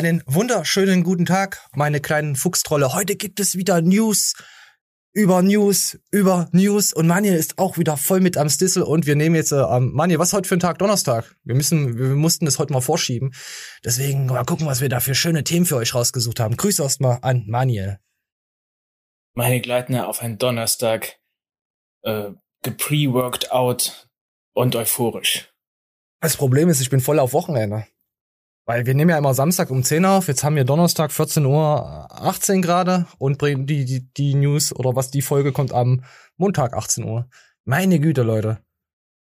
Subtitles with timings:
[0.00, 2.94] Einen wunderschönen guten Tag, meine kleinen Fuchstrolle.
[2.94, 4.32] Heute gibt es wieder News
[5.12, 9.14] über News, über News und Manje ist auch wieder voll mit am Stissel und wir
[9.14, 10.78] nehmen jetzt, äh, Manje, was ist heute für ein Tag?
[10.78, 11.36] Donnerstag.
[11.44, 13.34] Wir müssen, wir mussten das heute mal vorschieben.
[13.84, 16.56] Deswegen mal gucken, was wir da für schöne Themen für euch rausgesucht haben.
[16.56, 18.00] Grüße erstmal an Manje.
[19.34, 21.18] Meine Gleitner auf einen Donnerstag,
[22.04, 22.30] äh,
[22.62, 24.08] gepre-worked out
[24.54, 25.52] und euphorisch.
[26.22, 27.86] Das Problem ist, ich bin voll auf Wochenende.
[28.70, 32.06] Weil wir nehmen ja immer Samstag um 10 auf, jetzt haben wir Donnerstag 14 Uhr
[32.08, 36.04] 18 gerade und bringen die, die, die News oder was die Folge kommt am
[36.36, 37.28] Montag 18 Uhr.
[37.64, 38.58] Meine Güte, Leute.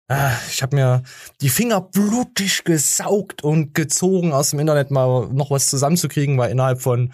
[0.09, 1.03] Ah, ich habe mir
[1.39, 6.81] die Finger blutig gesaugt und gezogen aus dem Internet mal noch was zusammenzukriegen, weil innerhalb
[6.81, 7.13] von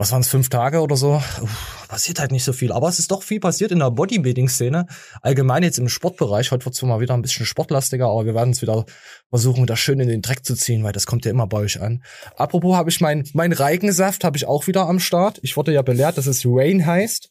[0.00, 2.72] was waren es, fünf Tage oder so, Uff, passiert halt nicht so viel.
[2.72, 4.86] Aber es ist doch viel passiert in der Bodybuilding-Szene.
[5.20, 6.50] Allgemein jetzt im Sportbereich.
[6.52, 8.86] Heute wird zwar mal wieder ein bisschen sportlastiger, aber wir werden es wieder
[9.28, 11.82] versuchen, das schön in den Dreck zu ziehen, weil das kommt ja immer bei euch
[11.82, 12.02] an.
[12.36, 15.38] Apropos habe ich mein, mein Reigensaft habe ich auch wieder am Start.
[15.42, 17.30] Ich wurde ja belehrt, dass es Rain heißt.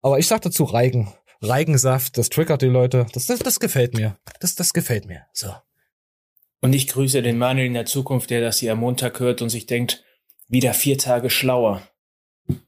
[0.00, 1.12] Aber ich sag dazu Reigen.
[1.42, 3.04] Reigensaft, das triggert die Leute.
[3.12, 4.16] Das, das, das gefällt mir.
[4.40, 5.26] Das, das gefällt mir.
[5.34, 5.52] So.
[6.62, 9.50] Und ich grüße den Manuel in der Zukunft, der das hier am Montag hört und
[9.50, 10.02] sich denkt,
[10.48, 11.82] wieder vier Tage schlauer.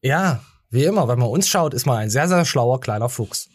[0.02, 3.48] Ja, wie immer, wenn man uns schaut, ist man ein sehr, sehr schlauer kleiner Fuchs.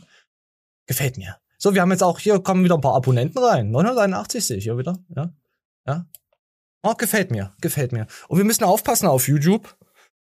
[0.88, 1.38] Gefällt mir.
[1.58, 3.72] So, wir haben jetzt auch, hier kommen wieder ein paar Abonnenten rein.
[3.72, 4.98] 981 sehe ich hier wieder.
[5.16, 5.32] Ja.
[5.88, 6.06] Ja.
[6.82, 7.54] Oh, gefällt mir.
[7.62, 8.08] Gefällt mir.
[8.28, 9.76] Und wir müssen aufpassen auf YouTube.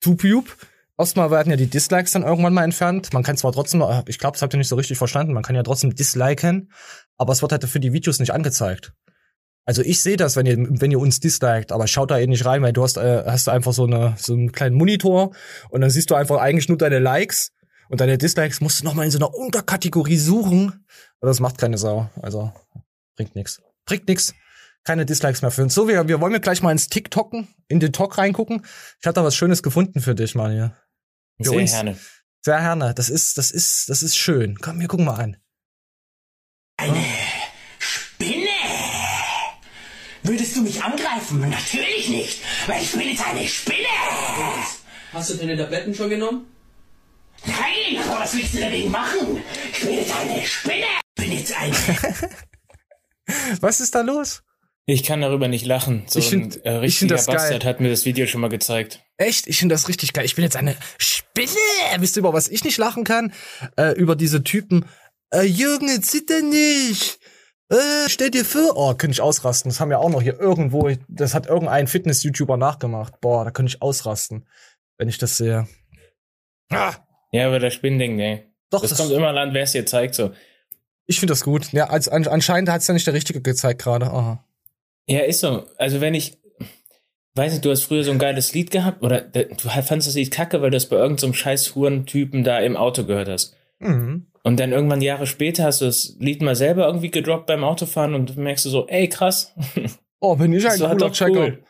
[0.03, 0.55] YouTube.
[0.97, 3.11] Erstmal werden ja die Dislikes dann irgendwann mal entfernt.
[3.13, 5.55] Man kann zwar trotzdem, ich glaube, das habt ihr nicht so richtig verstanden, man kann
[5.55, 6.71] ja trotzdem disliken,
[7.17, 8.93] aber es wird halt für die Videos nicht angezeigt.
[9.65, 12.45] Also ich sehe das, wenn ihr, wenn ihr uns disliked, aber schaut da eh nicht
[12.45, 15.31] rein, weil du hast, äh, hast einfach so, eine, so einen kleinen Monitor
[15.69, 17.51] und dann siehst du einfach eigentlich nur deine Likes
[17.89, 20.85] und deine Dislikes musst du nochmal in so einer Unterkategorie suchen.
[21.19, 22.09] Aber das macht keine Sau.
[22.21, 22.53] Also
[23.17, 23.61] bringt nix.
[23.85, 24.33] Bringt nix.
[24.83, 25.75] Keine Dislikes mehr für uns.
[25.75, 28.65] So, wir, wir wollen wir gleich mal ins TikToken, in den Talk reingucken.
[28.99, 30.31] Ich hatte da was Schönes gefunden für dich.
[30.31, 30.73] Für
[31.39, 31.71] Sehr uns.
[31.71, 31.97] gerne.
[32.43, 32.93] Sehr gerne.
[32.95, 34.57] Das ist, das ist, das ist schön.
[34.57, 35.37] Komm, wir gucken mal an.
[36.77, 37.03] Eine
[37.77, 38.47] Spinne!
[40.23, 41.49] Würdest du mich angreifen?
[41.49, 43.77] Natürlich nicht, weil ich bin jetzt eine Spinne!
[45.11, 46.45] Hast du deine Tabletten schon genommen?
[47.45, 49.43] Nein, aber was willst du dagegen machen?
[49.73, 50.85] Ich bin jetzt eine Spinne!
[51.17, 51.75] Ich bin jetzt eine...
[53.61, 54.43] Was ist da los?
[54.85, 56.03] Ich kann darüber nicht lachen.
[56.07, 57.35] So Ich find- ein äh, ich find richtiger das geil.
[57.37, 59.01] Bastard hat mir das Video schon mal gezeigt.
[59.17, 59.47] Echt?
[59.47, 60.25] Ich finde das richtig geil.
[60.25, 61.47] Ich bin jetzt eine Spinne.
[61.99, 63.33] Wisst ihr, über was ich nicht lachen kann?
[63.77, 64.85] Äh, über diese Typen.
[65.33, 67.19] Äh, Jürgen, zitter nicht.
[67.71, 68.73] Äh, stell dir vor.
[68.75, 69.69] Oh, könnte ich ausrasten.
[69.71, 70.91] Das haben wir auch noch hier irgendwo.
[71.07, 73.21] Das hat irgendein Fitness-YouTuber nachgemacht.
[73.21, 74.45] Boah, da könnte ich ausrasten,
[74.97, 75.67] wenn ich das sehe.
[76.69, 76.95] Ah,
[77.31, 78.43] Ja, aber das Spinnding, nee.
[78.69, 80.31] doch, Das, das, kommt immer an, wer es dir zeigt, so.
[81.05, 81.71] ich finde das gut.
[81.71, 84.07] Ja, als, an, anscheinend hat's ja nicht der Richtige gezeigt gerade.
[84.07, 84.43] Aha.
[85.07, 85.65] Ja, ist so.
[85.77, 86.37] Also wenn ich,
[87.35, 90.31] weiß nicht, du hast früher so ein geiles Lied gehabt oder du fandest das Lied
[90.31, 93.55] kacke, weil du es bei irgendeinem scheiß Hurentypen da im Auto gehört hast.
[93.81, 94.27] Mhm.
[94.43, 98.15] Und dann irgendwann Jahre später hast du das Lied mal selber irgendwie gedroppt beim Autofahren
[98.15, 99.53] und merkst du so, ey, krass.
[100.19, 101.39] Oh, bin ich ein Das cooler Checker.
[101.39, 101.63] cool.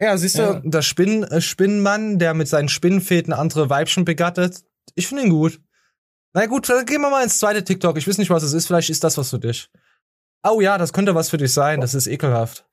[0.00, 0.60] Ja, siehst du, Ja.
[0.64, 4.62] der Spinn, äh, Spinnenmann, der mit seinen Spinnenfäden andere Weibchen begattet.
[4.94, 5.60] Ich finde ihn gut.
[6.34, 7.96] Na gut, dann gehen wir mal ins zweite TikTok.
[7.96, 8.66] Ich weiß nicht, was es ist.
[8.66, 9.70] Vielleicht ist das was für dich.
[10.46, 11.80] Oh ja, das könnte was für dich sein.
[11.80, 12.66] Das ist ekelhaft.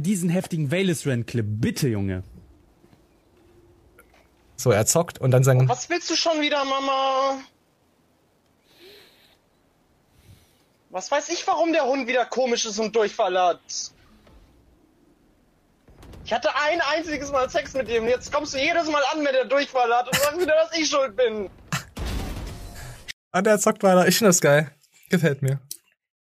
[0.00, 1.46] diesen heftigen Velis-Rand-Clip.
[1.46, 2.24] Bitte, Junge.
[4.56, 5.68] So, er zockt und dann sein.
[5.68, 7.38] Was willst du schon wieder, Mama?
[10.92, 13.60] Was weiß ich, warum der Hund wieder komisch ist und Durchfall hat?
[16.22, 18.06] Ich hatte ein einziges Mal Sex mit ihm.
[18.06, 20.86] Jetzt kommst du jedes Mal an, wenn der Durchfall hat und sagst wieder, dass ich
[20.86, 21.48] schuld bin.
[23.30, 24.06] Ah, der zockt weiter.
[24.06, 24.70] Ich finde das geil.
[25.08, 25.60] Gefällt mir.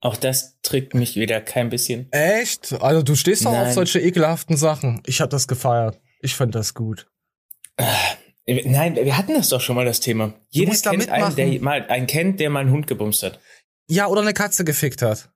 [0.00, 2.10] Auch das trickt mich wieder kein bisschen.
[2.12, 2.72] Echt?
[2.80, 3.74] Also du stehst doch auf Nein.
[3.74, 5.02] solche ekelhaften Sachen.
[5.06, 6.00] Ich hab das gefeiert.
[6.20, 7.08] Ich fand das gut.
[7.78, 10.34] Äh, Nein, wir hatten das doch schon mal, das Thema.
[10.50, 11.64] Jeder musst da kennt einen, der mitmachen.
[11.80, 13.40] mal einen kennt, der mal einen Hund gebumst hat.
[13.88, 15.28] Ja, oder eine Katze gefickt hat.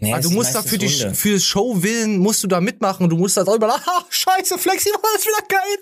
[0.00, 1.14] Nee, es du musst da für die Hunde.
[1.14, 3.84] für Show willen musst du da mitmachen und du musst da drüber lachen.
[3.86, 5.78] Ah, scheiße, Flexi war das wieder geil.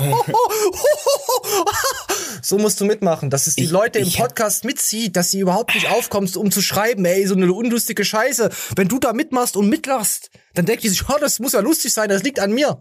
[2.42, 5.74] so musst du mitmachen, dass es die Ich- Leute im Podcast mitzieht, dass sie überhaupt
[5.74, 8.48] nicht aufkommst, um zu schreiben, ey, so eine unlustige Scheiße.
[8.76, 11.92] Wenn du da mitmachst und mitlachst, dann denkt die sich, oh, das muss ja lustig
[11.92, 12.80] sein, das liegt an mir.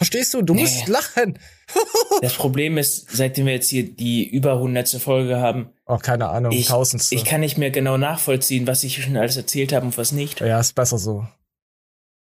[0.00, 0.40] Verstehst du?
[0.40, 1.38] Du musst lachen.
[2.22, 6.52] Das Problem ist, seitdem wir jetzt hier die über hundertste Folge haben, Oh, keine Ahnung,
[6.52, 7.14] ich, tausendste.
[7.14, 10.40] ich kann nicht mehr genau nachvollziehen, was ich schon alles erzählt habe und was nicht.
[10.40, 11.26] ja, ist besser so.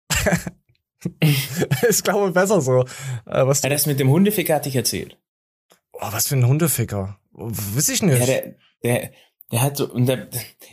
[1.88, 2.81] ist glaube besser so.
[3.25, 5.18] Äh, was, Ja, das mit dem Hundeficker hatte ich erzählt.
[5.94, 7.19] oh, was für ein Hundeficker.
[7.33, 8.19] Wiss ich nicht.
[8.19, 9.11] Ja, der, der,
[9.51, 10.29] der hat so, und der,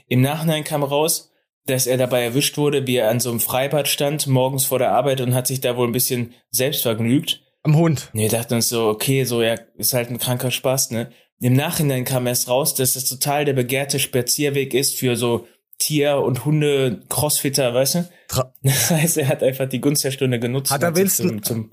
[0.06, 1.31] im Nachhinein kam raus,
[1.66, 4.92] dass er dabei erwischt wurde, wie er an so einem Freibad stand, morgens vor der
[4.92, 8.10] Arbeit und hat sich da wohl ein bisschen selbst vergnügt Am Hund.
[8.12, 11.10] Nee, dachten uns so, okay, so, ja, ist halt ein kranker Spaß, ne?
[11.40, 15.46] Im Nachhinein kam erst raus, dass das total der begehrte Spazierweg ist für so
[15.78, 18.08] Tier- und Hunde-Crossfitter, weißt du?
[18.28, 20.70] Tra Das heißt, er hat einfach die Gunst der Stunde genutzt.
[20.70, 21.72] Hat er Winston- zum, zum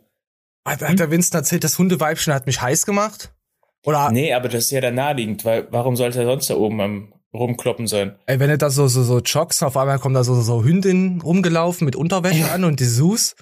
[0.66, 3.34] hat, hat der Winston erzählt, das Hundeweibchen hat mich heiß gemacht?
[3.86, 6.82] Oder Nee, aber das ist ja dann naheliegend, weil warum sollte er sonst da oben
[6.82, 8.16] am rumkloppen sein?
[8.26, 11.22] ey, wenn du da so, so, so joggst, auf einmal kommen da so, so Hündinnen
[11.22, 13.36] rumgelaufen mit Unterwäsche an und die Sus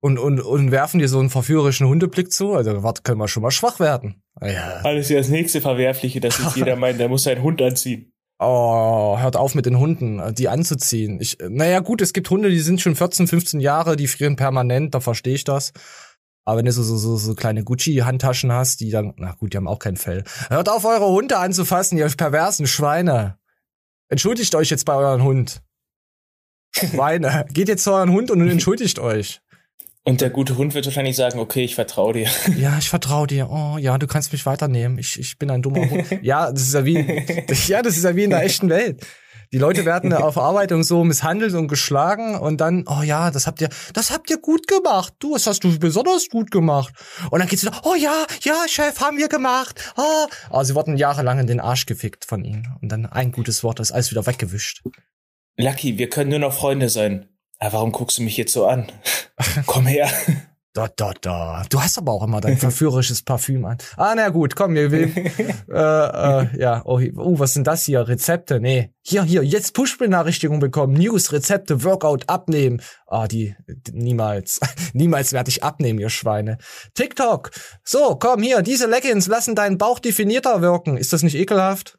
[0.00, 2.54] und, und, und werfen dir so einen verführerischen Hundeblick zu.
[2.54, 4.22] Also, warte, können wir schon mal schwach werden.
[4.40, 4.80] Ja.
[4.82, 8.12] Alles ja das nächste Verwerfliche, dass jetzt jeder meint, der muss seinen Hund anziehen.
[8.40, 11.20] Oh, hört auf mit den Hunden, die anzuziehen.
[11.20, 14.96] Ich, naja, gut, es gibt Hunde, die sind schon 14, 15 Jahre, die frieren permanent,
[14.96, 15.72] da verstehe ich das.
[16.44, 19.56] Aber wenn du so, so, so, so kleine Gucci-Handtaschen hast, die dann, na gut, die
[19.56, 20.24] haben auch kein Fell.
[20.48, 23.38] Hört auf, eure Hunde anzufassen, ihr perversen Schweine.
[24.08, 25.62] Entschuldigt euch jetzt bei euren Hund.
[26.74, 27.46] Schweine.
[27.52, 29.40] Geht jetzt zu euren Hund und entschuldigt euch.
[30.04, 32.28] Und der gute Hund wird wahrscheinlich sagen, okay, ich vertraue dir.
[32.58, 33.48] Ja, ich vertraue dir.
[33.50, 34.98] Oh, ja, du kannst mich weiternehmen.
[34.98, 36.06] Ich, ich bin ein dummer Hund.
[36.22, 36.96] Ja, das ist ja wie,
[37.68, 39.06] ja, das ist ja wie in der echten Welt.
[39.52, 43.46] Die Leute werden in der Verarbeitung so misshandelt und geschlagen und dann, oh ja, das
[43.46, 45.14] habt ihr, das habt ihr gut gemacht.
[45.18, 46.94] Du, das hast du besonders gut gemacht.
[47.30, 49.92] Und dann geht's wieder, oh ja, ja, Chef, haben wir gemacht.
[49.96, 50.26] Oh.
[50.50, 52.68] Aber sie wurden jahrelang in den Arsch gefickt von ihnen.
[52.80, 54.82] Und dann ein gutes Wort, das ist alles wieder weggewischt.
[55.56, 57.28] Lucky, wir können nur noch Freunde sein.
[57.58, 58.90] Aber warum guckst du mich jetzt so an?
[59.66, 60.10] Komm her.
[60.74, 61.64] Da, da, da.
[61.68, 63.76] Du hast aber auch immer dein verführerisches Parfüm an.
[63.98, 65.12] Ah, na gut, komm, wir will.
[65.68, 68.08] äh, äh, ja, oh, oh, was sind das hier?
[68.08, 68.58] Rezepte?
[68.58, 68.90] Nee.
[69.02, 70.94] Hier, hier, jetzt Push-Benachrichtigung bekommen.
[70.94, 72.80] News, Rezepte, Workout, abnehmen.
[73.06, 74.60] Ah, die, die niemals.
[74.94, 76.56] niemals werde ich abnehmen, ihr Schweine.
[76.94, 77.50] TikTok.
[77.84, 80.96] So, komm, hier, diese Leggings lassen deinen Bauch definierter wirken.
[80.96, 81.98] Ist das nicht ekelhaft?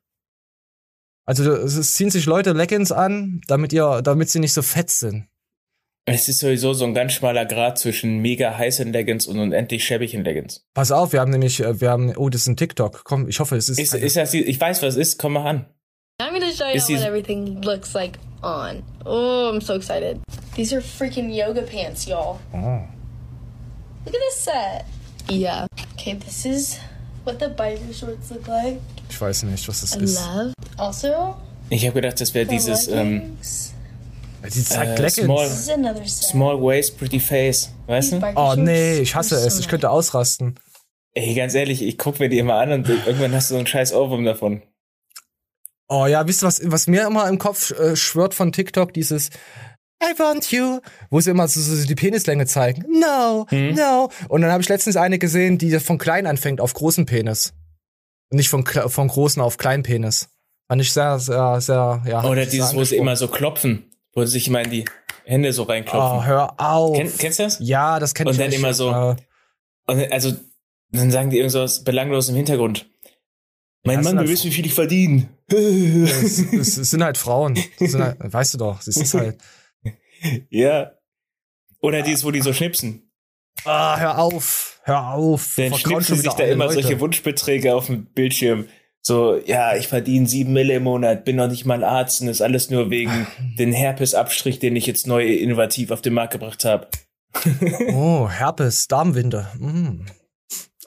[1.25, 5.27] Also, es ziehen sich Leute Leggings an, damit ihr, damit sie nicht so fett sind.
[6.05, 10.23] Es ist sowieso so ein ganz schmaler Grad zwischen mega heißen Leggings und unendlich schäbigen
[10.25, 10.65] Leggings.
[10.73, 13.03] Pass auf, wir haben nämlich, äh, wir haben, oh, das ist ein TikTok.
[13.05, 13.79] Komm, ich hoffe, es ist.
[13.79, 15.65] Ist, ist das, die- ich weiß, was es ist, komm mal an.
[16.21, 18.83] I'm gonna show you Is what everything looks like on.
[19.05, 20.19] Oh, I'm so excited.
[20.55, 22.39] These are freaking yoga pants, y'all.
[22.53, 22.81] Oh.
[24.05, 24.85] Look at this set.
[25.31, 25.65] Yeah.
[25.94, 26.79] Okay, this is
[27.23, 28.79] what the biker shorts look like.
[29.09, 30.19] Ich weiß nicht, was das I ist.
[30.19, 30.53] love.
[30.77, 31.35] Also,
[31.69, 33.38] Ich habe gedacht, das wäre dieses ähm,
[34.43, 35.49] Die zeigt äh, small,
[36.07, 37.73] small waist, pretty face.
[37.87, 38.21] Weißt du?
[38.35, 39.59] Oh nee, ich hasse es.
[39.59, 40.59] Ich könnte ausrasten.
[41.13, 43.67] Ey, ganz ehrlich, ich guck mir die immer an und irgendwann hast du so einen
[43.67, 44.61] scheiß Ohrwurm davon.
[45.87, 48.93] Oh ja, wisst ihr, was, was mir immer im Kopf äh, schwört von TikTok?
[48.93, 49.29] Dieses
[50.03, 50.79] I want you,
[51.09, 52.83] wo sie immer so, so die Penislänge zeigen.
[52.99, 53.75] No, Hm?
[53.75, 54.09] no.
[54.27, 57.53] Und dann habe ich letztens eine gesehen, die von klein anfängt auf großen Penis.
[58.29, 60.29] Und nicht von, von großen auf kleinen Penis.
[60.67, 62.23] Fand ich sehr, sehr, sehr, ja.
[62.23, 64.86] Oder dieses, wo sie immer so klopfen, wo sie sich immer in die
[65.25, 66.25] Hände so Oh, reinklopfen.
[66.25, 66.95] hör auf.
[66.98, 67.57] Kenn, kennst du das?
[67.62, 68.60] ja, das kenn Und ich dann nicht.
[68.60, 68.89] immer so-
[69.88, 70.33] Und also,
[70.92, 72.89] dann sagen die irgendwas belanglos im Hintergrund.
[73.86, 75.30] Mein Ja, Mann, halt- wissen, wie viel ich verdiene.
[75.50, 77.57] es, es, es sind halt Frauen.
[77.77, 79.38] Sind halt, weißt du doch, es ist halt.
[80.50, 80.91] ja.
[81.82, 83.12] Oder dieses, wo die so schnipsen.
[83.65, 85.53] Ah, hör auf, hör auf.
[85.58, 86.82] Dann schnipsen sich da immer Leute.
[86.82, 88.67] solche Wunschbeträge auf dem Bildschirm.
[89.05, 92.41] So, ja, ich verdiene sieben Mille im Monat, bin noch nicht mal Arzt und ist
[92.41, 93.27] alles nur wegen
[93.60, 96.88] den Herpesabstrich, den ich jetzt neu innovativ auf den Markt gebracht habe.
[97.93, 99.48] Oh, Herpes, Darmwinde.
[99.57, 100.05] Mm.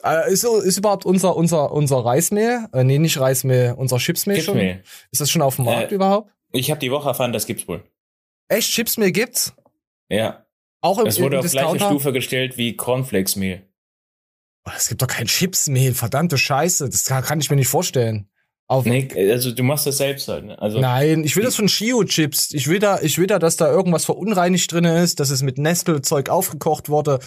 [0.03, 4.55] Äh, ist, ist überhaupt unser, unser, unser Reismehl, äh, nee, nicht Reismehl, unser Chipsmehl schon?
[4.55, 4.83] Chipsmehl.
[5.11, 6.31] Ist das schon auf dem Markt Äh, überhaupt?
[6.53, 7.83] Ich habe die Woche erfahren, das gibt's wohl.
[8.47, 9.53] Echt, Chipsmehl gibt's?
[10.09, 10.45] Ja.
[10.81, 11.87] Auch im, Es wurde im auf gleiche Discounter?
[11.87, 13.63] Stufe gestellt wie Cornflakesmehl.
[14.67, 16.89] Oh, Es gibt doch kein Chipsmehl, verdammte Scheiße.
[16.89, 18.27] Das kann, kann ich mir nicht vorstellen.
[18.69, 20.43] Auf, Nee, also du machst das selbst halt.
[20.43, 20.61] Ne?
[20.61, 22.53] Also Nein, ich will das von Chio-Chips.
[22.53, 25.57] Ich will da, ich will da, dass da irgendwas verunreinigt drin ist, dass es mit
[25.57, 27.19] Nestle-Zeug aufgekocht wurde,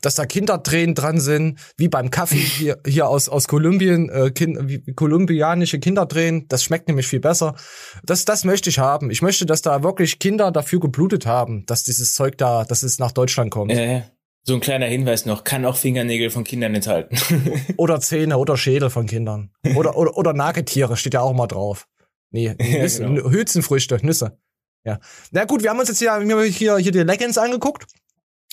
[0.00, 4.56] dass da Kindertränen dran sind, wie beim Kaffee hier, hier aus, aus Kolumbien, äh, kind,
[4.62, 6.48] wie, kolumbianische Kindertränen.
[6.48, 7.56] Das schmeckt nämlich viel besser.
[8.02, 9.10] Das, das möchte ich haben.
[9.10, 12.98] Ich möchte, dass da wirklich Kinder dafür geblutet haben, dass dieses Zeug da, dass es
[12.98, 13.70] nach Deutschland kommt.
[13.70, 14.02] äh,
[14.46, 17.18] so ein kleiner Hinweis noch, kann auch Fingernägel von Kindern enthalten.
[17.76, 19.50] Oder Zähne oder Schädel von Kindern.
[19.74, 21.88] Oder, oder, oder Nagetiere, steht ja auch mal drauf.
[22.30, 23.20] Nee, Nüsse, genau.
[23.22, 24.38] Nü- Hülsenfrüchte, Nüsse.
[24.84, 25.00] Ja.
[25.32, 27.86] Na gut, wir haben uns jetzt hier, wir haben hier, hier die Leggings angeguckt.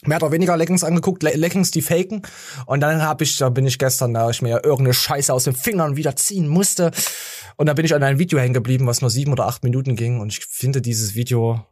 [0.06, 2.24] Mehr oder weniger Leggings angeguckt, Le Leggings, die faken.
[2.66, 5.56] Und dann habe ich, da bin ich gestern, da ich mir irgendeine Scheiße aus den
[5.56, 6.92] Fingern wieder ziehen musste.
[7.56, 9.96] Und da bin ich an einem Video hängen geblieben, was nur sieben oder acht Minuten
[9.96, 10.20] ging.
[10.20, 11.64] Und ich finde dieses Video,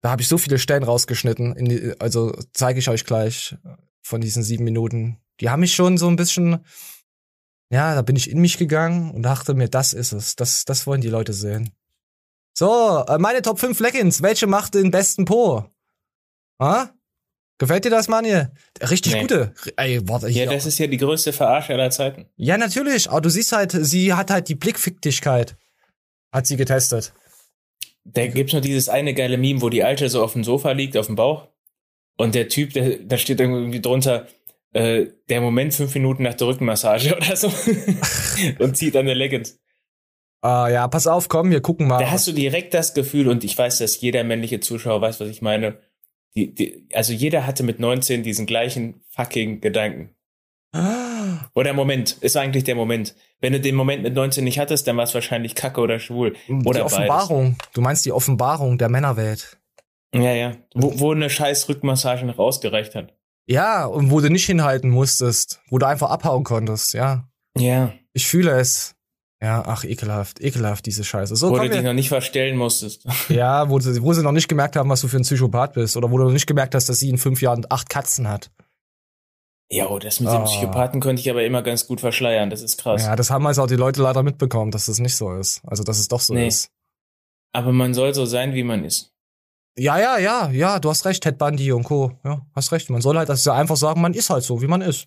[0.00, 1.54] da habe ich so viele Stellen rausgeschnitten.
[1.56, 3.56] In die, also zeige ich euch gleich
[4.02, 5.18] von diesen sieben Minuten.
[5.40, 6.64] Die haben mich schon so ein bisschen,
[7.70, 10.36] ja, da bin ich in mich gegangen und dachte mir, das ist es.
[10.36, 11.70] Das, das wollen die Leute sehen.
[12.54, 14.22] So, äh, meine Top 5 Leggings.
[14.22, 15.64] Welche macht den besten Po?
[16.60, 16.92] Ha?
[17.58, 18.52] Gefällt dir das, Mann hier?
[18.80, 19.20] Richtig Nee.
[19.22, 19.52] gute.
[19.76, 22.26] Ey, warte, Ja, das ist ja die größte Verarsche aller Zeiten.
[22.36, 23.10] ja, natürlich.
[23.10, 25.56] Aber du siehst halt, sie hat halt die Blickficktigkeit.
[26.32, 27.12] Hat sie getestet.
[28.10, 30.96] Da gibt's nur dieses eine geile Meme, wo die Alte so auf dem Sofa liegt,
[30.96, 31.48] auf dem Bauch.
[32.16, 34.26] Und der Typ, der, da steht irgendwie drunter,
[34.72, 37.50] äh, der Moment fünf Minuten nach der Rückenmassage oder so.
[38.58, 39.58] und zieht an der Leggings.
[40.40, 41.98] Ah, ja, pass auf, komm, wir gucken mal.
[41.98, 45.28] Da hast du direkt das Gefühl, und ich weiß, dass jeder männliche Zuschauer weiß, was
[45.28, 45.78] ich meine.
[46.36, 50.14] Die, die, also jeder hatte mit 19 diesen gleichen fucking Gedanken.
[50.72, 53.14] Ah, Oder Moment, ist eigentlich der Moment.
[53.40, 56.36] Wenn du den Moment mit 19 nicht hattest, dann war es wahrscheinlich kacke oder schwul.
[56.46, 57.56] die Oder Offenbarung.
[57.72, 59.58] Du meinst die Offenbarung der Männerwelt.
[60.12, 60.24] beides.
[60.26, 60.56] Ja, ja.
[60.74, 63.14] Wo, wo eine scheiß Rückmassage noch ausgereicht hat.
[63.46, 65.60] Ja, und wo du nicht hinhalten musstest.
[65.70, 67.28] Wo du einfach abhauen konntest, ja.
[67.56, 67.92] Ja.
[68.12, 68.94] Ich fühle es.
[69.40, 71.36] Ja, ach, ekelhaft, ekelhaft, diese Scheiße.
[71.36, 73.06] So, Wo du dich noch nicht verstellen musstest.
[73.28, 75.96] ja, wo, wo sie noch nicht gemerkt haben, was du für ein Psychopath bist.
[75.96, 78.50] Oder wo du noch nicht gemerkt hast, dass sie in fünf Jahren acht Katzen hat.
[79.70, 80.44] Ja, oh, das mit dem Ah.
[80.44, 82.48] Psychopathen konnte ich aber immer ganz gut verschleiern.
[82.48, 83.02] Das ist krass.
[83.02, 85.60] Ja, das haben also auch die Leute leider mitbekommen, dass das nicht so ist.
[85.66, 86.48] Also, dass es doch so Nee.
[86.48, 86.70] ist.
[87.52, 89.12] Aber man soll so sein, wie man ist.
[89.76, 92.12] Ja, ja, ja, ja, du hast recht, Ted Bundy und Co.
[92.24, 92.88] Ja, hast recht.
[92.90, 95.06] Man soll halt also einfach sagen, man ist halt so, wie man ist.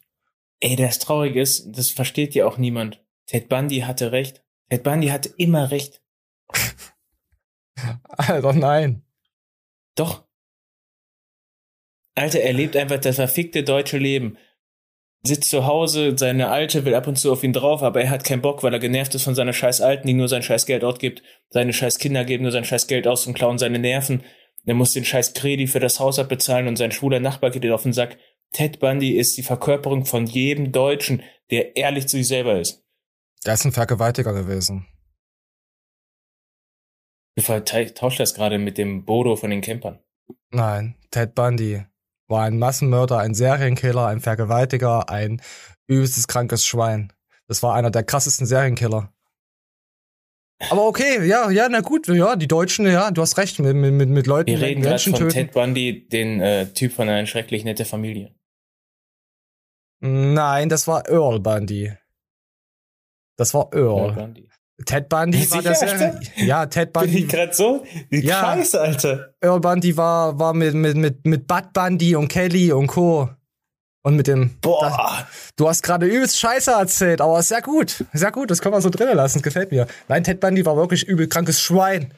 [0.59, 3.03] Ey, das Traurige ist, das versteht ja auch niemand.
[3.25, 4.43] Ted Bundy hatte recht.
[4.69, 6.01] Ted Bundy hatte immer recht.
[8.09, 9.03] Alter, nein.
[9.95, 10.23] Doch.
[12.15, 14.37] Alter, er lebt einfach das verfickte deutsche Leben.
[15.23, 18.23] Sitzt zu Hause, seine Alte will ab und zu auf ihn drauf, aber er hat
[18.23, 20.83] keinen Bock, weil er genervt ist von seiner scheiß Alten, die nur sein scheiß Geld
[20.83, 21.21] ausgibt.
[21.49, 24.23] Seine scheiß Kinder geben nur sein scheiß Geld aus und klauen seine Nerven.
[24.65, 27.71] Er muss den scheiß Kredi für das Haus abbezahlen und sein schwuler Nachbar geht ihm
[27.71, 28.17] auf den Sack.
[28.51, 32.83] Ted Bundy ist die Verkörperung von jedem Deutschen, der ehrlich zu sich selber ist.
[33.45, 34.87] Der ist ein Vergewaltiger gewesen.
[37.35, 39.99] Du vertauscht das gerade mit dem Bodo von den Campern.
[40.49, 41.85] Nein, Ted Bundy
[42.31, 45.41] war ein Massenmörder, ein Serienkiller, ein Vergewaltiger, ein
[45.87, 47.13] übelstes krankes Schwein.
[47.47, 49.13] Das war einer der krassesten Serienkiller.
[50.69, 54.09] Aber okay, ja, ja, na gut, ja, die Deutschen, ja, du hast recht, mit, mit,
[54.09, 55.33] mit, Leuten, Wir die reden gerade Menschen von töten.
[55.33, 58.33] Ted Bundy, den äh, Typ von einer schrecklich nette Familie.
[60.01, 61.93] Nein, das war Earl Bundy.
[63.37, 64.09] Das war Earl.
[64.09, 64.50] Ted Bundy.
[64.85, 66.19] Ted Bundy Sicher, war der Alter?
[66.37, 67.27] Ja, Ted Bin ich Bundy.
[67.27, 67.83] gerade so?
[68.11, 68.41] Die Ja.
[68.41, 69.33] Scheiße, Alter.
[69.41, 73.29] Earl Bundy war, war mit, mit, mit, mit Bud Bundy und Kelly und Co.
[74.03, 74.57] Und mit dem.
[74.61, 75.25] Boah.
[75.29, 78.03] Das, du hast gerade übelst Scheiße erzählt, aber sehr gut.
[78.13, 79.85] Sehr gut, das können wir so drinnen lassen, das gefällt mir.
[80.07, 82.11] Nein, Ted Bundy war wirklich übel krankes Schwein.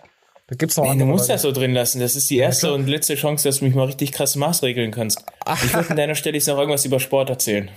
[0.48, 1.34] Da gibt's noch Nee, du andere musst Leute.
[1.34, 2.00] das so drin lassen.
[2.02, 2.76] Das ist die erste klar.
[2.76, 5.24] und letzte Chance, dass du mich mal richtig krass maßregeln kannst.
[5.64, 7.70] Ich würde an deiner Stelle jetzt noch irgendwas über Sport erzählen.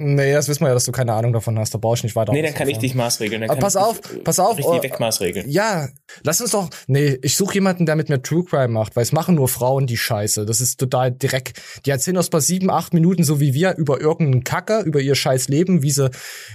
[0.00, 1.74] Nee, das wissen wir ja, dass du keine Ahnung davon hast.
[1.74, 2.32] Da brauche ich nicht weiter.
[2.32, 3.40] Nee, dann kann ich dich maßregeln.
[3.40, 5.50] Dann Aber pass auf, äh, pass auf, Richtig äh, wegmaßregeln.
[5.50, 5.88] Ja,
[6.22, 6.70] lass uns doch.
[6.86, 9.88] Nee, ich suche jemanden, der mit mir True Crime macht, weil es machen nur Frauen
[9.88, 10.46] die Scheiße.
[10.46, 11.60] Das ist total direkt.
[11.84, 15.16] Die erzählen aus bei sieben, acht Minuten, so wie wir, über irgendeinen Kacke, über ihr
[15.16, 16.10] scheiß Leben, wie sie,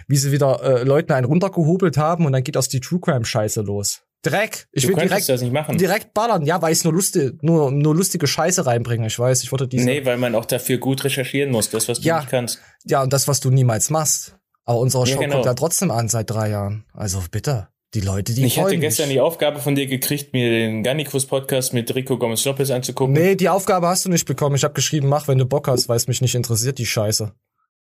[0.08, 3.26] wie sie wieder äh, Leuten einen runtergehobelt haben und dann geht aus die True Crime
[3.26, 4.04] Scheiße los.
[4.24, 4.68] Dreck.
[4.72, 5.78] Ich du will direkt, das nicht machen.
[5.78, 6.46] direkt ballern.
[6.46, 9.06] Ja, weil ich nur lustig, nur, nur lustige Scheiße reinbringe.
[9.08, 9.86] Ich weiß, ich wollte diese.
[9.86, 11.70] Nee, weil man auch dafür gut recherchieren muss.
[11.70, 12.20] Das, was du Ja.
[12.20, 12.60] nicht kannst.
[12.86, 14.38] Ja, und das, was du niemals machst.
[14.66, 15.34] Aber unsere Ja, Show genau.
[15.36, 16.86] kommt ja trotzdem an seit drei Jahren.
[16.94, 17.68] Also bitte.
[17.94, 19.16] Die Leute, die Ich hatte gestern mich.
[19.18, 23.14] die Aufgabe von dir gekriegt, mir den Garnikus-Podcast mit Rico Gomez-Lopez anzugucken.
[23.14, 24.56] Nee, die Aufgabe hast du nicht bekommen.
[24.56, 27.34] Ich habe geschrieben, mach, wenn du Bock hast, weil es mich nicht interessiert, die Scheiße.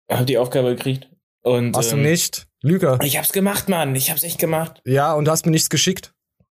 [0.09, 1.07] Hab die Aufgabe gekriegt.
[1.43, 2.47] Und, Hast du ähm, nicht?
[2.61, 2.99] Lüge.
[3.03, 3.95] Ich hab's gemacht, Mann.
[3.95, 4.81] Ich hab's echt gemacht.
[4.85, 6.13] Ja, und du hast mir nichts geschickt.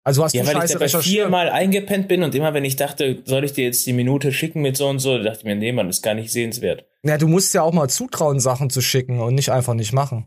[0.03, 1.15] Also hast Ja, du weil ich Scheiße dabei recherchiert.
[1.15, 4.61] viermal eingepennt bin und immer wenn ich dachte, soll ich dir jetzt die Minute schicken
[4.61, 6.85] mit so und so, dachte ich mir, nee, Mann, ist gar nicht sehenswert.
[7.03, 10.25] Ja, du musst ja auch mal zutrauen, Sachen zu schicken und nicht einfach nicht machen.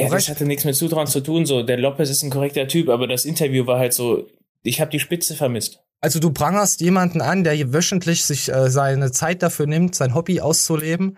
[0.00, 1.46] Ja, das hatte nichts mit Zutrauen zu tun.
[1.46, 4.26] So, der Lopez ist ein korrekter Typ, aber das Interview war halt so,
[4.62, 5.80] ich habe die Spitze vermisst.
[6.00, 10.40] Also du prangerst jemanden an, der wöchentlich sich äh, seine Zeit dafür nimmt, sein Hobby
[10.40, 11.16] auszuleben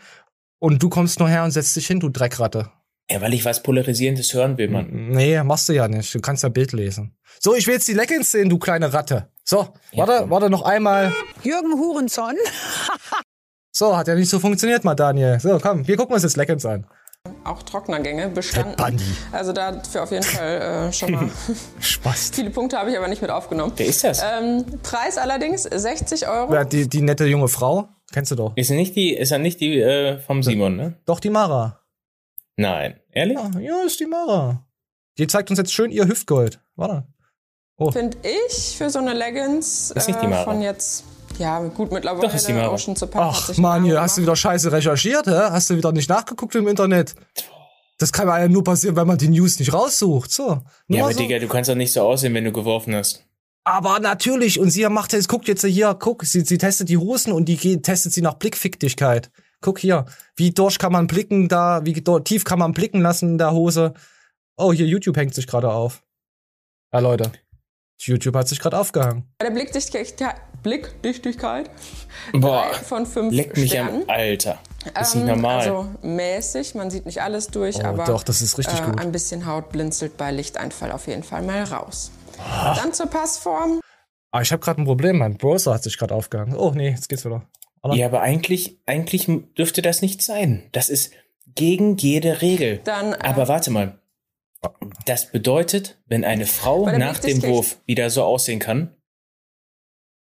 [0.58, 2.70] und du kommst nur her und setzt dich hin, du Dreckratte.
[3.10, 4.88] Ja, weil ich was Polarisierendes hören will, Mann.
[5.10, 6.14] Nee, machst du ja nicht.
[6.14, 7.14] Du kannst ja Bild lesen.
[7.38, 9.28] So, ich will jetzt die Leggings sehen, du kleine Ratte.
[9.44, 10.30] So, warte, komm.
[10.30, 11.12] warte noch einmal.
[11.42, 12.34] Jürgen Hurenson.
[13.76, 15.40] So, hat ja nicht so funktioniert mal, Daniel.
[15.40, 16.86] So, komm, wir gucken uns jetzt Leggings an.
[17.42, 18.76] auch Trocknergänge bestanden.
[19.32, 21.28] Also dafür auf jeden Fall äh, schon mal.
[21.80, 22.30] Spaß.
[22.34, 23.72] Viele Punkte habe ich aber nicht mit aufgenommen.
[23.74, 24.22] Wer ist das?
[24.22, 26.54] Ähm, Preis allerdings 60 Euro.
[26.54, 28.52] Ja, die, die nette junge Frau, kennst du doch.
[28.54, 30.94] Ist er nicht die, ist er nicht die äh, vom Simon, ne?
[31.04, 31.80] Doch, die Mara.
[32.56, 33.00] Nein.
[33.12, 33.36] Ehrlich?
[33.38, 34.64] Ja, ja, ist die Mara.
[35.18, 36.60] Die zeigt uns jetzt schön ihr Hüftgold.
[36.76, 37.06] Warte.
[37.92, 40.44] Finde ich für so eine Leggings Ist nicht die äh, Mara.
[40.44, 41.04] von jetzt.
[41.38, 42.72] Ja, gut, mittlerweile Doch, ist die Mara.
[42.72, 45.50] Ocean zu hat Ach, sich Mann, hier hast du wieder scheiße recherchiert, hä?
[45.50, 47.16] Hast du wieder nicht nachgeguckt im Internet?
[47.98, 50.30] Das kann ja nur passieren, wenn man die News nicht raussucht.
[50.30, 50.60] So.
[50.86, 51.18] Nur Ja, aber so.
[51.18, 53.24] Digga, du kannst doch nicht so aussehen, wenn du geworfen hast.
[53.64, 57.32] Aber natürlich, und sie macht jetzt, guckt jetzt hier, guck, sie, sie testet die Hosen
[57.32, 59.30] und die geht, testet sie nach Blickficktigkeit.
[59.64, 60.04] Guck hier,
[60.36, 63.94] wie durch kann man blicken da, wie tief kann man blicken lassen in der Hose.
[64.58, 66.02] Oh, hier YouTube hängt sich gerade auf.
[66.92, 67.32] Ja, Leute.
[67.98, 69.24] YouTube hat sich gerade aufgehangen.
[69.38, 71.70] Bei der Blickdichtigkeit, Blickdichtigkeit
[72.34, 74.02] Boah, von fünf leck mich Sternen.
[74.02, 74.58] am Alter.
[74.92, 75.60] Das ist Ähm, nicht normal.
[75.60, 79.00] Also mäßig, man sieht nicht alles durch, Oh, aber doch, das ist richtig äh, gut.
[79.00, 82.10] ein bisschen Haut blinzelt bei Lichteinfall auf jeden Fall mal raus.
[82.38, 82.74] Ah.
[82.74, 83.80] Dann zur Passform.
[84.30, 85.16] Ah, ich habe gerade ein Problem.
[85.16, 86.54] Mein Browser hat sich gerade aufgehangen.
[86.54, 87.46] Oh, nee, jetzt geht's wieder.
[87.84, 87.94] Oder?
[87.94, 90.68] ja, aber eigentlich, eigentlich dürfte das nicht sein.
[90.72, 91.12] Das ist
[91.54, 92.80] gegen jede Regel.
[92.84, 93.98] Dann, äh, Aber warte mal.
[95.04, 98.96] Das bedeutet, wenn eine Frau nach dem Wurf wieder so aussehen kann,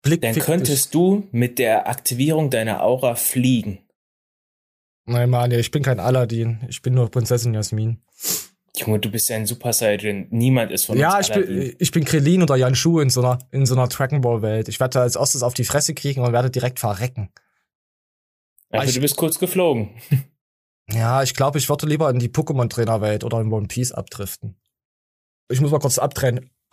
[0.03, 3.79] Blick, dann könntest du mit der Aktivierung deiner Aura fliegen.
[5.05, 6.59] Nein, Mann, ich bin kein Aladdin.
[6.69, 8.03] Ich bin nur Prinzessin Jasmin.
[8.77, 10.27] Junge, du bist ja ein Super Saiyan.
[10.31, 11.57] Niemand ist von Ja, uns ich Aladdin.
[11.57, 14.43] bin, ich bin Krillin oder Jan Schuh in so einer, in so einer Dragon Ball
[14.43, 14.69] Welt.
[14.69, 17.31] Ich werde als erstes auf die Fresse kriegen und werde direkt verrecken.
[18.73, 19.91] Also ich- du bist kurz geflogen.
[20.93, 24.61] Ja, ich glaube, ich würde lieber in die Pokémon-Trainer-Welt oder in One Piece abdriften.
[25.49, 26.51] Ich muss mal kurz abtrennen.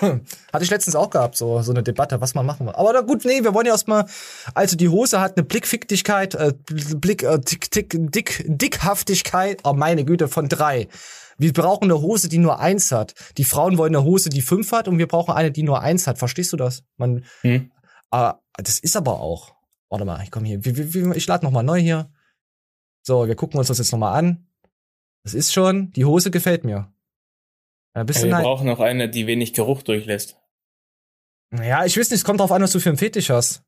[0.00, 2.74] Hatte ich letztens auch gehabt, so, so eine Debatte, was man machen will.
[2.74, 4.06] Aber na gut, nee, wir wollen ja erstmal,
[4.54, 6.54] also die Hose hat eine Blickficktigkeit, äh,
[6.96, 10.88] Blick, äh, tick, tick, dick, Dickhaftigkeit, oh meine Güte, von drei.
[11.36, 13.14] Wir brauchen eine Hose, die nur eins hat.
[13.38, 16.06] Die Frauen wollen eine Hose, die fünf hat und wir brauchen eine, die nur eins
[16.06, 16.18] hat.
[16.18, 16.84] Verstehst du das?
[16.96, 17.70] Man, Hm.
[18.12, 19.55] ah, das ist aber auch.
[19.88, 20.64] Warte mal, ich komme hier.
[21.14, 22.10] Ich lade noch mal neu hier.
[23.02, 24.48] So, wir gucken uns das jetzt noch mal an.
[25.22, 26.92] Das ist schon, die Hose gefällt mir.
[27.94, 30.36] Ja, wir halt, brauchen noch eine, die wenig Geruch durchlässt.
[31.52, 33.62] ja, ich weiß nicht, es kommt drauf an, was du für einen Fetisch hast.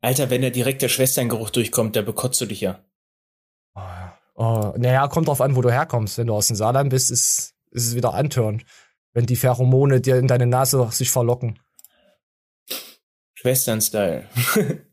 [0.00, 2.84] Alter, wenn der direkt der Schwesterngeruch durchkommt, da bekotzt du dich ja.
[4.34, 6.16] Oh, naja, kommt drauf an, wo du herkommst.
[6.16, 8.64] Wenn du aus dem Saarland bist, ist, ist es wieder antörend.
[9.12, 11.58] Wenn die Pheromone dir in deine Nase sich verlocken.
[13.34, 14.28] Schwestern-Style.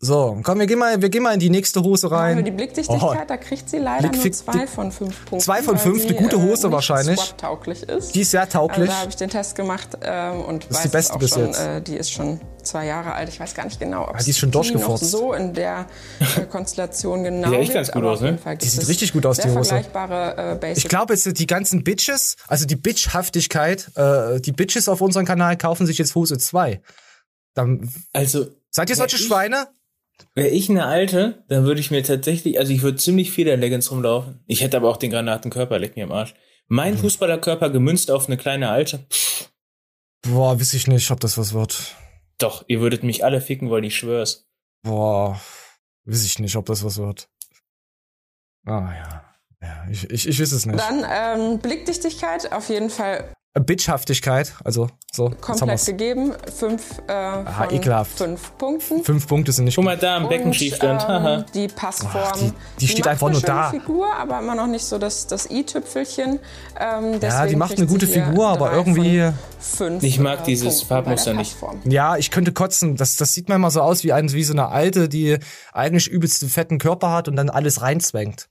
[0.00, 2.44] So, komm, wir gehen mal, wir gehen mal in die nächste Hose Für rein.
[2.44, 3.24] die Blickdichtigkeit, Oh.
[3.26, 5.40] da kriegt sie leider Blickfick- nur zwei von fünf Punkten.
[5.44, 7.18] Zwei von fünf, eine gute Hose äh, wahrscheinlich.
[7.18, 8.14] Swap-tauglich ist.
[8.14, 8.88] Die ist sehr Also tauglich.
[8.88, 11.30] da habe ich den Test gemacht ähm, und ist weiß die es beste auch bis
[11.30, 11.60] schon, jetzt.
[11.60, 13.28] Äh, die ist schon zwei Jahre alt.
[13.28, 15.86] Ich weiß gar nicht genau, ob Ah, die ist schon es noch so in der
[16.36, 18.40] äh, Konstellation genau Sieht echt ganz gut aber aus, auf jeden ne?
[18.42, 19.64] Fall Die sieht richtig gut aus, die Hose.
[19.70, 24.88] vergleichbare äh, Basic Ich glaube, jetzt die ganzen Bitches, also die Bitchhaftigkeit, äh, die Bitches
[24.88, 26.80] auf unserem Kanal kaufen sich jetzt Hose 2.
[27.54, 29.66] Dann, Also, seid ihr solche ich- Schweine?
[30.34, 33.56] Wäre ich eine alte, dann würde ich mir tatsächlich, also ich würde ziemlich viel der
[33.56, 34.40] Leggings rumlaufen.
[34.46, 36.34] Ich hätte aber auch den Granatenkörper, leck mir am Arsch.
[36.68, 36.98] Mein Mhm.
[36.98, 39.06] Fußballerkörper gemünzt auf eine kleine alte.
[39.10, 39.50] Pff,
[40.22, 41.94] Boah, weiß ich nicht, ob das was wird.
[42.38, 44.46] doch, ihr würdet mich alle ficken wollen, ich schwör's.
[44.82, 45.40] Boah,
[46.04, 47.28] weiß ich nicht, ob das was wird.
[48.66, 49.24] Ah ja.
[49.60, 50.78] Ja, ich, ich, ich weiß es nicht.
[50.78, 55.30] Dann ähm, Blickdichtigkeit auf jeden Fall Bitchhaftigkeit, also so.
[55.40, 56.32] komplett gegeben.
[56.54, 58.18] Fünf äh, von ekelhaft.
[58.18, 59.04] fünf Punkten.
[59.04, 61.34] Fünf Punkte sind nicht Guck mal da am Und, haha.
[61.38, 62.10] ähm, die Passform.
[62.14, 63.70] Ach, die- die steht macht einfach eine nur schöne da.
[63.70, 66.38] Figur, aber immer noch nicht so das, das i-Tüpfelchen.
[66.78, 69.30] Ähm, Ja, die macht eine gute Figur, aber irgendwie.
[69.60, 71.56] Fünf, Ich mag äh, dieses Farbmuster nicht.
[71.84, 72.96] Ja, ich könnte kotzen.
[72.96, 75.38] Das, das sieht mir immer so aus wie, ein, wie so eine alte, die
[75.72, 78.48] eigentlich übelst fetten Körper hat und dann alles reinzwängt.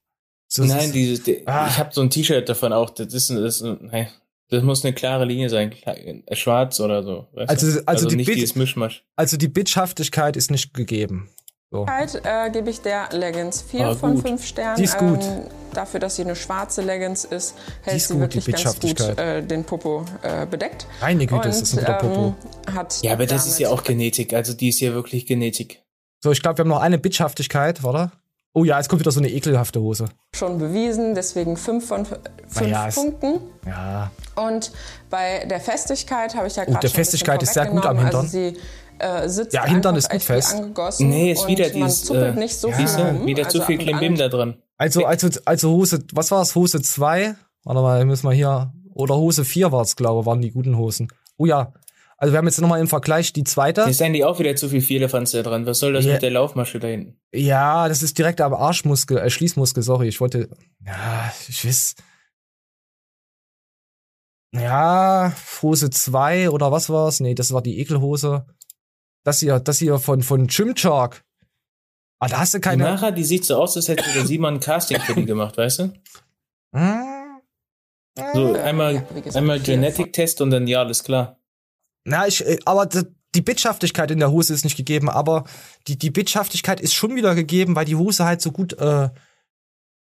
[0.49, 1.67] So, Nein, ist- dieses, die, Ah.
[1.69, 2.89] ich habe so ein T-Shirt davon auch.
[2.89, 4.07] Das ist, ein- das ist ein- nein,
[4.49, 7.27] das muss eine klare Linie sein, äh, schwarz oder so.
[7.33, 9.03] Weißt Also- also also die nicht Bild- dieses Mischmasch.
[9.15, 11.29] also die Bitchhaftigkeit ist nicht gegeben.
[11.69, 11.85] So.
[11.85, 14.25] Äh, gebe ich der Leggings vier Ah, von gut.
[14.25, 14.77] fünf Sternen.
[14.77, 15.19] Die ist gut.
[15.21, 15.41] Ähm,
[15.73, 18.99] dafür, dass sie eine schwarze Leggings ist, hält ist sie gut, wirklich die ganz gut
[19.01, 20.87] äh, den Popo äh, bedeckt.
[21.01, 22.35] Meine Güte, ist Und, das ein guter Popo.
[22.69, 24.33] ähm, hat Ja, aber das ist ja auch Genetik.
[24.33, 25.83] Also die ist ja wirklich Genetik.
[26.23, 28.13] So, ich glaube, wir haben noch eine Bitchhaftigkeit, oder?
[28.57, 30.05] Oh ja, jetzt kommt wieder so eine ekelhafte Hose.
[30.35, 33.39] schon bewiesen, deswegen fünf von fünf ja, es- Punkten.
[33.67, 34.09] Ja.
[34.35, 34.71] Und
[35.11, 37.65] bei der Festigkeit habe ich ja Oh, gerade der schon ein bisschen Festigkeit ist sehr
[37.67, 38.29] gut am vorweggenommen.
[38.31, 38.55] Hintern.
[39.05, 40.55] Also sie äh, sitzt Ja, Hintern ist gut fest.
[40.55, 43.25] angegossen Nee, ist wieder man dieses, zuppelt äh, nicht so ja, viel rum.
[43.27, 44.57] Wieder zu Also viel ab und Klimbim da dran.
[44.79, 46.55] Also, also, also Hose, was war es?
[46.55, 47.35] Hose 2?
[47.63, 48.73] Warte mal, müssen wir hier.
[48.95, 51.09] Oder Hose 4 war es, glaube ich, waren die guten Hosen.
[51.37, 51.73] Oh ja.
[52.19, 53.81] Also wir haben jetzt nochmal im Vergleich die zweite.
[53.81, 55.65] Ist eigentlich auch wieder zu viel Vierlefanz da dran.
[55.67, 56.13] Was soll das Ja.
[56.13, 57.19] mit der Laufmasche da hinten?
[57.31, 60.07] Ja, das ist direkt am Arschmuskel, äh, Schließmuskel, sorry.
[60.07, 60.49] Ich wollte.
[60.83, 61.95] Ja, ich weiß.
[64.53, 67.19] Ja, Hose 2 oder was war's?
[67.19, 68.45] Nee, das war die Ekelhose.
[69.23, 71.23] Das hier, das hier von, von Chimchak.
[72.19, 72.83] Ah, da hast du Die keine.
[72.83, 75.79] Mara, die sieht so aus, als hätte der Simon ein Casting für die gemacht, weißt
[75.79, 75.93] du?
[76.73, 77.03] Hm?
[78.33, 81.37] So Äh, einmal, einmal Genetic-Test und dann ja, alles klar.
[82.07, 82.87] Na, ich, äh, aber
[83.35, 85.43] die Bitchhaftigkeit in der Hose ist nicht gegeben, aber
[85.87, 89.09] die, die Bitchhaftigkeit ist schon wieder gegeben, weil die Hose halt so gut äh,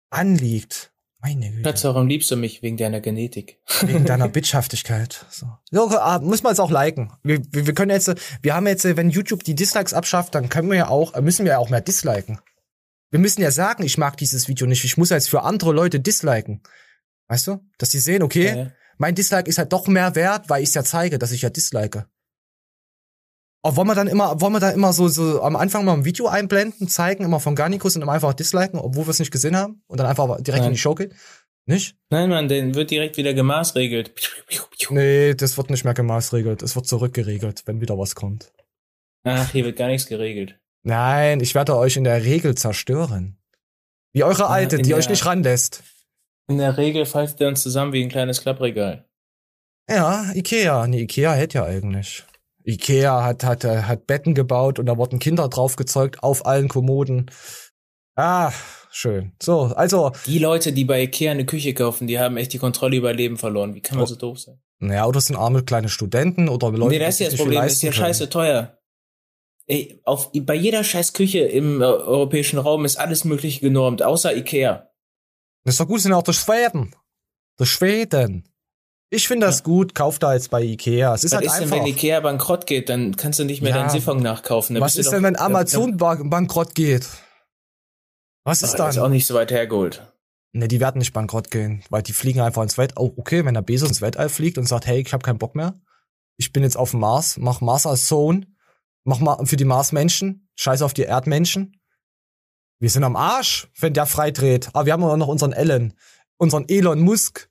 [0.09, 0.93] anliegt.
[1.21, 1.69] Meine Güte.
[1.69, 2.63] Schatz, warum liebst du mich?
[2.63, 3.59] Wegen deiner Genetik.
[3.83, 5.27] Wegen deiner Bitchhaftigkeit.
[5.31, 5.89] So, so
[6.21, 7.13] muss man es auch liken.
[7.25, 10.71] Wir, wir, wir können jetzt, wir haben jetzt, wenn YouTube die Dislikes abschafft, dann können
[10.71, 12.39] wir ja auch, müssen wir ja auch mehr disliken.
[13.11, 14.85] Wir müssen ja sagen, ich mag dieses Video nicht.
[14.85, 16.63] Ich muss jetzt für andere Leute disliken.
[17.27, 17.59] Weißt du?
[17.79, 18.71] Dass die sehen, okay, Ja, ja.
[18.99, 22.07] Mein Dislike ist halt doch mehr wert, weil ich ja zeige, dass ich ja dislike.
[23.63, 26.05] Aber wollen wir dann immer, wollen wir dann immer so, so am Anfang mal ein
[26.05, 29.57] Video einblenden, zeigen, immer von Garnikus und dann einfach disliken, obwohl wir es nicht gesehen
[29.57, 30.69] haben und dann einfach direkt Nein.
[30.69, 31.13] in die Show gehen?
[31.67, 31.97] Nicht?
[32.09, 34.13] Nein, Mann, den wird direkt wieder gemaßregelt.
[34.91, 36.63] Nee, das wird nicht mehr gemaßregelt.
[36.63, 38.53] Es wird zurückgeregelt, wenn wieder was kommt.
[39.25, 40.59] Ach, hier wird gar nichts geregelt.
[40.83, 43.37] Nein, ich werde euch in der Regel zerstören.
[44.15, 45.83] Wie eure alte, in die euch nicht ranlässt.
[46.49, 49.05] In der Regel faltet er uns zusammen wie ein kleines Klappregal.
[49.89, 50.87] Ja, Ikea.
[50.87, 52.25] Nee, Ikea hält ja eigentlich.
[52.65, 56.69] Ikea hat, hat, äh, hat Betten gebaut und da wurden Kinder drauf gezeugt auf allen
[56.69, 57.31] Kommoden.
[58.17, 58.53] Ah,
[58.91, 59.33] schön.
[59.43, 62.97] So, also, Die Leute, die bei Ikea eine Küche kaufen, die haben echt die Kontrolle
[62.97, 63.75] über ihr Leben verloren.
[63.75, 64.09] Wie kann man Oh.
[64.09, 64.61] so doof sein?
[64.81, 67.39] naja, oder es sind arme kleine Studenten oder Leute, nee, das ist die ja das
[67.41, 67.63] Problem.
[67.63, 68.79] Das ist ja scheiße teuer.
[69.67, 74.37] Ey, auf, bei jeder scheiß Küche im äh, europäischen Raum ist alles Mögliche genormt, außer
[74.37, 74.88] Ikea.
[75.65, 76.95] Das ist doch gut, sind ja auch durch Schweden.
[77.57, 78.49] Durch Schweden.
[79.11, 81.15] Ich finde das gut, kauft da jetzt bei Ikea.
[81.15, 81.77] Es ist Was halt ist denn, einfach.
[81.79, 82.89] wenn Ikea bankrott geht?
[82.89, 83.79] Dann kannst du nicht mehr Ja.
[83.79, 84.75] deinen Siphon nachkaufen.
[84.75, 87.07] Dann Was ist denn, wenn Amazon ban- bankrott geht?
[88.45, 89.13] Was ist das ist auch dann?
[89.13, 90.13] nicht so weit hergeholt.
[90.53, 93.03] Ne, die werden nicht bankrott gehen, weil die fliegen einfach ins Weltall.
[93.05, 95.55] Oh, okay, wenn der Bezos ins Weltall fliegt und sagt, hey, ich habe keinen Bock
[95.55, 95.81] mehr.
[96.39, 98.47] Ich bin jetzt auf dem Mars, mach Mars als Zone,
[99.05, 101.78] mach mal für die Marsmenschen, scheiß auf die Erdmenschen.
[102.81, 104.71] Wir sind am Arsch, wenn der freidreht.
[104.73, 105.95] Aber wir haben auch noch unseren Ellen,
[106.37, 107.49] unseren Elon Musk.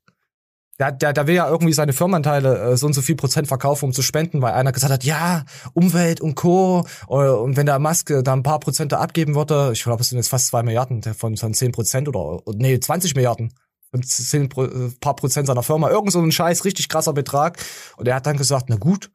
[0.80, 3.86] Der, der, der will ja irgendwie seine Firmenanteile äh, so und so viel Prozent verkaufen,
[3.86, 6.86] um zu spenden, weil einer gesagt hat, ja, Umwelt und Co.
[7.10, 10.10] Äh, Und wenn der Musk äh, da ein paar Prozente abgeben würde, ich glaube, es
[10.10, 13.54] sind jetzt fast zwei Milliarden von, von 10 Prozent oder, nee, 20 Milliarden
[13.90, 15.90] von 10 Pro, äh, paar Prozent seiner Firma.
[15.90, 17.58] Irgend so ein scheiß, richtig krasser Betrag.
[17.98, 19.10] Und er hat dann gesagt, na gut,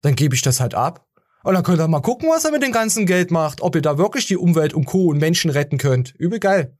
[0.00, 1.06] dann gebe ich das halt ab.
[1.44, 3.60] Und dann könnt ihr mal gucken, was er mit dem ganzen Geld macht.
[3.60, 5.06] Ob ihr da wirklich die Umwelt und Co.
[5.06, 6.14] und Menschen retten könnt.
[6.16, 6.76] Übel geil.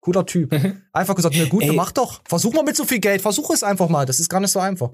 [0.00, 0.52] Cooler Typ.
[0.92, 1.72] Einfach gesagt, na gut, Ey.
[1.72, 2.20] mach doch.
[2.26, 3.22] Versuch mal mit so viel Geld.
[3.22, 4.06] Versuch es einfach mal.
[4.06, 4.90] Das ist gar nicht so einfach.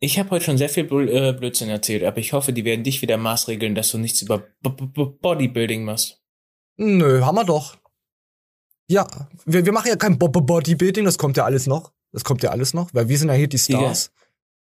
[0.00, 3.00] Ich habe heute schon sehr viel äh, Blödsinn erzählt, aber ich hoffe, die werden dich
[3.00, 6.20] wieder maßregeln, dass du nichts über B -B -B Bodybuilding machst.
[6.76, 7.76] Nö, haben wir doch.
[8.86, 9.06] Ja,
[9.46, 11.92] wir, wir machen ja kein Bo Bodybuilding, das kommt ja alles noch.
[12.12, 14.12] Das kommt ja alles noch, weil wir sind ja hier die Stars.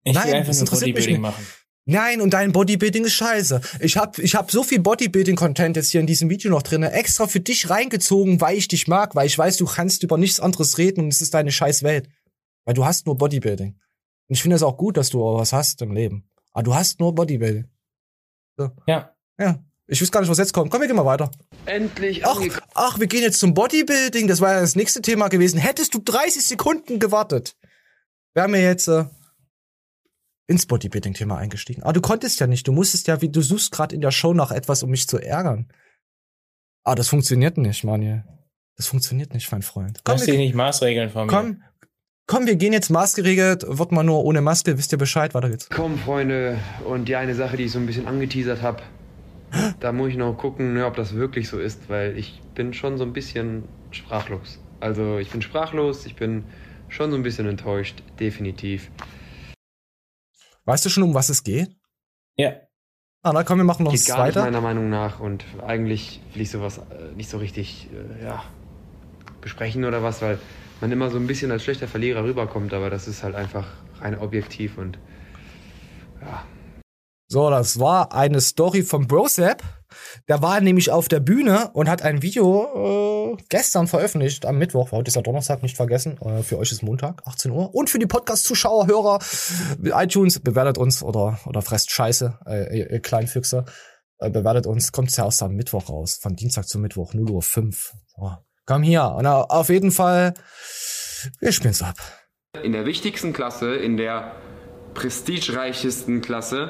[0.03, 1.45] Ich Nein, will einfach das nur Bodybuilding machen.
[1.87, 3.61] Nein, und dein Bodybuilding ist scheiße.
[3.79, 7.27] Ich hab, ich hab so viel Bodybuilding-Content jetzt hier in diesem Video noch drinne, extra
[7.27, 10.79] für dich reingezogen, weil ich dich mag, weil ich weiß, du kannst über nichts anderes
[10.79, 12.09] reden und es ist deine scheiß Welt.
[12.65, 13.73] Weil du hast nur Bodybuilding.
[14.27, 16.27] Und ich finde es auch gut, dass du was hast im Leben.
[16.53, 17.69] Aber du hast nur Bodybuilding.
[18.87, 19.13] Ja.
[19.37, 19.63] Ja.
[19.87, 20.71] Ich weiß gar nicht, was jetzt kommt.
[20.71, 21.29] Komm, wir gehen mal weiter.
[21.67, 22.41] Endlich Ach,
[22.73, 24.27] ach, wir gehen jetzt zum Bodybuilding.
[24.27, 25.59] Das war ja das nächste Thema gewesen.
[25.59, 27.55] Hättest du 30 Sekunden gewartet,
[28.33, 29.05] wären wir jetzt äh,
[30.47, 31.83] ins Bodybuilding-Thema eingestiegen.
[31.83, 32.67] Aber du konntest ja nicht.
[32.67, 35.17] Du musstest ja, wie du suchst gerade in der Show nach etwas, um mich zu
[35.17, 35.67] ärgern.
[36.83, 38.23] Ah, das funktioniert nicht, Manuel.
[38.77, 40.01] Das funktioniert nicht, mein Freund.
[40.03, 41.33] Komm, Lass dich wir, nicht maßregeln von mir.
[41.33, 41.63] komm,
[42.27, 43.65] komm, wir gehen jetzt maßgeregelt.
[43.67, 44.77] Wird man nur ohne Maske.
[44.77, 45.33] Wisst ihr Bescheid?
[45.33, 45.69] Weiter geht's.
[45.69, 48.83] Komm, Freunde, und die eine Sache, die ich so ein bisschen angeteasert habe,
[49.79, 52.97] da muss ich noch gucken, ne, ob das wirklich so ist, weil ich bin schon
[52.97, 54.59] so ein bisschen sprachlos.
[54.79, 56.43] Also ich bin sprachlos, ich bin
[56.89, 58.91] schon so ein bisschen enttäuscht, definitiv.
[60.65, 61.75] Weißt du schon, um was es geht?
[62.37, 62.53] Ja.
[63.23, 64.45] Ah, na komm, wir machen noch Geht das gar nicht zweite.
[64.45, 67.87] meiner Meinung nach und eigentlich will ich sowas äh, nicht so richtig,
[68.19, 68.43] äh, ja,
[69.41, 70.37] besprechen oder was, weil
[70.81, 73.65] man immer so ein bisschen als schlechter Verlierer rüberkommt, aber das ist halt einfach
[73.99, 74.97] rein objektiv und
[76.21, 76.43] ja,
[77.27, 79.63] So, das war eine Story von Brosap.
[80.27, 84.91] Der war nämlich auf der Bühne und hat ein Video äh, gestern veröffentlicht, am Mittwoch.
[84.91, 86.17] Heute ist ja Donnerstag, nicht vergessen.
[86.21, 87.73] Äh, für euch ist Montag, 18 Uhr.
[87.73, 89.19] Und für die Podcast-Zuschauer, Hörer,
[89.83, 93.65] iTunes, bewertet uns oder, oder fresst Scheiße, äh, ihr, ihr Kleinfüchse.
[94.19, 96.19] Äh, bewertet uns, kommt ja erst am Mittwoch raus.
[96.21, 97.93] Von Dienstag zu Mittwoch, 0 Uhr 5.
[98.15, 98.31] So,
[98.65, 99.05] komm hier.
[99.11, 100.33] Und äh, auf jeden Fall,
[101.39, 101.95] wir spielen's ab.
[102.63, 104.31] in der wichtigsten Klasse, in der
[104.93, 106.69] prestigereichesten Klasse,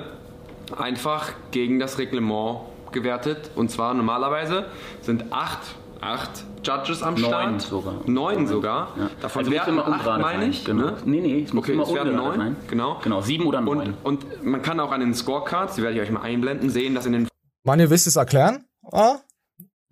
[0.76, 2.62] einfach gegen das Reglement
[2.96, 3.52] gewertet.
[3.56, 4.66] Und zwar normalerweise
[5.02, 5.60] sind acht,
[6.02, 7.24] acht Judges am Neun
[7.60, 7.62] Start.
[7.62, 7.94] sogar.
[8.08, 8.94] Neun sogar.
[8.98, 9.10] Ja.
[9.22, 10.66] Davon also werden immer acht, ungerade meine ich.
[10.66, 10.86] Genau.
[10.88, 10.98] Ne?
[11.06, 12.40] Nee, nee, es muss Okay, immer es werden neun.
[12.40, 12.56] sein.
[12.68, 13.00] Genau.
[13.04, 13.94] Genau, sieben oder neun.
[14.04, 16.96] Und, und man kann auch an den Scorecards, die werde ich euch mal einblenden, sehen,
[16.96, 17.28] dass in den
[17.64, 18.66] Mann, ihr wisst es erklären?
[18.92, 19.18] Ah?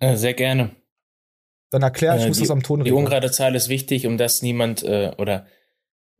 [0.00, 0.70] Äh, sehr gerne.
[1.70, 4.18] Dann erklär, ich Äh, muss die, das am Ton Die ungerade Zahl ist wichtig, um
[4.18, 5.46] dass niemand äh, oder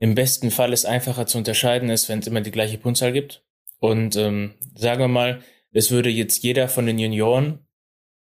[0.01, 3.43] im besten Fall es einfacher zu unterscheiden ist, wenn es immer die gleiche Punktzahl gibt.
[3.79, 5.41] Und ähm, sagen wir mal,
[5.75, 7.59] es würde jetzt jeder von den Junioren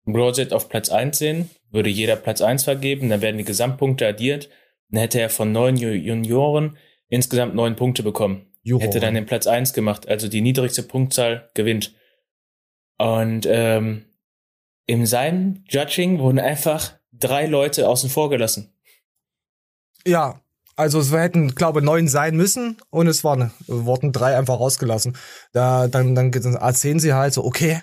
[0.04, 4.50] Broadset auf Platz 1 sehen, würde jeder Platz 1 vergeben, dann werden die Gesamtpunkte addiert
[4.88, 6.76] dann hätte er von neun Ju- Junioren
[7.08, 8.52] insgesamt neun Punkte bekommen.
[8.62, 8.86] Juroren.
[8.86, 11.94] Hätte dann den Platz eins gemacht, also die niedrigste Punktzahl gewinnt.
[12.98, 14.04] Und ähm,
[14.86, 18.72] in seinem Judging wurden einfach drei Leute außen vor gelassen.
[20.06, 20.40] Ja,
[20.76, 25.16] also es hätten, glaube neun sein müssen und es waren, wurden drei einfach rausgelassen.
[25.52, 27.80] Da, dann, dann, dann erzählen sie halt so, okay,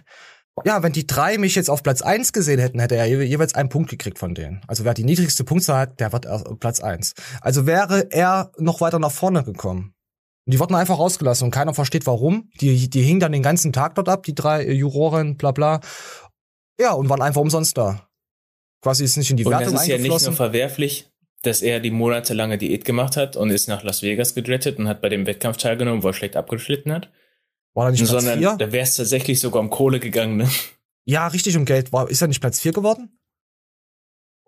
[0.65, 3.56] ja, wenn die drei mich jetzt auf Platz eins gesehen hätten, hätte er je- jeweils
[3.56, 4.62] einen Punkt gekriegt von denen.
[4.67, 7.13] Also wer die niedrigste Punktzahl hat, der wird erst Platz eins.
[7.41, 9.95] Also wäre er noch weiter nach vorne gekommen.
[10.45, 12.51] Und die wurden einfach rausgelassen und keiner versteht warum.
[12.62, 15.79] Die, die hingen dann den ganzen Tag dort ab, die drei Juroren, bla bla.
[16.79, 18.08] Ja, und waren einfach umsonst da.
[18.84, 21.10] Quasi ist nicht in die Und das Wertung ist ja nicht nur verwerflich,
[21.43, 25.01] dass er die monatelange Diät gemacht hat und ist nach Las Vegas gedrettet und hat
[25.01, 27.10] bei dem Wettkampf teilgenommen, wo er schlecht abgeschnitten hat.
[27.73, 28.56] War er nicht Platz Sondern vier?
[28.58, 30.38] da wäre es tatsächlich sogar um Kohle gegangen.
[30.38, 30.49] Ne?
[31.06, 31.91] Ja, richtig um Geld.
[31.93, 33.17] War, ist er nicht Platz 4 geworden?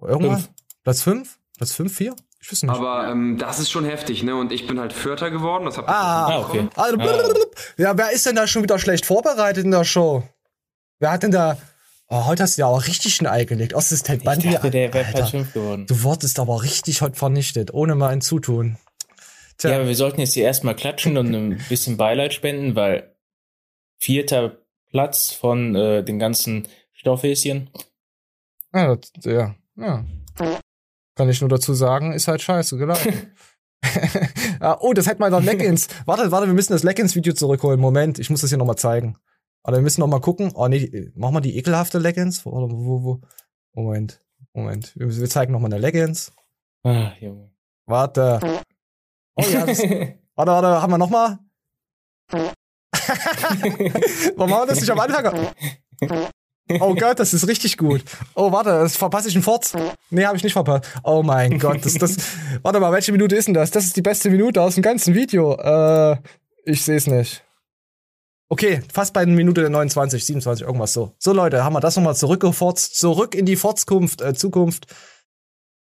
[0.01, 0.39] Irgendwann?
[0.41, 0.49] Fünf.
[0.84, 1.39] Platz 5?
[1.58, 2.15] Platz 5, 4?
[2.41, 2.71] Ich weiß nicht.
[2.71, 4.36] Aber ähm, das ist schon heftig, ne?
[4.36, 5.65] Und ich bin halt Vierter geworden.
[5.65, 6.67] Das habt ihr Ah, Ah, okay.
[6.75, 6.97] also,
[7.77, 10.23] ja, wer ist denn da schon wieder schlecht vorbereitet in der Show?
[10.99, 11.58] Wer hat denn da.
[12.07, 13.75] Oh, heute hast du ja auch richtig ein Ei gelegt.
[13.75, 14.51] Assistent Ich Bandi.
[14.51, 15.85] dachte, der wäre Platz Alter, 5 geworden.
[15.87, 18.77] Du wurdest aber richtig heute vernichtet, ohne mal ein Zutun.
[19.57, 23.15] Tja, Ja, aber wir sollten jetzt hier erstmal klatschen und ein bisschen Beileid spenden, weil
[23.97, 24.57] vierter
[24.91, 27.69] Platz von äh, den ganzen Stoffhäschen.
[28.73, 30.05] ja, das, ja, ja.
[31.15, 33.31] Kann ich nur dazu sagen, ist halt scheiße gelaufen.
[34.59, 35.87] ah, oh, das hätte mal noch Leggings.
[36.05, 37.79] warte, warte, wir müssen das Leggings-Video zurückholen.
[37.79, 39.17] Moment, ich muss das hier nochmal zeigen.
[39.65, 40.51] Aber wir müssen noch mal gucken.
[40.54, 42.45] Oh nee, mach mal die ekelhafte Leggings.
[42.45, 43.21] Wo, wo, wo?
[43.73, 44.21] Moment,
[44.54, 44.93] Moment.
[44.95, 46.32] Wir, wir zeigen noch mal eine Leggings.
[46.84, 47.49] Ah, Junge.
[47.88, 48.39] Warte.
[49.36, 49.80] Oh ja, das,
[50.36, 51.39] warte, warte, haben wir noch mal?
[54.36, 55.47] Warum haben wir das nicht am Anfang?
[56.80, 58.04] Oh Gott, das ist richtig gut.
[58.36, 59.73] Oh, warte, das verpasse ich einen Fort.
[60.12, 60.91] Nee, habe ich nicht verpasst.
[61.04, 62.17] Oh mein Gott, das, das.
[62.62, 63.71] Warte mal, welche Minute ist denn das?
[63.71, 65.56] Das ist die beste Minute aus dem ganzen Video.
[65.56, 66.17] Äh,
[66.65, 67.44] ich sehe es nicht.
[68.47, 71.15] Okay, fast bei Minute der 29, 27, irgendwas so.
[71.17, 74.86] So, Leute, haben wir das nochmal zurückgeforzt, zurück in die Fortkunft, äh, Zukunft.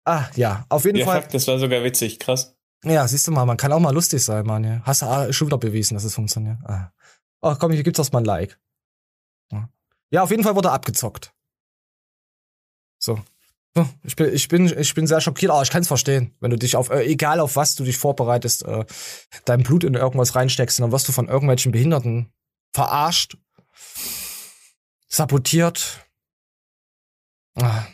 [0.05, 1.21] Ah, ja, auf jeden Ja, Fall.
[1.23, 2.55] fuck, das war sogar witzig, krass.
[2.85, 4.63] Ja, siehst du mal, man kann auch mal lustig sein, Mann.
[4.63, 4.81] Ja.
[4.83, 6.57] Hast du ah, schon wieder bewiesen, dass es funktioniert.
[6.63, 6.93] Ah.
[7.41, 8.57] Oh, komm, hier gibt's doch mal ein Like.
[9.51, 9.69] Ja.
[10.11, 11.33] ja, auf jeden Fall wurde abgezockt.
[12.99, 13.19] So.
[14.03, 16.57] Ich bin, ich bin, ich bin sehr schockiert, aber ich kann es verstehen, wenn du
[16.57, 18.85] dich auf, äh, egal auf was du dich vorbereitest, äh,
[19.45, 22.31] dein Blut in irgendwas reinsteckst dann wirst du von irgendwelchen Behinderten
[22.73, 23.37] verarscht,
[25.07, 26.05] sabotiert.
[27.55, 27.85] Ah.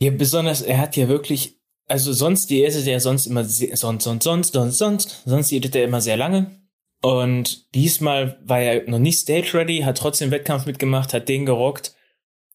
[0.00, 4.22] Ja, besonders, er hat ja wirklich, also sonst, die ist ja sonst immer, sonst, sonst,
[4.22, 6.60] sonst, sonst, sonst, sonst edit er immer sehr lange.
[7.02, 11.94] Und diesmal war er noch nicht stage ready, hat trotzdem Wettkampf mitgemacht, hat den gerockt,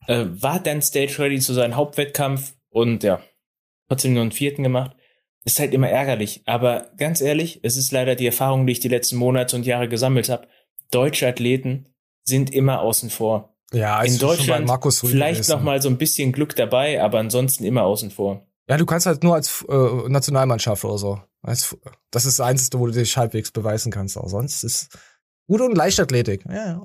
[0.08, 3.22] äh, war dann stage ready zu seinem Hauptwettkampf und ja,
[3.88, 4.96] trotzdem nur einen vierten gemacht.
[5.44, 6.44] Ist halt immer ärgerlich.
[6.46, 9.90] Aber ganz ehrlich, es ist leider die Erfahrung, die ich die letzten Monate und Jahre
[9.90, 10.48] gesammelt habe.
[10.92, 11.88] Deutsche Athleten
[12.24, 13.56] sind immer außen vor.
[13.74, 18.12] Ja, In Deutschland vielleicht noch mal so ein bisschen Glück dabei, aber ansonsten immer außen
[18.12, 18.46] vor.
[18.68, 21.22] Ja, du kannst halt nur als äh, Nationalmannschaft oder so.
[21.42, 21.76] Als,
[22.12, 24.18] das ist das Einzige, wo du dich halbwegs beweisen kannst.
[24.18, 24.98] Aber sonst ist
[25.48, 26.46] gut und Leichtathletik.
[26.48, 26.80] Ja,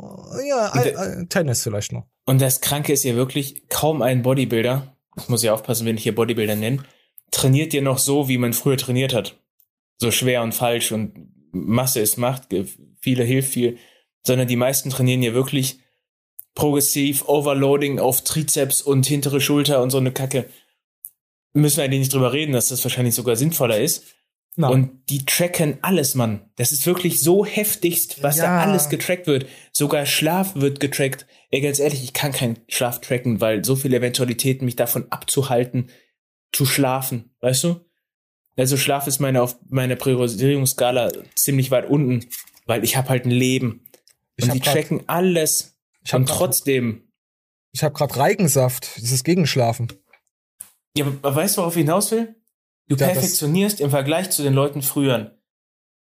[0.44, 2.06] ja Und Tennis vielleicht noch.
[2.24, 6.02] Und das Kranke ist ja wirklich, kaum ein Bodybuilder, ich muss ja aufpassen, wenn ich
[6.02, 6.82] hier Bodybuilder nenne,
[7.30, 9.40] trainiert dir noch so, wie man früher trainiert hat.
[9.98, 12.48] So schwer und falsch und Masse ist Macht,
[13.00, 13.78] viele hilft viel,
[14.26, 15.78] sondern die meisten trainieren ja wirklich
[16.54, 20.48] progressiv, Overloading auf Trizeps und hintere Schulter und so eine Kacke.
[21.52, 24.04] Müssen wir eigentlich nicht drüber reden, dass das wahrscheinlich sogar sinnvoller ist.
[24.58, 26.48] Na, Und die tracken alles, Mann.
[26.56, 28.58] Das ist wirklich so heftigst, was da Ja.
[28.60, 29.46] alles getrackt wird.
[29.70, 31.26] Sogar Schlaf wird getrackt.
[31.50, 35.90] Ey, ganz ehrlich, ich kann keinen Schlaf tracken, weil so viele Eventualitäten mich davon abzuhalten,
[36.52, 37.34] zu schlafen.
[37.40, 37.80] Weißt du?
[38.56, 42.26] Also Schlaf ist meine auf meiner Priorisierungsskala ziemlich weit unten,
[42.64, 43.84] weil ich habe halt ein Leben.
[44.36, 45.76] Ich Und die grad- tracken alles.
[46.02, 47.02] ich und grad- trotzdem.
[47.72, 48.96] ich habe gerade Reigensaft.
[48.96, 49.88] Das ist Gegenschlafen.
[50.96, 52.34] Ja, aber weißt du, worauf ich hinaus will?
[52.88, 55.36] Du Ja, perfektionierst im Vergleich zu den Leuten früher.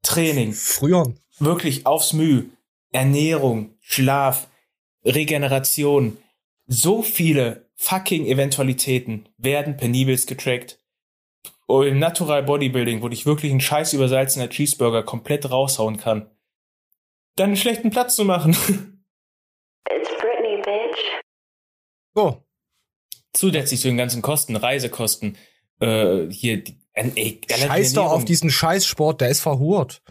[0.03, 0.53] Training.
[0.53, 1.15] Früher.
[1.39, 2.47] wirklich aufs Mühe.
[2.93, 4.49] Ernährung, Schlaf,
[5.05, 6.17] Regeneration.
[6.67, 10.79] So viele fucking Eventualitäten werden penibelst getrackt.
[11.67, 16.31] Oh, Im Natural Bodybuilding, wo dich wirklich ein scheiß übersalzener Cheeseburger komplett raushauen kann.
[17.37, 18.51] Dann einen schlechten Platz zu machen.
[19.89, 20.99] It's Britney, bitch.
[22.15, 22.45] So.
[23.33, 25.39] Zusätzlich zu den ganzen Kosten, Reisekosten,
[25.81, 30.03] äh, hier, die, ey, Scheiß doch auf diesen Scheißsport, der ist verhurt.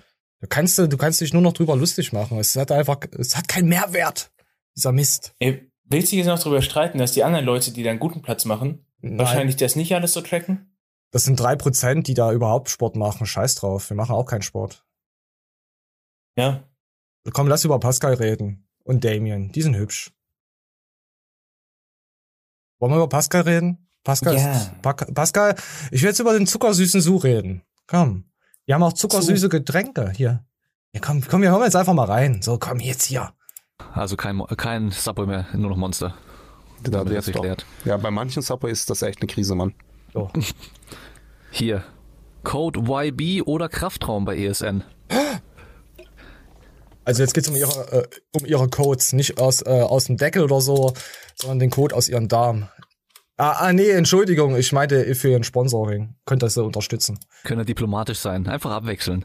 [0.41, 2.39] Du kannst, du kannst dich nur noch drüber lustig machen.
[2.39, 4.31] Es hat einfach, es hat keinen Mehrwert.
[4.75, 5.33] Dieser Mist.
[5.39, 8.21] Ey, willst du jetzt noch darüber streiten, dass die anderen Leute, die da einen guten
[8.21, 9.19] Platz machen, Nein.
[9.19, 10.77] wahrscheinlich das nicht alles so tracken?
[11.11, 13.25] Das sind drei Prozent, die da überhaupt Sport machen.
[13.25, 13.89] Scheiß drauf.
[13.89, 14.85] Wir machen auch keinen Sport.
[16.37, 16.63] Ja.
[17.33, 18.67] Komm, lass über Pascal reden.
[18.83, 19.51] Und Damien.
[19.51, 20.11] Die sind hübsch.
[22.79, 23.88] Wollen wir über Pascal reden?
[24.03, 24.71] Pascal, Ja.
[24.81, 25.55] Pa Pascal,
[25.91, 27.63] ich will jetzt über den zuckersüßen Su reden.
[27.87, 28.25] Komm.
[28.65, 30.45] Wir haben auch zuckersüße Getränke hier.
[30.93, 32.41] Ja, komm, komm, wir hören jetzt einfach mal rein.
[32.41, 33.33] So, komm jetzt hier.
[33.93, 36.15] Also kein, kein Subway mehr, nur noch Monster.
[36.83, 37.41] Da Damit bin ist ich doch.
[37.41, 37.65] geklärt.
[37.85, 39.73] Ja, bei manchen Subway ist das echt eine Krise, Mann.
[40.13, 40.29] So.
[41.51, 41.83] Hier.
[42.43, 44.83] Code YB oder Kraftraum bei ESN.
[47.05, 48.07] Also jetzt geht's um ihre, äh,
[48.39, 50.93] um ihre Codes, nicht aus, äh, aus dem Deckel oder so,
[51.35, 52.69] sondern den Code aus ihren Darm.
[53.39, 56.13] Ah, ah, nee, Entschuldigung, ich meinte für ihren Sponsoring.
[56.25, 57.17] Könnt ihr sie unterstützen.
[57.45, 58.45] Können diplomatisch sein.
[58.47, 59.23] Einfach abwechseln.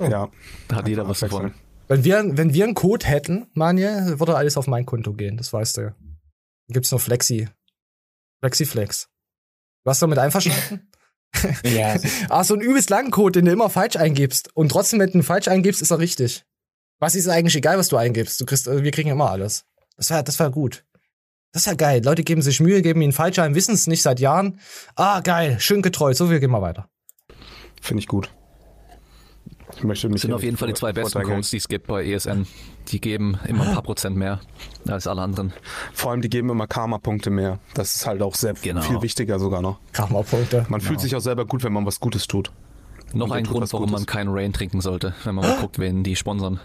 [0.00, 0.28] Ja.
[0.66, 1.54] Da hat jeder was davon.
[1.86, 5.52] Wenn wir, wenn wir einen Code hätten, Manje, würde alles auf mein Konto gehen, das
[5.52, 5.82] weißt du.
[5.82, 5.94] Dann
[6.70, 7.48] gibt's nur Flexi.
[8.40, 9.08] Flexiflex.
[9.84, 10.88] Warst du damit einverstanden?
[11.62, 11.94] Ja.
[12.28, 14.50] ah, so einen übelst langen Code, den du immer falsch eingibst.
[14.56, 16.44] Und trotzdem, wenn du ihn falsch eingibst, ist er richtig.
[16.98, 18.40] Was ist eigentlich egal, was du eingibst?
[18.40, 19.64] Du kriegst, wir kriegen immer alles.
[19.96, 20.84] Das wäre, das wäre gut.
[21.52, 22.02] Das wäre geil.
[22.04, 24.60] Leute geben sich Mühe, geben ihn falsch ein, wissen es nicht seit Jahren.
[24.94, 26.14] Ah, geil, schön getreu.
[26.14, 26.88] So, wir gehen mal weiter.
[27.80, 28.30] Finde ich gut.
[29.76, 31.22] Ich möchte mich Das sind auf jeden Fall die zwei besten.
[31.22, 32.46] Codes, die es gibt bei ESN.
[32.88, 34.40] Die geben immer ein paar Prozent mehr
[34.88, 35.52] als alle anderen.
[35.92, 37.60] Vor allem, die geben immer Karma-Punkte mehr.
[37.74, 38.80] Das ist halt auch sehr Genau.
[38.82, 39.78] viel wichtiger sogar noch.
[39.92, 40.66] Karma-Punkte.
[40.68, 42.50] Man fühlt sich auch selber gut, wenn man was Gutes tut.
[43.12, 44.00] Noch ein Grund, warum Gutes.
[44.00, 46.60] man keinen Rain trinken sollte, wenn man mal guckt, wen die sponsern.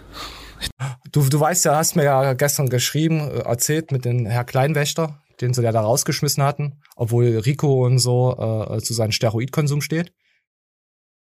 [1.12, 5.22] Du, du weißt ja, hast mir ja gestern geschrieben, äh, erzählt mit dem Herr Kleinwächter,
[5.42, 10.14] den sie ja da rausgeschmissen hatten, obwohl Rico und so äh, zu seinem Steroidkonsum steht.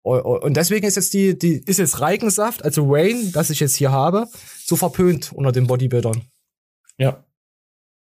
[0.01, 3.91] Und deswegen ist jetzt die, die ist jetzt Reikensaft, also Rain, das ich jetzt hier
[3.91, 4.27] habe,
[4.63, 6.23] so verpönt unter den Bodybuildern.
[6.97, 7.25] Ja.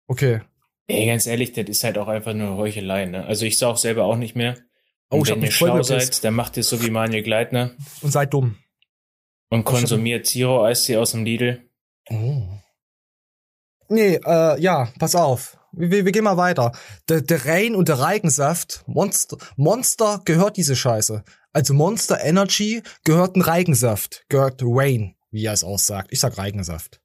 [0.07, 0.41] Okay.
[0.87, 3.25] Ey, ganz ehrlich, das ist halt auch einfach nur Heuchelei, ne?
[3.25, 4.57] Also ich sauf selber auch nicht mehr.
[5.09, 7.71] Oh, Und ich hab wenn ihr schlau seid, dann macht ihr so wie Manuel Gleitner
[8.01, 8.57] Und seid dumm.
[9.51, 11.69] Und konsumiert Zero Eistee aus dem Lidl.
[12.09, 12.41] Oh.
[13.89, 15.57] Nee, äh, ja, pass auf.
[15.73, 16.71] Wir, wir gehen mal weiter.
[17.09, 21.23] Der, der Rain und der Reigensaft, Monster, Monster gehört diese Scheiße.
[21.53, 26.07] Also Monster Energy gehört ein Reigensaft, gehört Rain, wie er es aussagt.
[26.11, 27.00] Ich sag Reigensaft.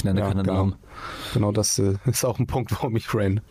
[0.00, 0.54] Ich nenne Ja, keine genau.
[0.54, 0.76] Namen.
[1.34, 3.42] Genau, das äh, ist auch ein Punkt, warum ich Rain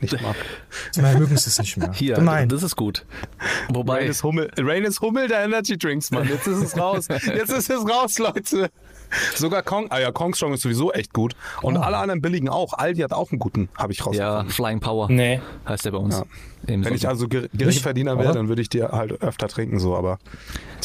[0.00, 0.36] nicht mag.
[0.94, 1.92] Wir mögen es nicht mehr.
[1.92, 2.48] Hier, Gemein.
[2.48, 3.04] das ist gut.
[3.68, 6.26] Wobei, Rain ist Hummel, Rain ist Hummel der Energy Drinks, Mann.
[6.26, 7.08] Jetzt ist es raus.
[7.10, 8.70] Jetzt ist es raus, Leute.
[9.34, 11.36] Sogar Kong, ah ja, Kong Strong ist sowieso echt gut.
[11.60, 11.80] Und Oh.
[11.80, 12.72] alle anderen billigen auch.
[12.72, 14.50] Aldi hat auch einen guten, habe ich ja, rausgefunden.
[14.50, 15.42] Flying Power Nee.
[15.68, 16.16] heißt der bei uns.
[16.16, 16.24] Ja.
[16.62, 17.10] Wenn ich Sommer.
[17.10, 17.48] also ger?
[17.52, 20.18] Geringverdiener wäre, dann würde ich dir halt öfter trinken, so, aber.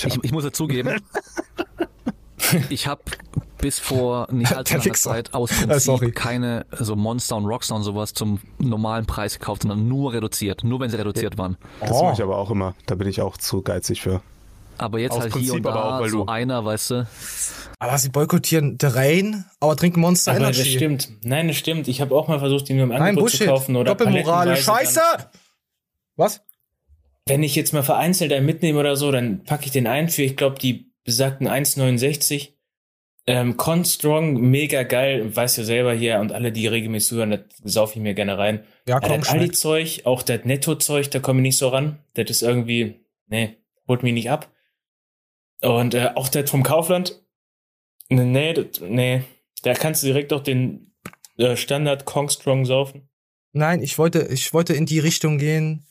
[0.05, 1.01] Ich, ich muss ja zugeben,
[2.69, 3.01] ich habe
[3.63, 4.93] bis vor nicht allzu langer.
[4.93, 5.99] Zeit aus Äh, sorry.
[5.99, 10.63] Prinzip keine so Monster und Rockstar und sowas zum normalen Preis gekauft, sondern nur reduziert,
[10.63, 11.57] nur wenn sie reduziert waren.
[11.79, 12.03] Das Oh.
[12.03, 12.75] mache ich aber auch immer.
[12.85, 14.21] Da bin ich auch zu geizig für.
[14.77, 16.89] Aber jetzt Aus halt hier Prinzip und aber auch, da weil so du- einer, weißt
[16.91, 17.07] du,
[17.79, 20.59] Aber sie boykottieren der Rain, aber trinken Monster Aber Energy.
[20.59, 21.09] das stimmt.
[21.23, 21.87] Nein, das stimmt.
[21.87, 23.47] Ich habe auch mal versucht, die nur im Nein, Angebot zu Bullshit.
[23.47, 24.57] kaufen oder Doppelmorale.
[24.57, 24.99] Scheiße!
[25.17, 25.25] Dann,
[26.15, 26.41] Was?
[27.27, 30.23] wenn ich jetzt mal vereinzelt einen mitnehme oder so, dann packe ich den ein für,
[30.23, 32.49] ich glaube, die besagten 1,69.
[33.25, 37.41] Ähm, Con Strong, mega geil, weiß ja selber hier und alle, die regelmäßig zuhören, das
[37.63, 38.63] saufe ich mir gerne rein.
[38.85, 39.29] Ja, Ja, komm, das.
[39.29, 41.99] Aldi-Zeug, auch das Netto-Zeug, da komme ich nicht so ran.
[42.15, 43.57] Das ist irgendwie, nee,
[43.87, 44.51] holt mich nicht ab.
[45.61, 47.23] Und äh, auch das vom Kaufland,
[48.09, 49.23] nee, nee, das, nee,
[49.61, 50.93] da kannst du direkt auch den
[51.37, 53.07] äh, Standard Kong Strong saufen.
[53.53, 55.85] Nein, ich wollte, ich wollte in die Richtung gehen.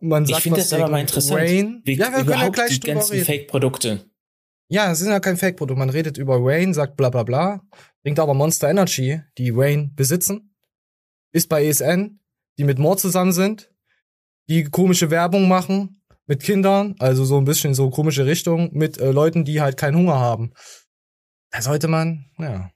[0.00, 1.40] Man Ich sagt finde was das aber mal interessant.
[1.40, 1.82] Rain.
[1.84, 3.18] Wie ja, wir können ja gleich die ganzen.
[3.24, 4.04] Fake-Produkte.
[4.68, 5.78] Ja, es ist ja kein Fake-Produkt.
[5.78, 7.62] Man redet über Rain, sagt bla bla bla,
[8.02, 10.54] bringt aber Monster Energy, die Rain besitzen,
[11.32, 12.20] ist bei ESN,
[12.58, 13.72] die mit Mord zusammen sind,
[14.48, 19.10] die komische Werbung machen mit Kindern, also so ein bisschen so komische Richtung, mit äh,
[19.10, 20.52] Leuten, die halt keinen Hunger haben.
[21.50, 22.70] Da sollte man, ja.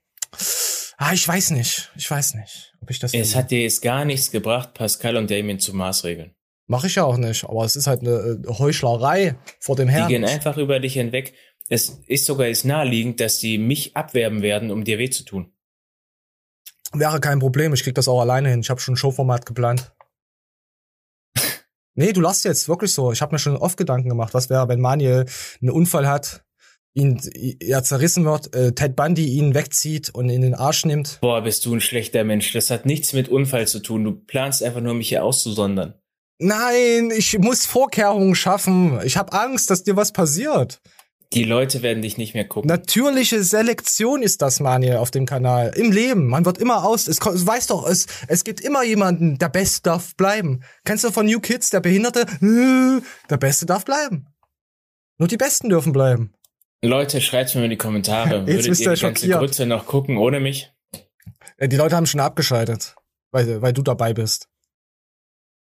[0.97, 1.91] Ah, ich weiß nicht.
[1.95, 3.13] Ich weiß nicht, ob ich das.
[3.13, 6.33] Es hat dir jetzt gar nichts gebracht, Pascal und Damien zu maßregeln.
[6.65, 9.93] Mache ich ja auch nicht, aber es ist halt eine äh, Heuchlerei vor dem Die
[9.93, 10.07] Herrn.
[10.07, 11.33] gehen einfach über dich hinweg.
[11.73, 15.51] Es ist sogar jetzt naheliegend, dass die mich abwerben werden, um dir weh zu tun.
[16.93, 18.59] Wäre kein Problem, ich krieg das auch alleine hin.
[18.59, 19.91] Ich habe schon ein Showformat geplant.
[21.95, 23.11] nee, du lachst jetzt, wirklich so.
[23.11, 25.25] Ich habe mir schon oft Gedanken gemacht, was wäre, wenn Manuel
[25.63, 26.45] einen Unfall hat,
[26.93, 27.19] ihn
[27.59, 31.17] er zerrissen wird, äh, Ted Bundy ihn wegzieht und in den Arsch nimmt.
[31.21, 32.53] Boah, bist du ein schlechter Mensch.
[32.53, 34.03] Das hat nichts mit Unfall zu tun.
[34.03, 35.95] Du planst einfach nur, mich hier auszusondern.
[36.37, 38.99] Nein, ich muss Vorkehrungen schaffen.
[39.03, 40.79] Ich habe Angst, dass dir was passiert.
[41.33, 42.67] Die Leute werden dich nicht mehr gucken.
[42.67, 45.73] Natürliche Selektion ist das, Manuel, auf dem Kanal.
[45.75, 46.27] Im Leben.
[46.27, 47.07] Man wird immer aus.
[47.07, 50.63] Es, es weiß doch, es, es gibt immer jemanden, der Best darf bleiben.
[50.85, 52.21] Kennst du von New Kids, der Behinderte?
[52.41, 54.27] Äh, Der Beste darf bleiben.
[55.17, 56.33] Nur die Besten dürfen bleiben.
[56.83, 58.39] Leute, schreibt's mir in die Kommentare.
[58.47, 59.39] Jetzt Würdet ihr die ganze schockiert.
[59.39, 60.71] Grütze noch gucken ohne mich?
[61.57, 62.95] Äh, Die Leute haben schon abgeschaltet,
[63.31, 64.49] weil, weil du dabei bist.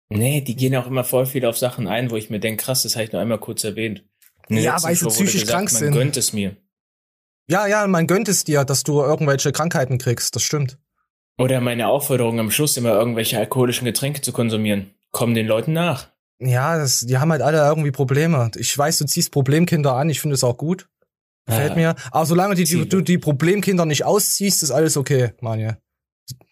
[0.09, 2.81] Nee, die gehen auch immer voll viel auf Sachen ein, wo ich mir denke, krass,
[2.81, 4.03] das habe ich nur einmal kurz erwähnt.
[4.49, 5.93] Ja, weil sie psychisch gesagt, krank man sind.
[5.93, 6.55] gönnt es mir.
[7.49, 10.35] Ja, ja, man gönnt es dir, dass du irgendwelche Krankheiten kriegst.
[10.35, 10.77] Das stimmt.
[11.37, 14.93] Oder meine Aufforderung am Schluss immer irgendwelche alkoholischen Getränke zu konsumieren.
[15.11, 16.09] Kommen den Leuten nach.
[16.39, 18.51] Ja, das, die haben halt alle irgendwie Probleme.
[18.55, 20.09] Ich weiß, du ziehst Problemkinder an.
[20.09, 20.87] Ich finde es auch gut.
[21.47, 21.95] Gefällt Ah, mir.
[22.11, 25.77] Aber solange die, die, du die Problemkinder nicht ausziehst, ist alles okay, Manja.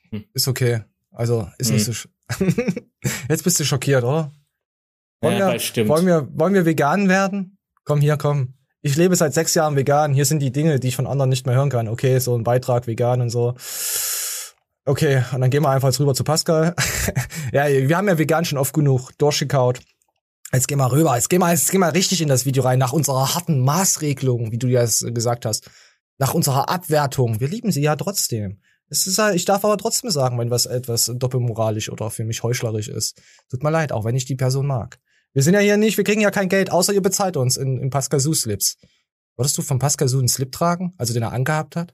[0.09, 0.25] Hm.
[0.33, 0.81] Ist okay.
[1.11, 1.75] Also, ist Hm.
[1.75, 1.93] nicht so.
[3.29, 4.31] Jetzt bist du schockiert, oder?
[5.21, 7.56] Wollen, Ja, wir, wollen, wir, wollen wir vegan werden?
[7.87, 8.53] Komm hier, komm.
[8.81, 10.13] Ich lebe seit sechs Jahren vegan.
[10.13, 11.87] Hier sind die Dinge, die ich von anderen nicht mehr hören kann.
[11.87, 13.55] Okay, so ein Beitrag vegan und so.
[14.83, 16.75] Okay, und dann gehen wir einfach jetzt rüber zu Pascal.
[17.53, 19.79] ja, wir haben ja vegan schon oft genug durchgekaut.
[20.51, 21.15] Jetzt geh mal rüber.
[21.15, 22.77] Jetzt geh mal, jetzt geh mal richtig in das Video rein.
[22.77, 25.69] Nach unserer harten Maßregelung, wie du ja es gesagt hast.
[26.17, 27.39] Nach unserer Abwertung.
[27.39, 28.59] Wir lieben sie ja trotzdem.
[28.89, 32.43] Es ist, halt- ich darf aber trotzdem sagen, wenn was etwas doppelmoralisch oder für mich
[32.43, 33.21] heuchlerisch ist.
[33.49, 34.99] Tut mir leid, auch wenn ich die Person mag.
[35.37, 37.79] Wir sind ja hier nicht, wir kriegen ja kein Geld, außer ihr bezahlt uns in,
[37.79, 38.75] in Pascal Su Slips.
[39.35, 40.95] Würdest du von Pascal einen Slip tragen?
[40.97, 41.93] Also den er angehabt hat?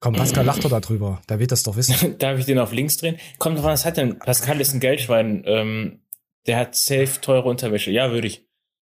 [0.00, 1.20] Komm, Pascal lacht doch da drüber.
[1.28, 2.16] Der wird das doch wissen.
[2.18, 3.18] Darf ich den auf links drehen?
[3.38, 4.18] Kommt drauf an, was hat denn?
[4.18, 5.42] Pascal ist ein Geldschwein.
[5.44, 6.00] Ähm,
[6.46, 7.90] der hat safe teure Unterwäsche.
[7.90, 8.48] Ja, würde ich.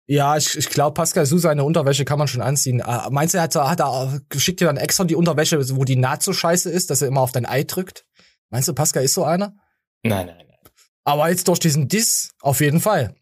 [0.06, 2.80] Ja, ich, ich glaube, Pascal Su, seine Unterwäsche kann man schon anziehen.
[2.80, 5.96] Äh, meinst du, er hat, hat er schickt dir dann extra die Unterwäsche, wo die
[5.96, 8.04] Naht so scheiße ist, dass er immer auf dein Ei drückt?
[8.50, 9.56] Meinst du, Pascal ist so einer?
[10.02, 10.49] Nein, nein.
[11.04, 13.14] Aber jetzt durch diesen Diss, auf jeden Fall.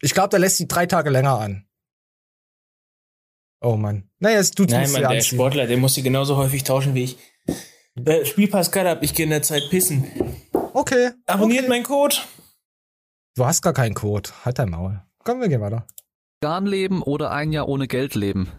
[0.00, 1.66] Ich glaube, der lässt die drei Tage länger an.
[3.60, 4.08] Oh Mann.
[4.18, 7.18] Naja, es tut Nein, Mann, der Sportler, der muss sie genauso häufig tauschen wie ich.
[8.04, 10.04] Äh, spiel Pascal ab, ich gehe in der Zeit pissen.
[10.72, 11.10] Okay.
[11.26, 12.16] Abonniert meinen Code.
[13.36, 14.30] Du hast gar keinen Code.
[14.44, 15.02] Halt dein Maul.
[15.24, 15.86] Komm, wir gehen weiter.
[16.40, 18.50] Vegan leben oder ein Jahr ohne Geld leben?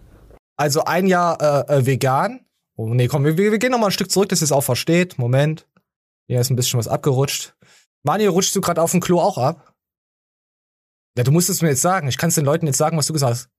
[0.56, 2.46] Also ein Jahr äh, äh, vegan.
[2.76, 4.62] Oh nee, komm, wir, wir gehen noch mal ein Stück zurück, dass ihr es auch
[4.62, 5.18] versteht.
[5.18, 5.68] Moment.
[6.28, 7.56] Hier ist ein bisschen was abgerutscht.
[8.04, 9.74] Mani, rutschst du gerade auf dem Klo auch ab?
[11.18, 12.08] Ja, du musst es mir jetzt sagen.
[12.08, 13.50] Ich kann es den Leuten jetzt sagen, was du gesagt hast.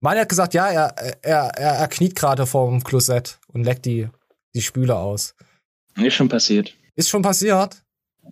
[0.00, 4.08] Mani hat gesagt, ja, er, er, er, er kniet gerade vorm Klosett und leckt die,
[4.54, 5.34] die Spüle aus.
[5.96, 6.74] Ist schon passiert.
[6.96, 7.82] Ist schon passiert?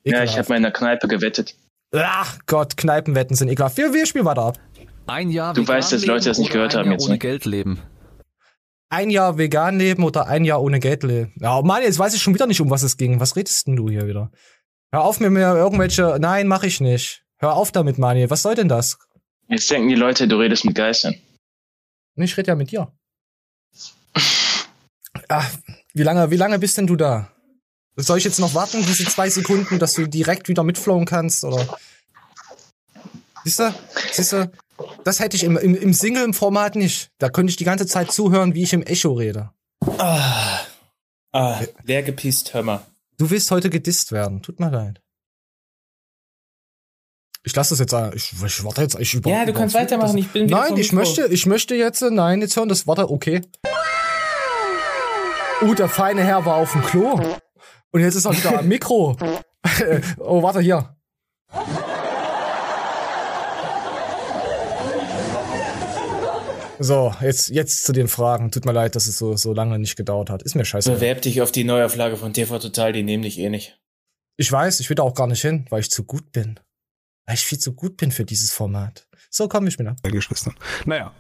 [0.03, 1.57] Ja, ich habe mal in der Kneipe gewettet.
[1.95, 3.77] Ach Gott, Kneipenwetten sind ekelhaft.
[3.77, 4.59] Wir, wir spielen weiter ab.
[5.07, 6.93] Ein Jahr Du vegan weißt, dass Leute das nicht leben oder gehört ein haben Jahr
[6.95, 7.19] jetzt, ohne ne?
[7.19, 7.83] Geld leben.
[8.89, 11.33] Ein Jahr vegan leben oder ein Jahr ohne Geld leben.
[11.41, 13.21] Ja, Mann, jetzt weiß ich schon wieder nicht, um was es ging.
[13.21, 14.31] Was redest denn du hier wieder?
[14.95, 16.19] Hör auf mit mir irgendwelche.
[16.21, 17.25] Nein, mach ich nicht.
[17.39, 18.31] Hör auf damit, Mani.
[18.31, 18.97] Was soll denn das?
[19.49, 21.17] Jetzt denken die Leute, du redest mit Geistern.
[22.15, 22.93] Ich rede ja mit dir.
[25.27, 25.51] Ach,
[25.95, 27.29] wie lange, wie lange bist denn du da?
[27.97, 31.77] Soll ich jetzt noch warten, diese zwei Sekunden, dass du direkt wieder mitflowen kannst, oder?
[33.43, 33.75] Siehst du?
[34.13, 34.53] Siehst du?
[35.03, 37.11] Das hätte ich im, im, im Single-Format nicht.
[37.19, 39.51] Da könnte ich die ganze Zeit zuhören, wie ich im Echo rede.
[39.99, 40.61] Ah,
[41.33, 42.87] ah leer gepisst, hör mal.
[43.19, 44.43] Du willst heute gedisst werden.
[44.43, 45.01] Tut mir leid.
[47.45, 47.93] Ich lasse das jetzt.
[47.93, 48.99] äh, Ich, ich warte jetzt.
[48.99, 52.03] Ich über, Ja, du kannst weitermachen, ich bin Nein, ich möchte, ich möchte jetzt.
[52.03, 52.87] Nein, jetzt hören das.
[52.87, 53.43] Warte, okay.
[55.63, 57.21] Uh, der feine Herr war auf dem Klo.
[57.91, 59.17] Und jetzt ist er wieder am Mikro.
[60.19, 60.94] oh, warte hier.
[66.85, 68.51] So, jetzt, jetzt zu den Fragen.
[68.51, 70.43] Tut mir leid, dass es so, so lange nicht gedauert hat.
[70.43, 70.93] Ist mir scheiße.
[70.93, 73.81] Bewerb dich auf die Neuauflage von TV Total, die nehmen dich eh nicht.
[74.37, 76.61] Ich weiß, ich will da auch gar nicht hin, weil ich zu gut bin.
[77.25, 79.09] Weil ich viel zu gut bin für dieses Format.
[79.31, 79.97] So, komm, ich bin ab.
[80.03, 80.57] Geschwistern.
[80.85, 81.15] Naja.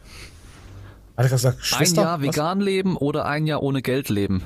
[1.16, 2.02] Hat er gesagt, Ein Schwester?
[2.02, 2.26] Jahr Was?
[2.26, 4.44] vegan leben oder ein Jahr ohne Geld leben?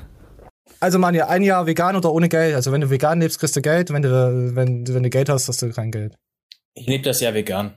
[0.79, 2.55] Also, Manja, ein Jahr vegan oder ohne Geld.
[2.55, 3.91] Also, wenn du vegan lebst, kriegst du Geld.
[3.91, 6.15] Wenn du, wenn, wenn du Geld hast, hast du kein Geld.
[6.75, 7.73] Ich lebe das ja vegan.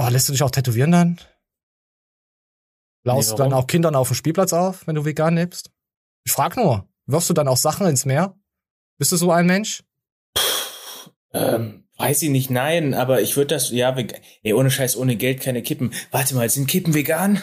[0.00, 1.20] Oh, lässt du dich auch tätowieren dann?
[3.02, 5.72] Laust Nee, du dann auch Kindern auf dem Spielplatz auf, wenn du vegan lebst?
[6.24, 6.88] Ich frag nur.
[7.06, 8.38] Wirfst du dann auch Sachen ins Meer?
[8.98, 9.82] Bist du so ein Mensch?
[11.32, 14.20] Ähm, weiß ich nicht, nein, aber ich würde das, ja, vegan.
[14.44, 15.92] Ey, ohne Scheiß, ohne Geld keine Kippen.
[16.12, 17.42] Warte mal, sind Kippen vegan?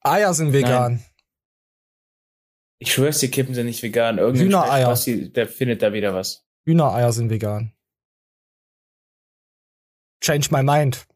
[0.00, 1.04] Eier sind vegan.
[2.78, 4.18] Ich schwör's dir, Kippen sind nicht vegan.
[4.18, 4.86] Irgendein Hühnereier.
[4.86, 6.44] Spasti, der findet da wieder was.
[6.64, 7.72] Hühnereier sind vegan.
[10.20, 11.06] Change my mind.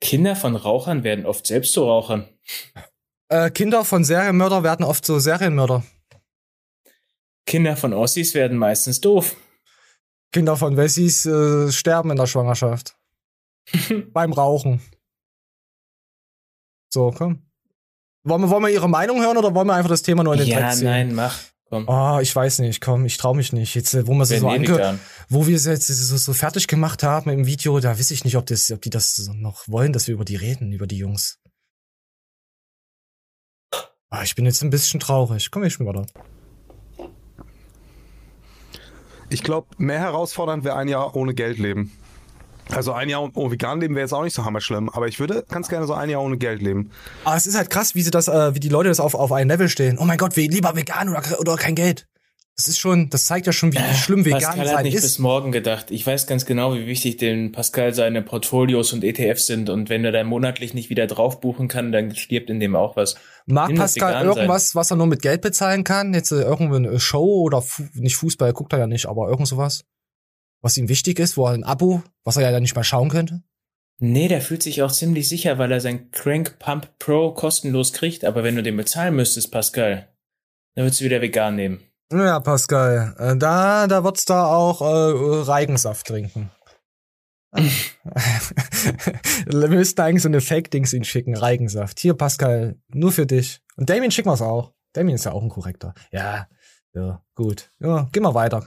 [0.00, 2.28] Kinder von Rauchern werden oft selbst zu Rauchern.
[3.28, 5.82] Äh, Kinder von Serienmörder werden oft so Serienmörder.
[7.46, 9.36] Kinder von Ossis werden meistens doof.
[10.32, 12.96] Kinder von Wessis äh, sterben in der Schwangerschaft.
[14.12, 14.80] Beim Rauchen.
[16.90, 17.42] So, komm.
[18.24, 20.40] Wollen wir, wollen wir Ihre Meinung hören oder wollen wir einfach das Thema nur in
[20.40, 20.84] den Ja, Dreck ziehen?
[20.84, 21.38] nein, mach.
[21.70, 21.86] Komm.
[21.86, 23.74] Oh, ich weiß nicht, komm, ich trau mich nicht.
[23.74, 24.98] Jetzt, äh, wo wir sie so ange
[25.28, 28.36] wo wir sie jetzt so, so fertig gemacht haben im Video, da weiß ich nicht,
[28.36, 31.38] ob, das, ob die das noch wollen, dass wir über die reden, über die Jungs.
[34.10, 35.50] Ah, ich bin jetzt ein bisschen traurig.
[35.50, 36.06] Komm, ich bin weiter.
[39.28, 41.92] Ich glaube, mehr herausfordernd wäre ein Jahr ohne Geld leben.
[42.74, 45.44] Also ein Jahr ohne vegan leben wäre jetzt auch nicht so hammerschlimm, aber ich würde
[45.48, 46.90] ganz gerne so ein Jahr ohne Geld leben.
[47.24, 49.32] Aber es ist halt krass, wie sie das, äh, wie die Leute das auf, auf
[49.32, 49.98] ein Level stehen.
[49.98, 52.06] Oh mein Gott, wie, lieber vegan oder, oder kein Geld.
[52.58, 55.02] Das ist schon, das zeigt ja schon, wie schlimm vegan Pascal hat sein nicht ist.
[55.02, 55.92] bis morgen gedacht.
[55.92, 59.70] Ich weiß ganz genau, wie wichtig dem Pascal seine Portfolios und ETFs sind.
[59.70, 62.96] Und wenn er da monatlich nicht wieder drauf buchen kann, dann stirbt in dem auch
[62.96, 63.14] was.
[63.46, 64.26] Mag Pascal vegan sein.
[64.26, 66.12] irgendwas, was er nur mit Geld bezahlen kann?
[66.12, 69.46] Jetzt äh, irgendwo eine Show oder Fu nicht Fußball, guckt er ja nicht, aber irgend
[69.46, 69.84] sowas?
[70.60, 73.08] Was ihm wichtig ist, wo er ein Abo, was er ja dann nicht mal schauen
[73.08, 73.42] könnte?
[74.00, 78.24] Nee, der fühlt sich auch ziemlich sicher, weil er sein Crank Pump Pro kostenlos kriegt.
[78.24, 80.08] Aber wenn du den bezahlen müsstest, Pascal,
[80.74, 81.80] dann würdest du wieder vegan nehmen.
[82.12, 86.50] Ja, Pascal, äh, da, da wird's da auch äh, Reigensaft trinken.
[89.46, 91.98] Wir müssten eigentlich so eine Fake-Dings ihn schicken, Reigensaft.
[91.98, 93.60] Hier, Pascal, nur für dich.
[93.76, 94.72] Und Damien schicken wir's auch.
[94.92, 95.94] Damien ist ja auch ein korrekter.
[96.12, 96.48] Ja,
[96.94, 97.70] ja, gut.
[97.80, 98.66] Ja, geh mal weiter.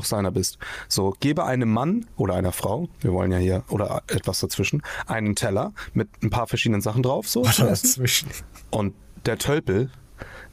[0.00, 0.56] Auch seiner bist.
[0.88, 5.36] So, gebe einem Mann oder einer Frau, wir wollen ja hier, oder etwas dazwischen, einen
[5.36, 7.44] Teller mit ein paar verschiedenen Sachen drauf, so.
[7.44, 7.66] Essen.
[7.66, 8.30] dazwischen?
[8.70, 8.94] Und
[9.26, 9.90] der Tölpel,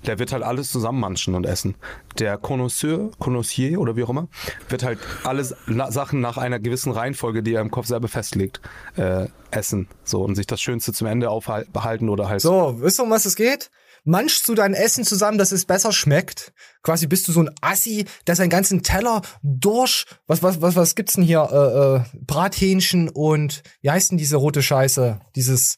[0.06, 1.76] der wird halt alles zusammenmanschen und essen.
[2.20, 4.28] Der Connoisseur, Connoissier oder wie auch immer,
[4.68, 8.60] wird halt alles na, Sachen nach einer gewissen Reihenfolge, die er im Kopf selber festlegt,
[8.98, 9.88] äh, essen.
[10.04, 12.42] So, und sich das Schönste zum Ende aufbehalten oder halt.
[12.42, 13.72] So, wisst ihr, um was es geht?
[14.10, 16.54] Manchst du dein Essen zusammen, dass es besser schmeckt?
[16.82, 20.96] Quasi bist du so ein Assi, der seinen ganzen Teller durch, was, was, was, was
[20.96, 21.42] gibt's denn hier?
[21.52, 25.20] Äh, äh, Brathähnchen und, wie heißt denn diese rote Scheiße?
[25.36, 25.78] Dieses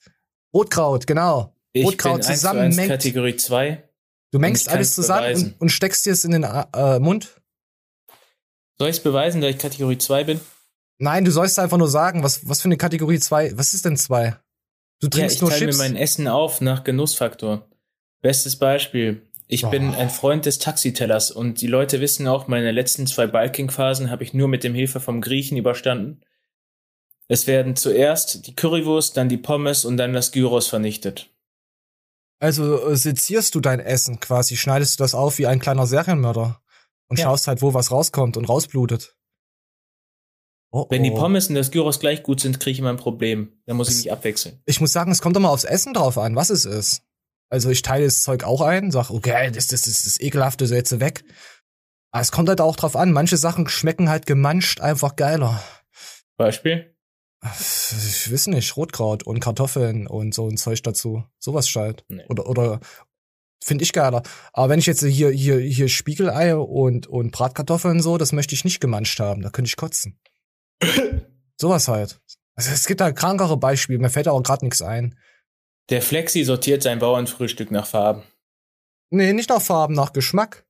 [0.53, 1.55] Rotkraut, genau.
[1.73, 2.89] Ich Rotkraut bin 1 zu 1 zusammenmengt.
[2.91, 3.89] Kategorie 2.
[4.31, 7.41] Du mengst alles zusammen und, und steckst dir es in den äh, Mund?
[8.77, 10.39] Soll ich es beweisen, dass ich Kategorie 2 bin?
[10.99, 13.97] Nein, du sollst einfach nur sagen, was, was für eine Kategorie 2, was ist denn
[13.97, 14.35] 2?
[14.99, 17.68] Du Ja, trinkst ich nur teile mir mein Essen auf nach Genussfaktor.
[18.21, 19.25] Bestes Beispiel.
[19.47, 19.97] Ich bin Oh.
[19.97, 24.33] ein Freund des Taxitellers und die Leute wissen auch, meine letzten zwei Bulking-Phasen habe ich
[24.33, 26.21] nur mit dem Hilfe vom Griechen überstanden.
[27.27, 31.31] Es werden zuerst die Currywurst, dann die Pommes und dann das Gyros vernichtet.
[32.39, 36.61] Also äh, sezierst du dein Essen quasi, schneidest du das auf wie ein kleiner Serienmörder
[37.07, 37.25] und Ja.
[37.25, 39.15] schaust halt, wo was rauskommt und rausblutet.
[40.71, 41.15] Oh, Wenn die oh.
[41.15, 43.59] Pommes und das Gyros gleich gut sind, kriege ich immer ein Problem.
[43.65, 44.61] Dann muss ich mich abwechseln.
[44.65, 47.01] Ich muss sagen, es kommt immer aufs Essen drauf an, was es ist.
[47.49, 50.75] Also ich teile das Zeug auch ein, sag, okay, das, das, das, das Ekelhafte so
[50.75, 51.23] jetzt weg.
[52.11, 55.63] Aber es kommt halt auch drauf an, manche Sachen schmecken halt gemanscht einfach geiler.
[56.37, 56.95] Beispiel?
[57.41, 61.23] Ich weiß nicht, Rotkraut und Kartoffeln und so ein Zeug dazu.
[61.39, 62.03] Sowas halt.
[62.09, 62.25] Nee.
[62.27, 62.79] Oder, oder
[63.63, 64.23] finde ich geiler.
[64.51, 68.65] Aber wenn ich jetzt hier, hier, hier Spiegelei und, und Bratkartoffeln so, das möchte ich
[68.65, 69.41] nicht gemanscht haben.
[69.41, 70.19] Da könnte ich kotzen.
[71.57, 72.19] Sowas halt.
[72.55, 75.17] Also es gibt da krankere Beispiele, mir fällt aber gerade nichts ein.
[75.89, 78.23] Der Flexi sortiert sein Bauernfrühstück nach Farben.
[79.09, 80.65] Nee, nicht nach Farben, nach Geschmack.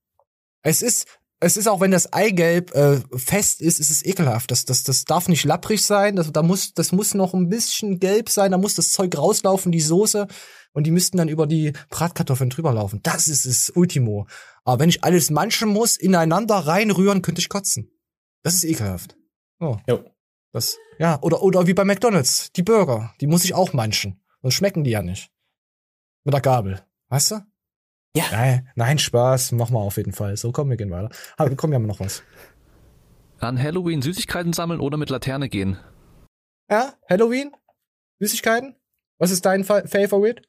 [0.62, 1.08] Es ist,
[1.42, 4.52] es ist auch, wenn das Eigelb äh, fest ist, ist es ekelhaft.
[4.52, 6.16] Das, das, das darf nicht lapprig sein.
[6.16, 8.52] Das, da muss, das muss noch ein bisschen gelb sein.
[8.52, 10.28] Da muss das Zeug rauslaufen, die Soße.
[10.72, 13.02] Und die müssten dann über die Bratkartoffeln drüber laufen.
[13.04, 14.28] Das ist das Ultimo.
[14.64, 17.92] Aber wenn ich alles manchen muss, ineinander reinrühren, könnte ich kotzen.
[18.44, 19.18] Das ist ekelhaft.
[19.60, 19.78] Oh.
[19.88, 20.04] Jo.
[20.52, 22.52] Das, ja, oder, oder wie bei McDonalds.
[22.54, 24.22] Die Burger, die muss ich auch manchen.
[24.42, 25.32] Sonst schmecken die ja nicht.
[26.24, 26.82] Mit der Gabel.
[27.10, 27.36] Weißt du?
[28.16, 28.26] Ja.
[28.32, 29.52] Nein, nein, Spaß.
[29.54, 30.36] Mach mal auf jeden Fall.
[30.38, 31.10] So, komm, wir gehen weiter.
[31.38, 32.24] Aber komm, wir haben noch was.
[33.40, 35.78] An Halloween Süßigkeiten sammeln oder mit Laterne gehen?
[36.70, 37.52] Ja, Halloween?
[38.20, 38.76] Süßigkeiten?
[39.18, 40.42] Was ist dein Fa Favorite?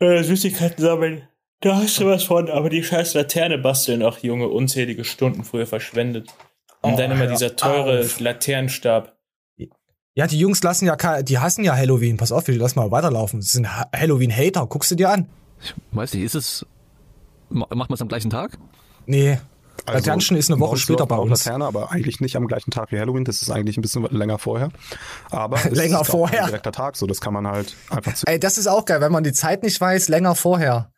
[0.00, 1.28] Äh, Süßigkeiten sammeln.
[1.60, 5.66] Da hast du was von, aber die scheiß Laterne basteln auch Junge unzählige Stunden früher
[5.66, 6.32] verschwendet.
[6.82, 8.20] Und Oh, dann immer dieser teure auf.
[8.20, 9.17] Laternenstab.
[10.18, 12.16] Ja, die Jungs lassen ja, die hassen ja Halloween.
[12.16, 13.38] Pass auf, wir lassen mal weiterlaufen.
[13.38, 14.66] Das sind Ha- Halloween-Hater.
[14.66, 15.28] Guckst du dir an?
[15.62, 16.66] Ich weiß nicht, ist es.
[17.50, 18.58] ma- Macht man es am gleichen Tag?
[19.06, 19.38] Nee.
[19.86, 21.44] Laternchen ist eine Woche später bei uns.
[21.44, 23.24] Laterne, aber eigentlich nicht am gleichen Tag wie Halloween.
[23.24, 24.70] Das ist eigentlich ein bisschen länger vorher.
[25.30, 26.40] Aber es Länger ist auch vorher.
[26.40, 28.26] Ein direkter Tag, so das kann man halt einfach zu.
[28.26, 30.90] Ey, das ist auch geil, wenn man die Zeit nicht weiß, länger vorher.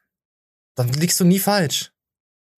[0.76, 1.92] Dann liegst du nie falsch.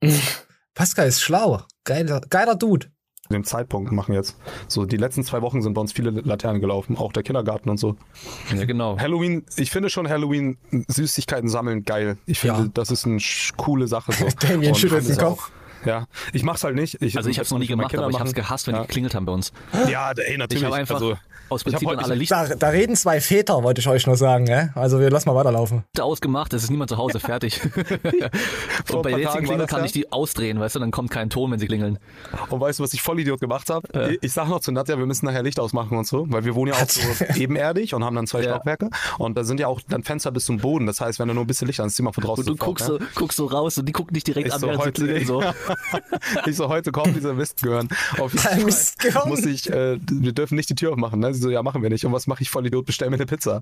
[0.74, 1.62] Pascal ist schlau.
[1.82, 2.91] Geiler, geiler Dude.
[3.32, 4.36] Dem Zeitpunkt machen jetzt.
[4.68, 7.78] So, die letzten zwei Wochen sind bei uns viele Laternen gelaufen, auch der Kindergarten und
[7.78, 7.96] so.
[8.54, 8.98] Ja, genau.
[8.98, 10.56] Halloween, ich finde schon Halloween
[10.88, 12.16] Süßigkeiten sammeln geil.
[12.26, 12.68] Ich finde, Ja.
[12.74, 13.18] das ist eine
[13.56, 14.26] coole Sache so.
[14.46, 15.50] Damien schüttelt den es Kopf.
[15.50, 17.02] auch- Ja, ich mach's halt nicht.
[17.02, 18.42] Ich, Also ich habe es noch nie meine gemacht, Kinder aber ich habe es machen-
[18.44, 18.82] gehasst, wenn ja.
[18.82, 19.52] die geklingelt haben bei uns.
[19.90, 20.62] Ja, ey, natürlich.
[20.62, 21.16] Ich habe einfach also,
[21.52, 24.16] aus ich Prinzip dann alle Lichter Da, da reden zwei Väter, wollte ich euch nur
[24.16, 24.72] sagen, ne?
[24.74, 25.84] Also wir lassen mal weiterlaufen.
[25.98, 27.60] ausgemacht, es ist niemand zu Hause, fertig.
[28.92, 29.86] Und bei der jetzigen Klingel kann ja.
[29.86, 31.98] ich die ausdrehen, weißt du, dann kommt kein Ton, wenn sie klingeln.
[32.50, 34.18] Und weißt du, was ich Vollidiot gemacht habe?
[34.20, 36.72] Ich sag noch zu Nadja, wir müssen nachher Licht ausmachen und so, weil wir wohnen
[36.72, 38.50] ja auch so ebenerdig und haben dann zwei Ja.
[38.50, 38.90] Stockwerke.
[39.18, 40.86] Und da sind ja auch dann Fenster bis zum Boden.
[40.86, 42.78] Das heißt, wenn du nur ein bisschen Licht anziehst, mal von draußen Und du sofort,
[42.78, 42.98] guckst, ne?
[42.98, 45.02] so, guckst so raus und die gucken dich direkt Ich an, so, während sie heute,
[45.02, 45.26] klingeln.
[45.26, 45.42] So.
[46.46, 47.88] ich so, heute kommt dieser Mist gehören.
[48.18, 49.28] Auf jeden Fall Mist gehören?
[49.28, 51.20] muss ich, äh, wir dürfen nicht die Tür aufmachen.
[51.20, 51.34] Ne?
[51.42, 52.04] So, ja, machen wir nicht.
[52.04, 52.86] Und was mache ich voll Idiot?
[52.86, 53.60] Bestell mir eine Pizza.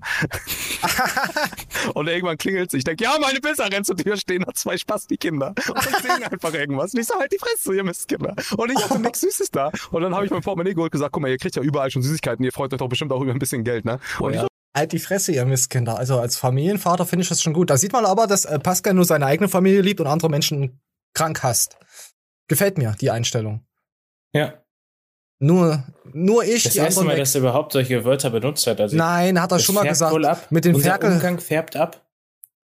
[1.93, 5.53] und irgendwann klingelt Ich denke, ja, meine Pizza rennt zur Tür, stehen da zwei Spasti-Kinder
[5.67, 6.93] und singen einfach irgendwas.
[6.93, 8.35] Und ich so, halt die Fresse, ihr Mistkinder.
[8.57, 9.71] Und ich hatte nichts Süßes da.
[9.91, 11.91] Und dann habe ich mein Portemonnaie geholt und gesagt, guck mal, ihr kriegt ja überall
[11.91, 12.43] schon Süßigkeiten.
[12.45, 13.99] Ihr freut euch doch bestimmt auch über ein bisschen Geld, ne?
[14.19, 15.97] Und ich so, Halt die Fresse, ihr Mistkinder.
[15.97, 17.69] Also als Familienvater finde ich das schon gut.
[17.69, 20.79] Da sieht man aber, dass äh, Pascal nur seine eigene Familie liebt und andere Menschen
[21.13, 21.77] krank hasst.
[22.47, 23.65] Gefällt mir, die Einstellung.
[24.33, 24.60] Ja.
[25.43, 25.83] Nur,
[26.13, 28.79] nur ich, Das die erste Mal, dass er überhaupt solche Wörter benutzt hat.
[28.79, 30.13] Also Nein, hat er schon mal gesagt.
[30.13, 30.45] Wohl ab.
[30.51, 31.13] Mit dem Unser Ferkel.
[31.13, 32.05] Umgang färbt ab.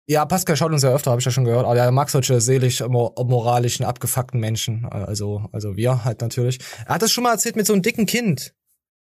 [0.08, 1.64] Ja, Pascal schaut uns ja öfter, habe ich ja schon gehört.
[1.64, 4.84] Aber er mag solche seelisch mo- moralischen, abgefuckten Menschen.
[4.84, 6.58] Also, also wir halt natürlich.
[6.86, 8.52] Er hat das schon mal erzählt mit so einem dicken Kind.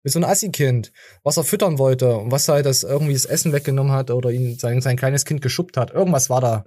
[0.02, 0.92] Mit so einem Assi-Kind,
[1.22, 4.58] was er füttern wollte und was halt das irgendwie das Essen weggenommen hat oder ihn
[4.58, 5.90] sein, sein kleines Kind geschubbt hat.
[5.90, 6.64] Irgendwas war da.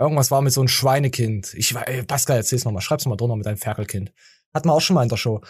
[0.00, 1.54] Irgendwas war mit so einem Schweinekind.
[1.54, 2.82] Ich ey, Pascal, erzähl's nochmal.
[2.82, 4.12] Schreib's mal drunter mit deinem Ferkelkind.
[4.52, 5.40] Hatten wir auch schon mal in der Show.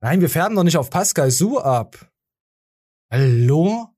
[0.00, 2.08] Nein, wir färben doch nicht auf Pascal Su ab.
[3.12, 3.88] Hallo?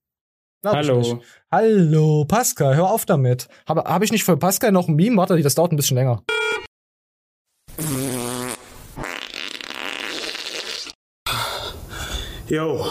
[0.63, 1.23] Glaub Hallo.
[1.51, 3.49] Hallo, Pascal, hör auf damit.
[3.69, 5.19] Habe hab ich nicht für Pascal noch ein Meme?
[5.19, 6.23] Warte, das dauert ein bisschen länger.
[12.49, 12.87] Jo.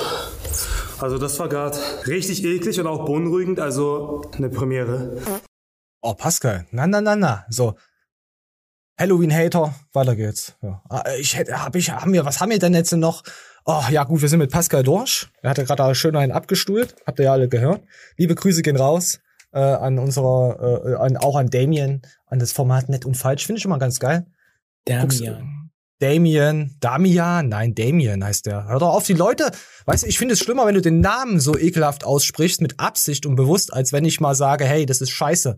[1.00, 5.18] Also das war gerade richtig eklig und auch beunruhigend, also eine Premiere.
[6.02, 6.68] Oh, Pascal.
[6.72, 7.46] Na, na, na, na.
[7.50, 7.76] So.
[9.00, 9.74] Halloween-Hater.
[9.94, 10.56] Weiter geht's.
[10.62, 10.84] Ja.
[10.90, 13.24] Ah, Ich hätte, hab ich, haben wir, was haben wir denn jetzt noch?
[13.66, 15.28] Oh, ja, gut, wir sind mit Pascal durch.
[15.42, 16.96] Er hat ja gerade schön einen abgestuhlt.
[17.06, 17.84] Habt ihr ja alle gehört.
[18.18, 19.20] Liebe Grüße gehen raus.
[19.52, 23.46] Äh, an unserer, äh, an, auch an Damien, an das Format Nett und Falsch.
[23.46, 24.28] Finde ich immer ganz geil.
[24.86, 25.72] Damian.
[26.00, 28.68] Damien, Damian, nein, Damien heißt der.
[28.68, 29.52] Hör doch auf, die Leute,
[29.86, 33.26] weißt du, ich finde es schlimmer, wenn du den Namen so ekelhaft aussprichst, mit Absicht
[33.26, 35.58] und bewusst, als wenn ich mal sage, hey, das ist scheiße.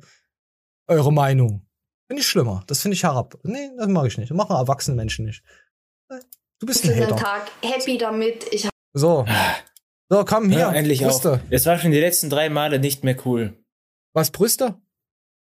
[0.88, 1.68] Eure Meinung.
[2.12, 2.62] Finde ich schlimmer.
[2.68, 3.40] Das finde ich herab.
[3.44, 4.30] Nee, das mag ich nicht.
[4.30, 5.44] Das machen erwachsene Menschen nicht.
[6.60, 7.16] Du bist ein den Hater.
[7.16, 8.46] Tag happy damit.
[8.52, 9.26] Ich So.
[10.10, 10.60] So, komm hier.
[10.60, 11.36] Ja, endlich Brüste.
[11.36, 11.40] auch.
[11.50, 13.58] Es war schon die letzten drei Male nicht mehr cool.
[14.12, 14.76] Was, Brüste?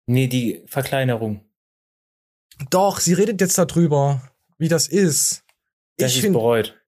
[0.06, 1.44] Nee, die Verkleinerung.
[2.70, 4.22] Doch, sie redet jetzt darüber,
[4.56, 5.44] wie das ist.
[5.98, 6.82] Das ich ist finde, bereut.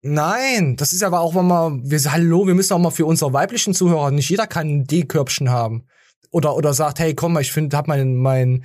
[0.00, 3.74] Nein, das ist aber auch mal, wir, hallo, wir müssen auch mal für unsere weiblichen
[3.74, 5.86] Zuhörer, nicht jeder kann ein D-Körbchen haben.
[6.30, 8.64] Oder, oder sagt, hey, komm mal, ich finde, hab mein, mein,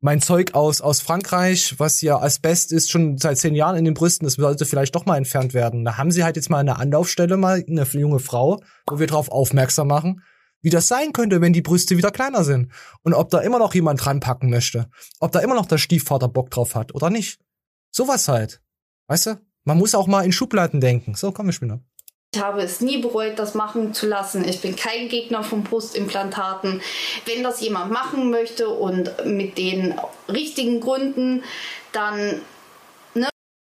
[0.00, 3.94] mein Zeug aus, aus Frankreich, was ja Asbest ist, schon seit zehn Jahren in den
[3.94, 5.84] Brüsten, das sollte vielleicht doch mal entfernt werden.
[5.84, 9.30] Da haben sie halt jetzt mal eine Anlaufstelle, mal eine junge Frau, wo wir drauf
[9.30, 10.22] aufmerksam machen,
[10.60, 12.70] wie das sein könnte, wenn die Brüste wieder kleiner sind.
[13.02, 14.90] Und ob da immer noch jemand dran packen möchte.
[15.20, 17.40] Ob da immer noch der Stiefvater Bock drauf hat oder nicht.
[17.90, 18.60] Sowas halt.
[19.06, 19.40] Weißt du?
[19.64, 21.14] Man muss auch mal in Schubladen denken.
[21.14, 21.80] So, komm, wir spielen ab.
[22.34, 24.46] Ich habe es nie bereut, das machen zu lassen.
[24.48, 26.80] Ich bin kein Gegner von Brustimplantaten.
[27.26, 29.94] Wenn das jemand machen möchte und mit den
[30.28, 31.44] richtigen Gründen,
[31.92, 32.40] dann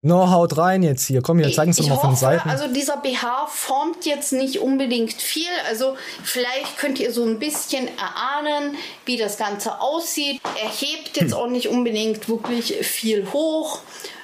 [0.04, 1.22] No, haut rein jetzt hier.
[1.22, 2.50] Komm, hier, zeigen Sie mal von Seiten.
[2.50, 5.46] also dieser BH formt jetzt nicht unbedingt viel.
[5.70, 10.42] Also vielleicht könnt ihr so ein bisschen erahnen, wie das Ganze aussieht.
[10.60, 11.22] Er hebt Hm.
[11.22, 13.82] jetzt auch nicht unbedingt wirklich viel hoch.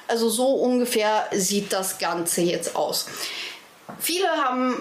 [0.08, 3.06] Also so ungefähr sieht das Ganze jetzt aus.
[3.98, 4.74] Viele haben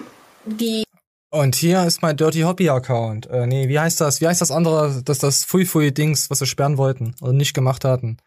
[0.45, 0.84] die
[1.32, 3.28] Und hier ist mein Dirty Hobby Account.
[3.28, 4.22] Äh, nee, wie heißt das?
[4.22, 5.01] Wie heißt das andere?
[5.03, 8.18] Das das Fui Fui Dings, was sie sperren wollten oder nicht gemacht hatten.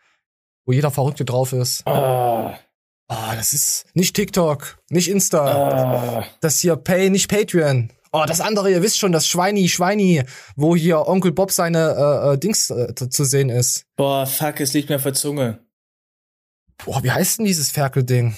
[0.67, 1.87] Wo jeder Verrückte drauf ist.
[1.87, 2.59] Ah.
[3.09, 6.21] Ah, das ist nicht TikTok, nicht Insta.
[6.21, 6.27] Ah.
[6.41, 7.91] Das hier Pay, nicht Patreon.
[8.13, 10.23] Oh, das andere, ihr wisst schon, das Schweini, Schweini,
[10.57, 13.85] wo hier Onkel Bob seine äh, äh, Dings äh, zu- zu sehen ist.
[13.97, 15.61] Boah, fuck, es liegt mir auf der Zunge.
[16.85, 18.37] Boah, wie heißt denn dieses Ferkelding?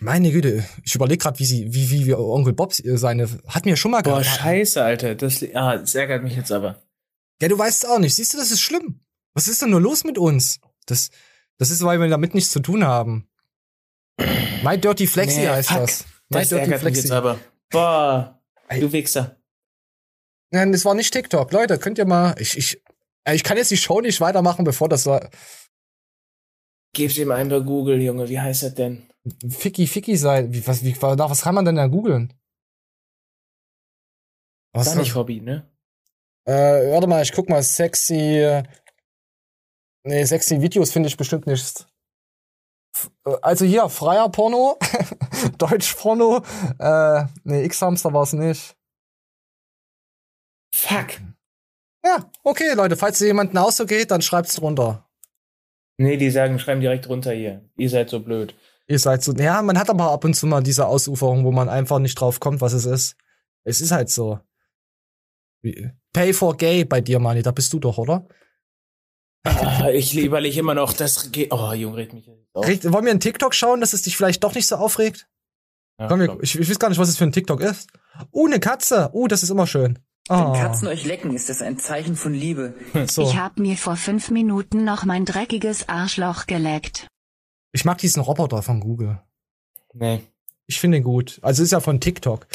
[0.00, 3.76] Meine Güte, ich überlege gerade, wie sie, wie, wie, wie Onkel Bob seine, hat mir
[3.76, 4.40] schon mal Boah, gehabt.
[4.40, 5.14] scheiße, Alter.
[5.14, 6.82] Das, ah, das ärgert mich jetzt aber.
[7.42, 8.14] Ja, du weißt es auch nicht.
[8.14, 9.00] Siehst du, das ist schlimm.
[9.34, 10.58] Was ist denn nur los mit uns?
[10.86, 11.10] Das,
[11.58, 13.28] das ist, weil wir damit nichts zu tun haben.
[14.62, 15.80] My Dirty Flexi Nee, heißt fuck.
[15.80, 16.04] das.
[16.30, 17.38] My Das ärgert mich jetzt aber.
[17.70, 18.40] Boah,
[18.70, 19.36] du Wichser.
[20.50, 21.52] Nein, das war nicht TikTok.
[21.52, 22.82] Leute, könnt ihr mal, ich, ich,
[23.24, 25.30] äh, ich kann jetzt die Show nicht weitermachen, bevor das war.
[26.92, 28.28] Gib's ihm ein bei Google, Junge.
[28.28, 29.09] Wie heißt das denn?
[29.48, 30.46] Ficky Ficky sei.
[30.50, 32.32] Wie, was, wie, was kann man denn da googeln?
[34.72, 35.68] Was War nicht Hobby, ne?
[36.46, 38.62] Äh, warte mal, ich guck mal, sexy
[40.04, 41.86] Nee, sexy Videos finde ich bestimmt nicht.
[43.26, 44.78] Äh, Also hier, freier Porno,
[45.58, 46.42] Deutsch-Porno,
[46.78, 48.76] äh, nee, X-Hamster war es nicht.
[50.74, 51.20] Fuck.
[52.04, 55.06] Ja, okay, Leute, falls ihr jemanden auch so geht, dann schreibt's drunter.
[55.98, 57.68] Nee, die sagen, schreiben direkt runter hier.
[57.76, 58.54] Ihr seid so blöd.
[58.90, 61.68] Ihr seid so, ja, man hat aber ab und zu mal diese Ausuferung, wo man
[61.68, 63.14] einfach nicht drauf kommt, was es ist.
[63.62, 64.40] Es ist halt so.
[65.62, 68.26] Wie- Pay for gay bei dir, Mani, da bist du doch, oder?
[69.44, 71.52] Ah, ich überlege immer noch, das geht.
[71.52, 72.66] Oh, Junge, red mich auf.
[72.66, 75.28] Red- Wollen wir einen TikTok schauen, dass es dich vielleicht doch nicht so aufregt?
[76.00, 77.88] Ja, Komm, wir, ich, ich weiß gar nicht, was es für ein TikTok ist.
[78.32, 79.10] Uh, eine Katze.
[79.12, 80.00] Uh, das ist immer schön.
[80.28, 82.74] Wenn Ah, Katzen euch lecken, ist das ein Zeichen von Liebe.
[83.08, 83.22] so.
[83.22, 87.06] Ich hab mir vor fünf Minuten noch mein dreckiges Arschloch geleckt.
[87.72, 89.20] Ich mag diesen Roboter von Google.
[89.94, 90.20] Nee.
[90.66, 91.38] Ich finde ihn gut.
[91.42, 92.46] Also ist ja von TikTok.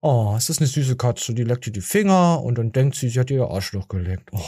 [0.00, 3.08] Oh, es ist eine süße Katze, die leckt ihr die Finger und dann denkt sie,
[3.08, 4.28] sie hat ihr Arschloch geleckt.
[4.32, 4.40] Oh.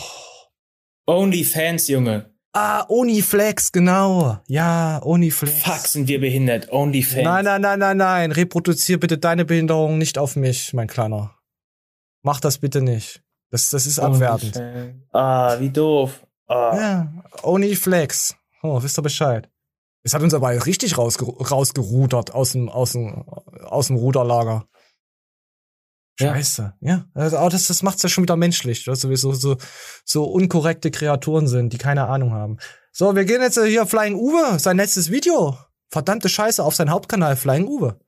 [1.06, 2.34] Onlyfans, Junge.
[2.52, 4.38] Ah, Oniflex, genau.
[4.48, 5.62] Ja, Oniflex.
[5.62, 6.72] Fuck, sind wir behindert.
[6.72, 7.24] Onlyfans.
[7.24, 8.32] Nein, nein, nein, nein, nein.
[8.32, 11.36] Reproduzier bitte deine Behinderung nicht auf mich, mein Kleiner.
[12.22, 13.22] Mach das bitte nicht.
[13.50, 14.60] Das, das ist abwertend.
[15.12, 16.26] Ah, wie doof.
[16.48, 16.76] Ah.
[16.76, 18.36] Ja, Oniflex.
[18.62, 19.48] Oh, wisst ihr Bescheid.
[20.06, 23.24] Es hat uns aber richtig rausge rausgerudert aus dem, aus dem,
[23.64, 24.68] aus dem Ruderlager.
[26.20, 26.32] Ja.
[26.32, 27.06] Scheiße, ja.
[27.12, 29.56] Also, aber das, das macht's ja schon wieder menschlich, dass wir so, so,
[30.04, 32.58] so unkorrekte Kreaturen sind, die keine Ahnung haben.
[32.92, 35.58] So, wir gehen jetzt hier Flying Uwe, sein letztes Video.
[35.88, 37.98] Verdammte Scheiße, auf seinen Hauptkanal Flying Uwe.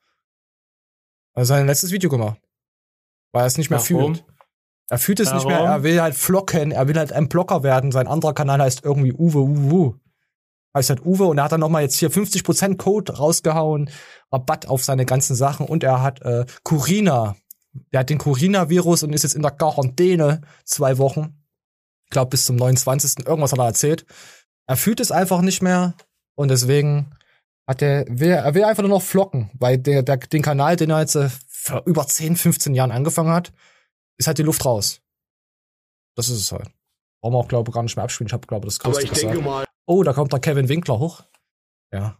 [1.34, 2.40] Also sein letztes Video gemacht.
[3.32, 4.14] Weil er es nicht mehr Warum?
[4.14, 4.24] fühlt.
[4.88, 5.70] Er fühlt es nicht mehr, Warum?
[5.70, 7.90] er will halt flocken, er will halt ein Blocker werden.
[7.90, 10.01] Sein anderer Kanal heißt irgendwie Uwe Uwe.
[10.79, 13.91] Heißt halt Uwe und er hat dann nochmal jetzt hier 50% Code rausgehauen,
[14.33, 17.37] Rabatt auf seine ganzen Sachen und er hat äh, Curina.
[17.93, 21.45] Der hat den Curina-Virus und ist jetzt in der Quarantäne zwei Wochen.
[22.05, 23.26] Ich glaube bis zum 29.
[23.26, 24.07] Irgendwas hat er erzählt.
[24.66, 25.95] Er fühlt es einfach nicht mehr
[26.35, 27.11] und deswegen
[27.66, 30.91] hat er, will, er will einfach nur noch flocken, weil der, der, den Kanal, den
[30.91, 33.53] er jetzt äh, vor über 10, 15 Jahren angefangen hat,
[34.16, 35.03] ist halt die Luft raus.
[36.16, 36.70] Das ist es halt.
[37.20, 38.29] Brauchen wir auch, glaube ich, gar nicht mehr abspielen.
[38.29, 39.45] Ich habe, glaube ich, das Größte Aber ich denke gesagt.
[39.45, 41.22] mal, Oh, da kommt der Kevin Winkler hoch.
[41.91, 42.18] Ja.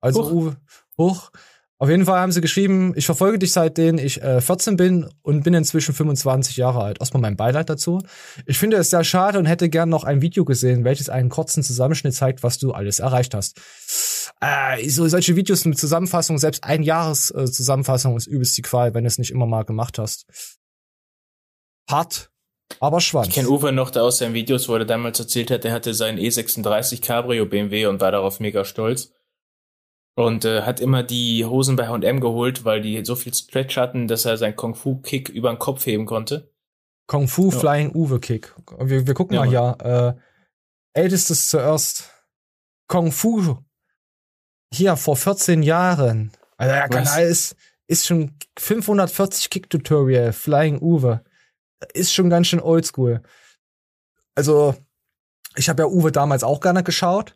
[0.00, 0.32] Also Hoch.
[0.32, 0.56] Uwe,
[0.96, 1.30] hoch.
[1.76, 5.42] Auf jeden Fall haben sie geschrieben, ich verfolge dich seitdem ich äh, 14 bin und
[5.44, 6.98] bin inzwischen 25 Jahre alt.
[6.98, 8.02] Erstmal mein Beileid dazu.
[8.46, 11.62] Ich finde es sehr schade und hätte gern noch ein Video gesehen, welches einen kurzen
[11.62, 13.60] Zusammenschnitt zeigt, was du alles erreicht hast.
[14.40, 18.94] Äh, so solche Videos mit Zusammenfassung, selbst ein Jahres äh, Zusammenfassung ist übelst die Qual,
[18.94, 20.24] wenn du es nicht immer mal gemacht hast.
[21.86, 22.30] Hart,
[22.78, 23.28] aber Schwanz.
[23.28, 25.92] Ich kenne Uwe noch da aus seinen Videos, wo er damals erzählt hat, er hatte
[25.94, 29.12] seinen E36 Cabrio BMW und war darauf mega stolz.
[30.16, 34.06] Und äh, hat immer die Hosen bei H&M geholt, weil die so viel Stretch hatten,
[34.06, 36.50] dass er seinen Kung-Fu-Kick über den Kopf heben konnte.
[37.06, 37.58] Kung Fu Ja.
[37.58, 38.54] Flying Uwe Kick.
[38.78, 40.16] Wir, wir gucken Ja, mal hier.
[40.94, 42.10] Äh, ältestes zuerst.
[42.86, 43.56] Kung Fu.
[44.72, 46.32] Hier vor 14 Jahren.
[46.56, 46.90] Also der Was?
[46.90, 47.56] Kanal ist,
[47.88, 50.32] ist schon 540 Kick Tutorial.
[50.32, 51.24] Flying Uwe.
[51.94, 53.22] Ist schon ganz schön oldschool.
[54.34, 54.74] Also,
[55.56, 57.34] ich habe ja Uwe damals auch gerne geschaut.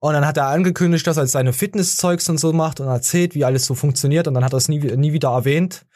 [0.00, 3.44] Und dann hat er angekündigt, dass er seine Fitnesszeugs und so macht und erzählt, wie
[3.44, 4.26] alles so funktioniert.
[4.26, 5.86] Und dann hat er es nie, nie wieder erwähnt.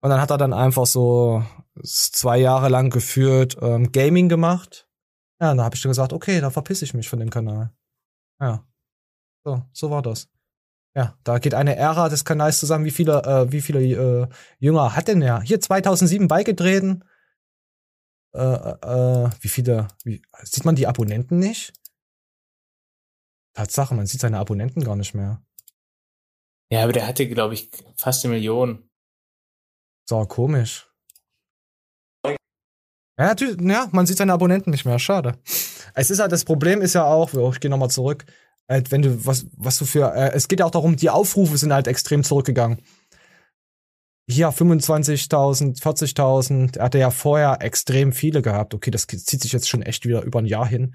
[0.00, 1.44] Und dann hat er dann einfach so
[1.82, 4.88] zwei Jahre lang geführt ähm, Gaming gemacht.
[5.40, 7.70] Ja, und da habe ich dann gesagt, okay, da verpiss ich mich von dem Kanal.
[8.40, 8.66] Ja.
[9.44, 10.28] So, so war das.
[10.96, 12.84] Ja, da geht eine Ära des Kanals zusammen.
[12.84, 14.28] Wie viele, äh, wie viele äh,
[14.58, 15.40] Jünger hat denn er?
[15.40, 17.04] Hier 2007 beigetreten.
[18.32, 19.88] Äh, äh, wie viele?
[20.04, 21.72] Wie, sieht man die Abonnenten nicht?
[23.54, 25.42] Tatsache, man sieht seine Abonnenten gar nicht mehr.
[26.70, 28.88] Ja, aber der hatte, glaube ich, fast eine Million.
[30.08, 30.88] So, komisch.
[33.16, 35.38] Ja, natürlich, ja, man sieht seine Abonnenten nicht mehr, schade.
[35.94, 38.24] Es ist halt, das Problem ist ja auch, ich gehe nochmal zurück,
[38.68, 41.58] halt, wenn du, was, was du für, äh, es geht ja auch darum, die Aufrufe
[41.58, 42.80] sind halt extrem zurückgegangen.
[44.26, 48.72] Hier 25.000, 40.000, er hatte ja vorher extrem viele gehabt.
[48.72, 50.94] Okay, das zieht sich jetzt schon echt wieder über ein Jahr hin.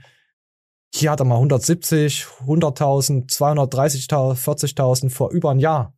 [0.94, 5.94] Hier hat er mal 170, 100.000, 230.000, 40.000 vor über ein Jahr.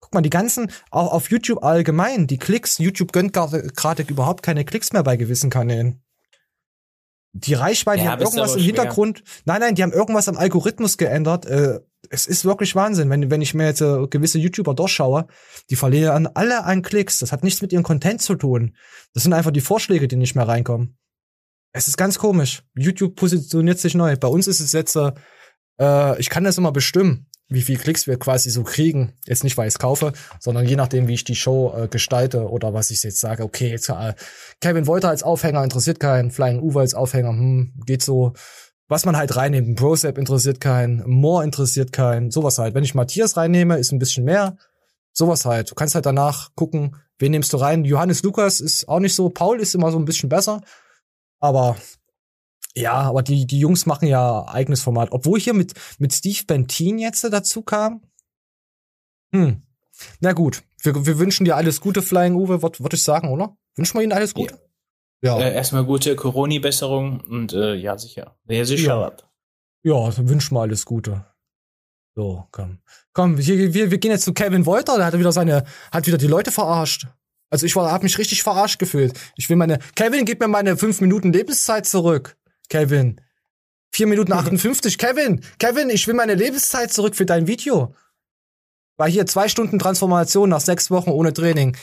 [0.00, 4.42] Guck mal, die ganzen, auch auf YouTube allgemein, die Klicks, YouTube gönnt gerade gerade überhaupt
[4.42, 6.02] keine Klicks mehr bei gewissen Kanälen.
[7.32, 8.66] Die Reichweite, Ja, die haben irgendwas im schwer.
[8.66, 9.22] Hintergrund.
[9.44, 11.46] Nein, nein, die haben irgendwas am Algorithmus geändert.
[11.46, 15.26] Äh, es ist wirklich Wahnsinn, wenn, wenn ich mir jetzt äh, gewisse YouTuber durchschaue,
[15.68, 17.18] die verlieren alle an Klicks.
[17.18, 18.76] Das hat nichts mit ihrem Content zu tun.
[19.14, 20.96] Das sind einfach die Vorschläge, die nicht mehr reinkommen.
[21.72, 22.62] Es ist ganz komisch.
[22.76, 24.16] YouTube positioniert sich neu.
[24.16, 25.12] Bei uns ist es jetzt, äh,
[25.80, 29.14] äh, ich kann das immer bestimmen, wie viel Klicks wir quasi so kriegen.
[29.26, 32.48] Jetzt nicht, weil ich es kaufe, sondern je nachdem, wie ich die Show äh, gestalte
[32.48, 33.42] oder was ich jetzt sage.
[33.42, 34.14] Okay, jetzt äh,
[34.60, 38.34] Kevin Wolter als Aufhänger interessiert keinen, Flying Uwe als Aufhänger, hm, geht so.
[38.88, 39.68] was man halt reinnimmt.
[39.68, 42.74] Ein Brosap interessiert keinen, Moore interessiert keinen, sowas halt.
[42.74, 44.56] Wenn ich Matthias reinnehme, ist ein bisschen mehr.
[45.12, 45.70] Sowas halt.
[45.70, 47.84] Du kannst halt danach gucken, wen nimmst du rein.
[47.84, 50.60] Johannes Lukas ist auch nicht so, Paul ist immer so ein bisschen besser.
[51.40, 51.76] Aber
[52.74, 55.12] ja, aber die, die Jungs machen ja eigenes Format.
[55.12, 58.02] Obwohl hier mit, mit Steve Bentin jetzt dazu kam.
[59.32, 59.62] Hm.
[60.20, 63.56] Na gut, wir, wir wünschen dir alles Gute, Flying Uwe, würde ich sagen, oder?
[63.74, 64.58] Wünschen wir ihnen alles Gute?
[65.22, 65.38] Ja.
[65.40, 68.36] Äh, erstmal gute Corona-Besserung und äh, ja, sicher.
[68.46, 69.16] Ja, sicher.
[69.82, 71.24] Ja, ja dann wünschen wir alles Gute.
[72.14, 72.78] So, komm.
[73.12, 76.18] Komm, wir, wir, wir gehen jetzt zu Kevin Wolter, der hat wieder seine, hat wieder
[76.18, 77.06] die Leute verarscht.
[77.50, 79.18] Also ich war, hab mich richtig verarscht gefühlt.
[79.36, 82.36] Ich will meine, Kevin, gib mir meine fünf Minuten Lebenszeit zurück.
[82.68, 83.20] Kevin.
[83.90, 84.98] vier Minuten 58.
[84.98, 87.94] Kevin, Kevin, ich will meine Lebenszeit zurück für dein Video.
[88.96, 91.76] War hier zwei Stunden Transformation nach sechs Wochen ohne Training.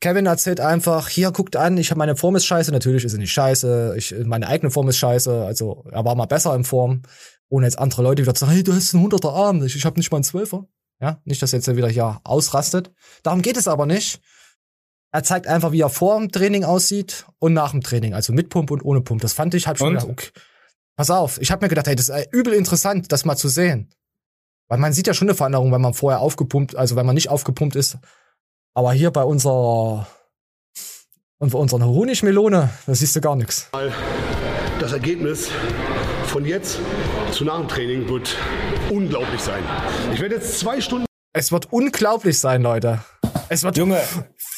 [0.00, 3.18] Kevin erzählt einfach, hier guckt an, ich habe meine Form ist scheiße, natürlich ist sie
[3.18, 7.02] nicht scheiße, ich, meine eigene Form ist scheiße, also er war mal besser in Form,
[7.48, 9.84] ohne jetzt andere Leute wieder zu sagen, hey, du hast einen 100er Arm, ich, ich
[9.86, 10.66] habe nicht mal einen 12er.
[11.00, 12.92] Ja, nicht, dass er jetzt wieder hier ausrastet.
[13.22, 14.20] Darum geht es aber nicht.
[15.14, 18.48] Er zeigt einfach, wie er vor dem Training aussieht und nach dem Training, also mit
[18.48, 19.20] Pump und ohne Pump.
[19.20, 20.30] Das fand ich halt schon gedacht, okay.
[20.96, 23.94] Pass auf, ich habe mir gedacht, hey, das ist übel interessant, das mal zu sehen.
[24.66, 27.28] Weil man sieht ja schon eine Veränderung, wenn man vorher aufgepumpt, also wenn man nicht
[27.28, 27.98] aufgepumpt ist.
[28.74, 30.08] Aber hier bei unserer
[31.38, 33.70] und bei unserer Honigmelone, da siehst du gar nichts.
[34.80, 35.48] Das Ergebnis
[36.26, 36.80] von jetzt
[37.30, 38.36] zu nach dem Training wird
[38.90, 39.62] unglaublich sein.
[40.12, 41.06] Ich werde jetzt zwei Stunden.
[41.32, 43.04] Es wird unglaublich sein, Leute.
[43.48, 44.00] Es wird Junge.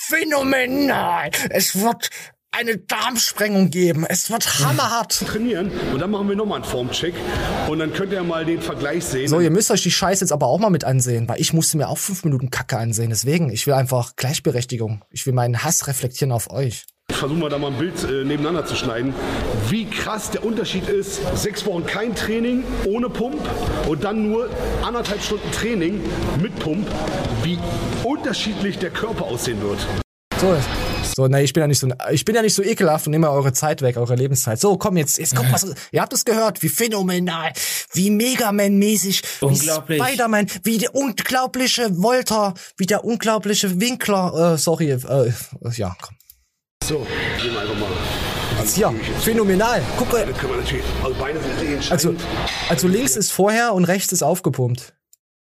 [0.08, 1.30] Phänomenal.
[1.50, 2.10] Es wird
[2.52, 4.06] eine Darmsprengung geben.
[4.08, 5.12] Es wird hammerhart.
[5.26, 7.14] Trainieren und dann machen wir nochmal einen Formcheck
[7.68, 9.28] und dann könnt ihr mal den Vergleich sehen.
[9.28, 11.76] So, ihr müsst euch die Scheiße jetzt aber auch mal mit ansehen, weil ich musste
[11.76, 13.10] mir auch fünf Minuten Kacke ansehen.
[13.10, 15.04] Deswegen, ich will einfach Gleichberechtigung.
[15.10, 16.86] Ich will meinen Hass reflektieren auf euch.
[17.16, 19.14] Versuchen wir da mal ein Bild äh, nebeneinander zu schneiden,
[19.70, 21.20] wie krass der Unterschied ist.
[21.34, 23.40] Sechs Wochen kein Training ohne Pump
[23.88, 24.50] und dann nur
[24.84, 26.00] anderthalb Stunden Training
[26.42, 26.86] mit Pump,
[27.42, 27.58] wie
[28.04, 29.78] unterschiedlich der Körper aussehen wird.
[30.38, 30.54] So,
[31.16, 33.30] so, ne, ich bin ja nicht so, ich bin ja nicht so ekelhaft und nehme
[33.30, 34.60] eure Zeit weg, eure Lebenszeit.
[34.60, 35.64] So, komm jetzt, jetzt kommt was.
[35.92, 37.52] ihr habt es gehört, wie phänomenal,
[37.94, 40.02] wie Megaman-mäßig, Unglaublich.
[40.02, 45.32] wie Spider-Man, wie der unglaubliche Volter, wie der unglaubliche Winkler, äh, sorry, äh,
[45.76, 46.16] ja, komm.
[46.84, 47.04] So,
[47.42, 47.88] gehen wir einfach mal.
[48.74, 49.82] Hier, phänomenal.
[49.98, 50.24] Guck mal.
[50.24, 52.14] Also Beine sind Also,
[52.68, 54.94] also links ist vorher und rechts ist aufgepumpt.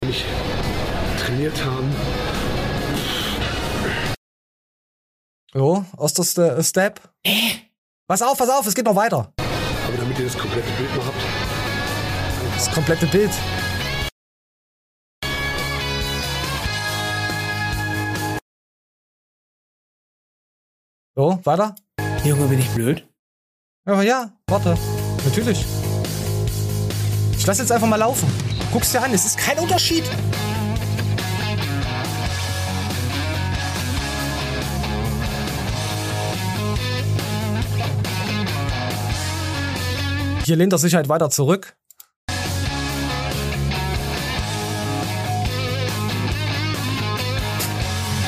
[0.05, 0.25] Nicht
[1.19, 1.93] trainiert haben.
[5.53, 7.01] So, erster Ste- Step.
[8.07, 9.33] Pass auf, pass auf, es geht noch weiter.
[9.37, 12.55] Aber damit ihr das komplette Bild mal habt.
[12.55, 13.31] Das komplette Bild.
[21.13, 21.75] So, weiter.
[22.23, 23.05] Junge, bin ich blöd?
[23.85, 24.77] Aber ja, warte.
[25.25, 25.65] Natürlich.
[27.37, 28.31] Ich lass jetzt einfach mal laufen.
[28.71, 30.05] Guck's dir an, es ist kein Unterschied.
[40.45, 41.75] Hier lehnt er sich halt weiter zurück.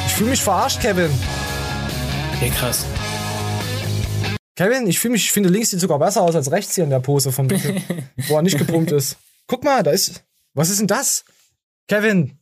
[0.05, 1.11] Ich fühle mich verarscht, Kevin.
[2.41, 2.85] Ja, krass.
[4.55, 6.89] Kevin, ich fühle mich, ich finde links sieht sogar besser aus als rechts hier in
[6.89, 7.49] der Pose vom
[8.27, 9.17] wo er nicht gepumpt ist.
[9.47, 10.23] Guck mal, da ist.
[10.53, 11.25] Was ist denn das?
[11.87, 12.37] Kevin,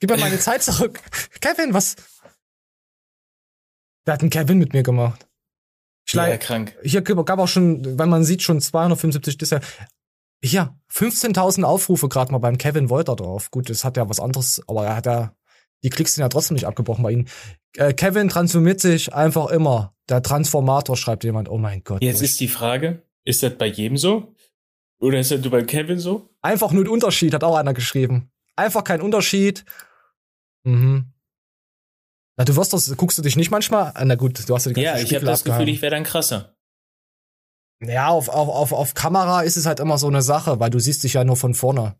[0.00, 1.00] gib mir meine Zeit zurück.
[1.40, 1.96] Kevin, was?
[4.04, 5.26] Wer hat einen Kevin mit mir gemacht?
[6.06, 6.76] Ich Ja, krank.
[6.82, 9.60] Hier gab auch schon, weil man sieht schon 275 Disse.
[10.42, 13.50] Hier, 15.000 Aufrufe gerade mal beim Kevin Wolter drauf.
[13.50, 15.34] Gut, das hat ja was anderes, aber er hat ja,
[15.82, 17.26] die Klicks sind ja trotzdem nicht abgebrochen bei ihm.
[17.76, 19.94] Äh, Kevin transformiert sich einfach immer.
[20.08, 22.02] Der Transformator schreibt jemand, oh mein Gott.
[22.02, 24.34] Jetzt ist die Frage, ist das bei jedem so?
[25.00, 26.30] Oder ist das du bei Kevin so?
[26.42, 28.30] Einfach nur ein Unterschied, hat auch einer geschrieben.
[28.56, 29.64] Einfach kein Unterschied.
[30.64, 31.12] Mhm.
[32.36, 33.92] Na, du wirst das, guckst du dich nicht manchmal?
[33.94, 35.82] Ah, Na gut, du hast ja die ganzen Ja, ich habe Spiegel das Gefühl, ich
[35.82, 36.56] wäre dann krasser.
[37.80, 40.78] Ja, auf, auf, auf, auf Kamera ist es halt immer so eine Sache, weil du
[40.78, 41.96] siehst dich ja nur von vorne.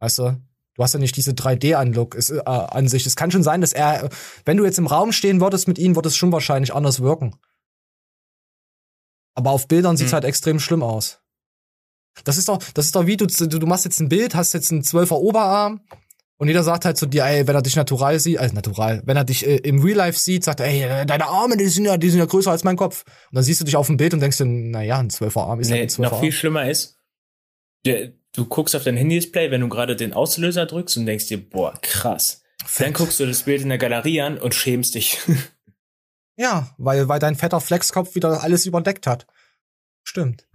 [0.00, 0.40] Weißt du?
[0.76, 3.06] Du hast ja nicht diese 3D-Anlook ist, äh, an sich.
[3.06, 4.08] Es kann schon sein, dass er,
[4.44, 7.34] wenn du jetzt im Raum stehen würdest mit ihm, würde es schon wahrscheinlich anders wirken.
[9.34, 10.14] Aber auf Bildern sieht's Hm.
[10.16, 11.20] halt extrem schlimm aus.
[12.24, 14.70] Das ist doch, das ist doch wie, du, du, machst jetzt ein Bild, hast jetzt
[14.72, 15.82] einen 12er Oberarm
[16.38, 19.18] und jeder sagt halt zu dir, ey, wenn er dich natural sieht, also natural, wenn
[19.18, 21.84] er dich äh, im Real Life sieht, sagt er, ey, äh, deine Arme, die sind
[21.84, 23.04] ja, die sind ja größer als mein Kopf.
[23.30, 25.60] Und dann siehst du dich auf dem Bild und denkst dir, naja, ein 12er Arm
[25.60, 26.20] ist Nee, ein 12er noch Arm.
[26.22, 26.98] viel schlimmer ist,
[27.84, 31.38] der, du guckst auf dein Handy-Display, wenn du gerade den Auslöser drückst und denkst dir,
[31.50, 32.42] boah, krass.
[32.78, 35.18] Dann guckst du das Bild in der Galerie an und schämst dich.
[36.38, 39.26] Ja, weil, weil dein fetter Flexkopf wieder alles überdeckt hat.
[40.02, 40.46] Stimmt.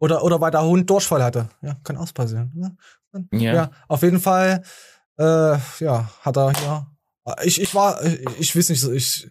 [0.00, 1.48] Oder, oder weil der Hund Durchfall hatte.
[1.62, 2.52] Ja, kann auch passieren.
[2.56, 3.54] Ja, Ja.
[3.54, 4.64] ja auf jeden Fall,
[5.18, 6.86] äh, ja, hat er, ja.
[7.44, 9.30] Ich, ich war, ich, ich weiß nicht so, ich,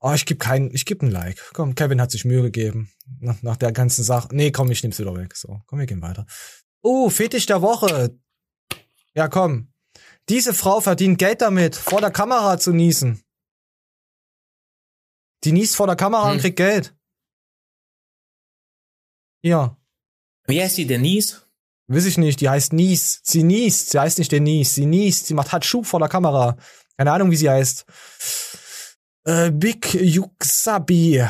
[0.00, 1.50] oh, ich gebe kein, ich gebe ein Like.
[1.52, 2.90] Komm, Kevin hat sich Mühe gegeben.
[3.18, 4.28] Nach, nach der ganzen Sache.
[4.32, 5.36] Nee, komm, ich nehm's wieder weg.
[5.36, 6.24] So, komm, wir gehen weiter.
[6.82, 8.18] Oh, Fetisch der Woche.
[9.14, 9.72] Ja, komm.
[10.28, 13.22] Diese Frau verdient Geld damit, vor der Kamera zu niesen.
[15.44, 16.32] Die niest vor der Kamera Hm.
[16.32, 16.94] und kriegt Geld.
[19.42, 19.76] Ja.
[20.46, 21.42] Wie heißt die, Denise?
[21.88, 23.20] Weiß ich nicht, die heißt Nies.
[23.24, 26.56] Sie niest, sie heißt nicht Denise, sie niest, sie macht Hatschu vor der Kamera.
[26.96, 27.84] Keine Ahnung, wie sie heißt.
[29.24, 31.24] Äh, Big Yuxabi.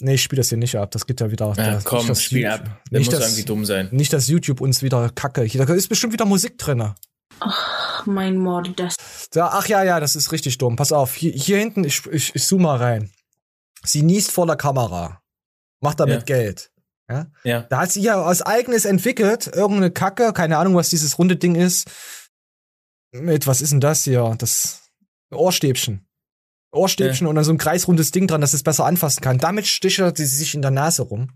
[0.00, 1.46] Nee, ich spiele das hier nicht ab, das geht ja wieder.
[1.46, 2.80] Ah, das- komm, nicht, spiel YouTube- ab.
[2.90, 3.88] Der Nicht, muss dass, irgendwie dumm sein.
[3.92, 5.42] nicht, dass YouTube uns wieder kacke.
[5.42, 6.94] Hier, da ist bestimmt wieder Musik drinne.
[8.04, 8.96] Mein Mord, das.
[9.30, 10.76] Da, ach ja, ja, das ist richtig dumm.
[10.76, 13.10] Pass auf, hier, hier hinten, ich, ich, ich zoome mal rein.
[13.84, 15.20] Sie niest vor der Kamera.
[15.80, 16.24] Macht damit Ja.
[16.36, 16.70] Geld.
[17.10, 17.26] Ja?
[17.44, 17.60] Ja.
[17.62, 21.54] Da hat sie ja was eigenes entwickelt, irgendeine Kacke, keine Ahnung, was dieses runde Ding
[21.54, 21.88] ist.
[23.12, 24.34] Mit, was ist denn das hier?
[24.38, 24.82] Das
[25.30, 26.05] Ohrstäbchen.
[26.72, 29.38] Ohrstäbchen und dann so ein kreisrundes Ding dran, dass es besser anfassen kann.
[29.38, 31.30] Damit stichert sie sich in der Nase rum,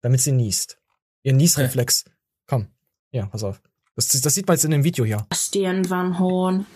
[0.00, 0.78] damit sie niest.
[1.22, 2.04] Ihr Niesreflex.
[2.46, 2.68] Komm,
[3.10, 3.60] ja, pass auf.
[3.96, 5.26] Das, das sieht man jetzt in dem Video hier.
[5.28, 6.66] Bastian Van Horn.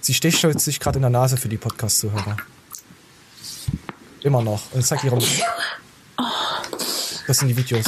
[0.00, 2.36] Sie stichelt sich gerade in der Nase für die Podcast-Zuhörer.
[4.22, 4.72] Immer noch.
[4.72, 5.18] Und zeigt ihre.
[7.26, 7.86] Das sind die Videos.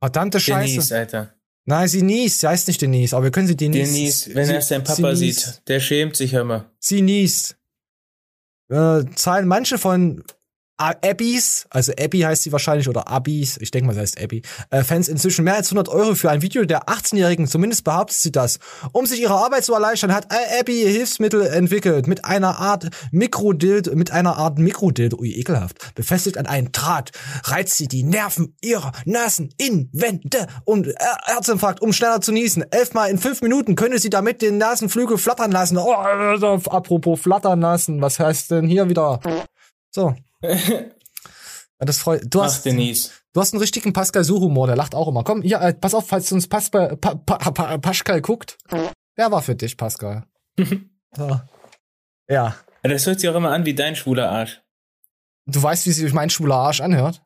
[0.00, 0.72] Verdammte Scheiße.
[0.72, 1.34] Denise, Alter.
[1.68, 2.40] Nein, sie niest.
[2.40, 3.92] Sie heißt nicht Denise, aber wir können sie Denise.
[3.92, 6.34] Denise, wenn sie, er seinen Papa sieht, der schämt sich.
[6.78, 7.58] Sie niest.
[8.70, 10.24] Äh, zahlen manche von
[10.78, 14.84] Abbys, also Abby heißt sie wahrscheinlich, oder Abbys, ich denke mal, sie heißt Abby, äh,
[14.84, 18.60] Fans inzwischen mehr als 100 Euro für ein Video der 18-Jährigen, zumindest behauptet sie das.
[18.92, 23.94] Um sich ihre Arbeit zu erleichtern, hat äh, Abby Hilfsmittel entwickelt, mit einer Art Mikrodild,
[23.96, 27.10] mit einer Art Mikrodild, ui, ekelhaft, befestigt an einen Draht,
[27.44, 32.64] reizt sie die Nerven ihrer Naseninnenwände und äh, Herzinfarkt, um schneller zu niesen.
[32.70, 35.76] Elfmal in fünf Minuten könne sie damit den Nasenflügel flattern lassen.
[35.76, 39.20] Oh, apropos flattern lassen, was heißt denn hier wieder?
[39.90, 40.14] So.
[40.42, 42.22] Ja, das freut.
[42.26, 43.10] Du Ach, hast, Denise.
[43.32, 45.22] du hast einen richtigen Pascal Su-Humor, der lacht auch immer.
[45.24, 48.58] Komm, hier, äh, pass auf, falls uns Pascal, pa, pa, pa, Pascal guckt.
[49.16, 50.24] Der war für dich, Pascal.
[50.58, 50.64] so.
[52.30, 52.54] Ja.
[52.82, 54.60] Ja, Das hört sich auch immer an wie dein schwuler Arsch.
[55.46, 57.22] Du weißt, wie sich mein schwuler Arsch anhört?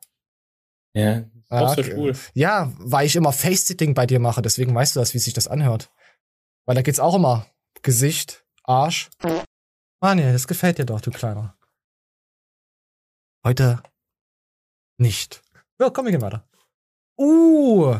[0.93, 1.83] Ja, so okay.
[1.83, 2.15] schwul.
[2.33, 5.49] Ja, weil ich immer Face-Sitting bei dir mache, deswegen weißt du das, wie sich das
[5.49, 5.91] anhört.
[6.65, 7.45] Weil da geht's auch immer
[7.81, 9.09] Gesicht, Arsch.
[9.99, 11.57] Ah nee, das gefällt dir doch, du Kleiner.
[13.45, 13.81] Heute
[14.97, 15.41] nicht.
[15.79, 16.47] Ja, komm, wir gehen weiter.
[17.19, 17.95] Uh,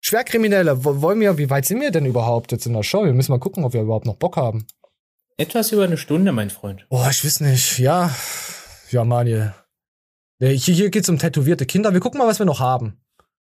[0.00, 0.84] Schwerkriminelle.
[0.84, 3.04] Wo- Wollen wir, wie weit sind wir denn überhaupt jetzt in der Show?
[3.04, 4.66] Wir müssen mal gucken, ob wir überhaupt noch Bock haben.
[5.36, 6.86] Etwas über eine Stunde, mein Freund.
[6.90, 7.78] Oh, ich weiß nicht.
[7.78, 8.14] Ja,
[8.90, 9.54] ja, Manuel.
[10.40, 11.92] Nee, Hier, hier geht's um tätowierte Kinder.
[11.92, 13.00] Wir gucken mal, was wir noch haben.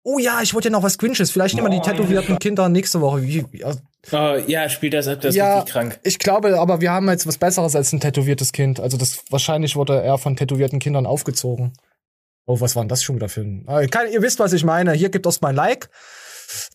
[0.03, 1.31] Oh ja, ich wollte ja noch was Grinches.
[1.31, 3.23] Vielleicht nehmen wir die tätowierten Kinder nächste Woche.
[3.23, 3.63] Wie, wie,
[4.11, 5.99] Oh, ja, spiel das das ist ja, richtig krank.
[6.03, 8.79] ich glaube, aber wir haben jetzt was Besseres als ein tätowiertes Kind.
[8.79, 11.73] Also das wahrscheinlich wurde er von tätowierten Kindern aufgezogen.
[12.45, 13.63] Oh, was war denn das schon wieder für ein?
[13.67, 14.91] Ah, Keine, ihr wisst, was ich meine.
[14.93, 15.89] Hier gibt es mein Like.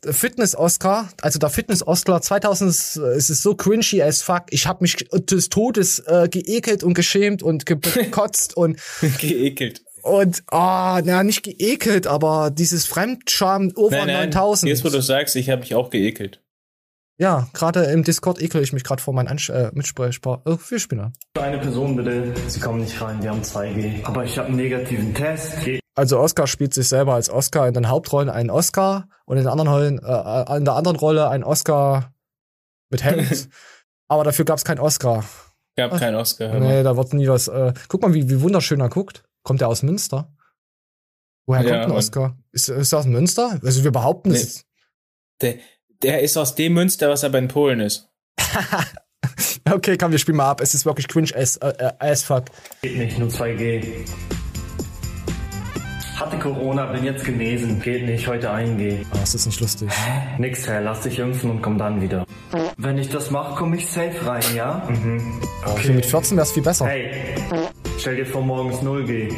[0.07, 4.45] Fitness-Oscar, also der Fitness-Oscar 2000, ist- es ist so cringy as fuck.
[4.51, 8.79] Ich habe mich des Todes äh, geekelt und geschämt und gekotzt und
[9.21, 9.83] Geekelt.
[10.03, 14.71] und ah, na nicht geekelt, aber dieses Fremdscham over Nein, nein, 9000.
[14.71, 16.41] jetzt wo du sagst, ich habe mich auch geekelt.
[17.21, 20.43] Ja, gerade im Discord ekel ich mich gerade vor meinen Ansch äh, Mitsprechbar.
[20.47, 21.13] Äh, wir spielen.
[21.37, 24.05] Eine Person bitte, Sie kommen nicht rein, wir haben 2G.
[24.05, 25.65] Aber ich habe einen negativen Test.
[25.65, 29.43] Ge- Also Oscar spielt sich selber als Oscar in den Hauptrollen einen Oscar und in
[29.43, 32.15] den anderen Rollen, äh, in der anderen Rolle ein Oscar
[32.91, 33.49] mit Hemd.
[34.09, 35.25] aber dafür gab es keinen Oscar.
[35.77, 36.53] Gab Ach, keinen Oscar.
[36.53, 36.69] hör mal.
[36.69, 37.49] Nee, da wird nie was.
[37.49, 39.25] Äh, guck mal, wie, wie wunderschön er guckt.
[39.43, 40.33] Kommt er aus Münster?
[41.47, 41.99] Woher Ja, kommt ein.
[41.99, 42.37] Oscar?
[42.53, 43.59] Ist, ist er aus Münster?
[43.65, 44.37] Also wir behaupten Nee.
[44.39, 44.65] es.
[45.41, 45.57] Der,
[46.03, 48.09] der ist aus dem Münster, was aber in Polen ist.
[49.71, 50.63] Okay, komm, wir spielen mal ab.
[50.63, 52.45] Es ist wirklich cringe as, äh, as fuck.
[52.81, 53.85] Geht nicht, nur 2G.
[56.17, 57.81] Hatte Corona, bin jetzt genesen.
[57.83, 59.05] Geht nicht, heute 1G.
[59.13, 59.91] Oh, das ist nicht lustig.
[60.39, 62.25] Nix, Herr, lass dich impfen und komm dann wieder.
[62.79, 64.89] Wenn ich das mache, komme ich safe rein, ja?
[64.89, 65.41] Mhm.
[65.67, 66.87] Okay, mit 14 wäre es viel besser.
[66.87, 67.11] Hey,
[67.99, 69.35] stell dir vor, morgens 0G.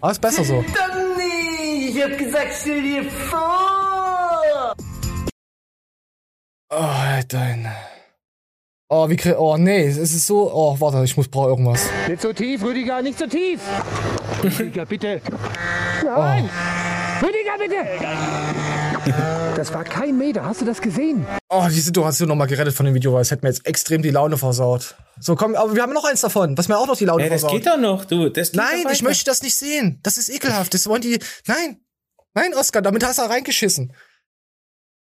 [0.00, 0.64] Aber ist besser so.
[0.74, 1.88] Dann nie!
[1.90, 3.77] Ich hab gesagt, stell dir vor!
[6.70, 7.66] Oh, dein.
[8.90, 10.52] Oh, wie krie Oh, nee, es ist so.
[10.52, 11.88] Oh, warte, ich muss brauche irgendwas.
[12.08, 13.60] Nicht so tief, Rüdiger, nicht so tief.
[14.42, 15.20] Rüdiger, bitte.
[16.04, 17.24] Oh.
[17.24, 17.76] Rüdiger, bitte.
[19.56, 20.44] Das war kein Meter.
[20.44, 21.26] Hast du das gesehen?
[21.48, 24.10] Oh, die Situation nochmal gerettet von dem Video, weil es hätte mir jetzt extrem die
[24.10, 24.94] Laune versaut.
[25.18, 27.40] So, komm, aber wir haben noch eins davon, was mir auch noch die Laune das
[27.40, 27.52] versaut.
[27.52, 28.28] geht doch noch, du.
[28.28, 30.00] Das Nein, ich möchte das nicht sehen.
[30.02, 30.74] Das ist ekelhaft.
[30.74, 31.18] Das wollen die.
[31.46, 31.80] Nein.
[32.34, 33.92] Nein, Oscar, damit hast du reingeschissen.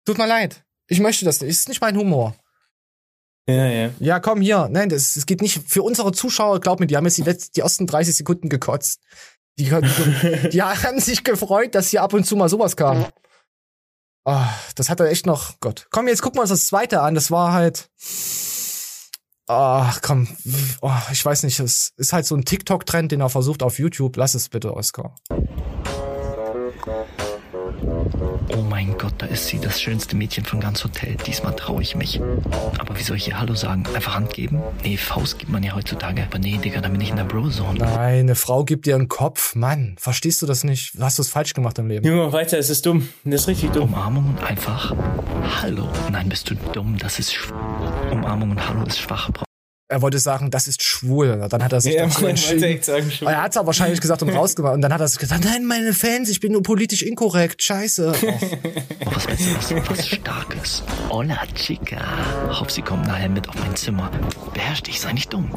[0.06, 0.64] Tut mir leid.
[0.88, 1.50] Ich möchte das nicht.
[1.50, 2.36] Ist nicht mein Humor.
[3.48, 3.90] Ja, ja.
[4.00, 4.70] Ja, komm hier.
[4.72, 5.62] Nein, das, das geht nicht.
[5.68, 9.02] Für unsere Zuschauer, glaub mir, die haben jetzt die, letzten, die ersten 30 Sekunden gekotzt.
[9.58, 13.06] Die, die, die haben sich gefreut, dass hier ab und zu mal sowas kam.
[14.24, 15.60] Ah, das hat er echt noch.
[15.60, 15.88] Gott.
[15.92, 17.16] Komm, jetzt gucken wir uns das zweite an.
[17.16, 17.90] Das war halt.
[19.48, 20.28] Ach, komm.
[20.82, 21.60] Oh, ich weiß nicht.
[21.60, 24.16] Es ist halt so ein TikTok-Trend, den er versucht auf YouTube.
[24.18, 25.16] Lass es bitte, Oscar.
[28.54, 31.16] Oh mein Gott, da ist sie, das schönste Mädchen von ganz Hotel.
[31.26, 32.20] Diesmal traue ich mich.
[32.80, 33.86] Aber wie soll ich ihr Hallo sagen?
[33.94, 34.62] Einfach Hand geben?
[34.84, 36.24] Nee, Faust gibt man ja heutzutage.
[36.24, 37.80] Aber nee, Digga, da bin ich in der Bro-Zone.
[37.80, 39.56] Nein, eine Frau gibt dir einen Kopf.
[39.56, 40.94] Mann, verstehst du das nicht?
[41.00, 42.06] Hast du es falsch gemacht im Leben?
[42.06, 43.08] Junge, weiter, es ist dumm.
[43.24, 43.94] Das ist richtig dumm.
[43.94, 44.94] Umarmung und einfach
[45.62, 45.90] Hallo.
[46.12, 47.54] Nein, bist du dumm, das ist schw
[48.12, 49.30] Umarmung und Hallo ist schwach.
[49.92, 51.46] Er wollte sagen, das ist schwul.
[51.50, 52.82] Dann hat er sich Ja, dazu entschieden.
[52.82, 54.76] sagen, er hat es aber wahrscheinlich gesagt und rausgemacht.
[54.76, 57.62] Und dann hat er gesagt, nein, meine Fans, ich bin nur politisch inkorrekt.
[57.62, 58.14] Scheiße.
[58.26, 58.34] Oh.
[59.04, 60.84] Oh, was willst du was, was Starkes?
[61.10, 61.98] Hola, Chica.
[62.58, 64.10] Hoff, sie kommt nachher mit auf mein Zimmer.
[64.54, 65.52] Beherrsch dich, sei nicht dumm.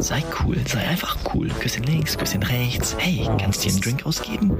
[0.00, 1.48] Sei cool, sei einfach cool.
[1.60, 2.94] Küsschen links, Küsschen rechts.
[2.96, 4.56] Hey, kannst du dir einen Drink ausgeben?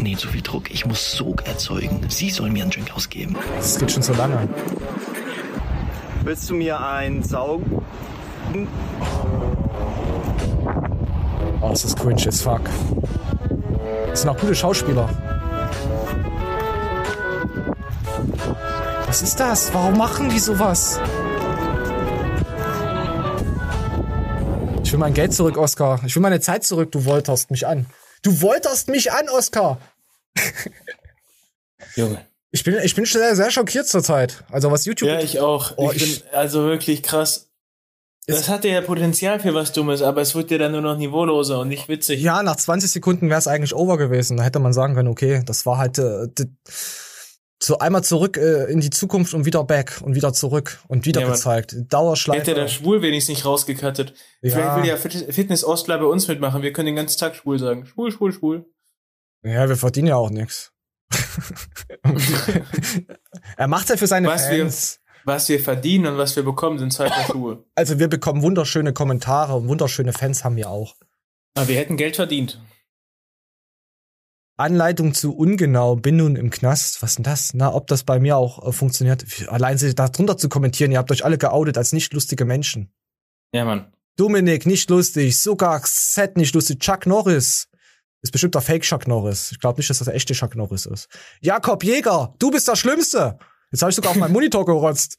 [0.00, 0.70] Nee, zu viel Druck.
[0.70, 2.00] Ich muss Sog erzeugen.
[2.08, 3.36] Sie soll mir einen Drink ausgeben.
[3.56, 4.48] Das geht schon so lange.
[6.24, 7.82] Willst du mir einen saugen?
[11.60, 12.62] Oh, das ist cringe as fuck.
[14.08, 15.08] Das sind auch gute Schauspieler.
[19.06, 19.72] Was ist das?
[19.74, 21.00] Warum machen die sowas?
[24.84, 26.00] Ich will mein Geld zurück, Oscar.
[26.06, 26.92] Ich will meine Zeit zurück.
[26.92, 27.86] Du wolterst mich an.
[28.22, 29.78] Du wolterst mich an, Oscar.
[31.96, 32.24] Junge.
[32.50, 34.44] Ich bin, ich bin sehr, sehr schockiert zurzeit.
[34.50, 35.08] Also was YouTube.
[35.10, 35.72] Ja, ich auch.
[35.76, 37.47] Oh, ich, ich- bin also wirklich krass.
[38.28, 41.60] Das hatte ja Potenzial für was Dummes, aber es wird ja dann nur noch niveauloser
[41.60, 42.20] und nicht witzig.
[42.20, 44.36] Ja, nach 20 Sekunden wäre es eigentlich over gewesen.
[44.36, 46.28] Da hätte man sagen können, okay, das war halt äh,
[47.60, 51.22] so einmal zurück äh, in die Zukunft und wieder back und wieder zurück und wieder
[51.22, 51.74] Ja, gezeigt.
[51.88, 52.40] Dauerschleife.
[52.40, 54.12] Hätte der Schwul wenigstens nicht rausgekattet.
[54.42, 54.52] Ja.
[54.52, 56.62] Vielleicht will ja Fit- Fitness Ostler bei uns mitmachen.
[56.62, 57.86] Wir können den ganzen Tag schwul sagen.
[57.86, 58.66] Schwul, schwul, schwul.
[59.42, 60.72] Ja, wir verdienen ja auch nichts.
[63.56, 65.00] er macht ja für seine Was wir, Fans.
[65.28, 67.64] Was wir verdienen und was wir bekommen, sind zwei Schuhe.
[67.76, 70.96] Also wir bekommen wunderschöne Kommentare und wunderschöne Fans haben wir auch.
[71.54, 72.60] Aber wir hätten Geld verdient.
[74.56, 77.00] Anleitung zu ungenau, bin nun im Knast.
[77.00, 77.54] Was denn das?
[77.54, 79.24] Na, ob das bei mir auch äh, funktioniert.
[79.48, 82.92] Allein sich da drunter zu kommentieren, ihr habt euch alle geoutet als nicht lustige Menschen.
[83.52, 83.92] Ja, Mann.
[84.16, 85.38] Dominik, nicht lustig.
[85.38, 86.80] Sogar Set, nicht lustig.
[86.80, 87.68] Chuck Norris.
[88.20, 89.52] Ist bestimmt der Fake Chuck Norris.
[89.52, 91.08] Ich glaube nicht, dass das der echte Chuck Norris ist.
[91.40, 93.38] Jakob Jäger, du bist der Schlimmste.
[93.70, 95.16] Jetzt habe ich sogar auf meinen Monitor gerotzt.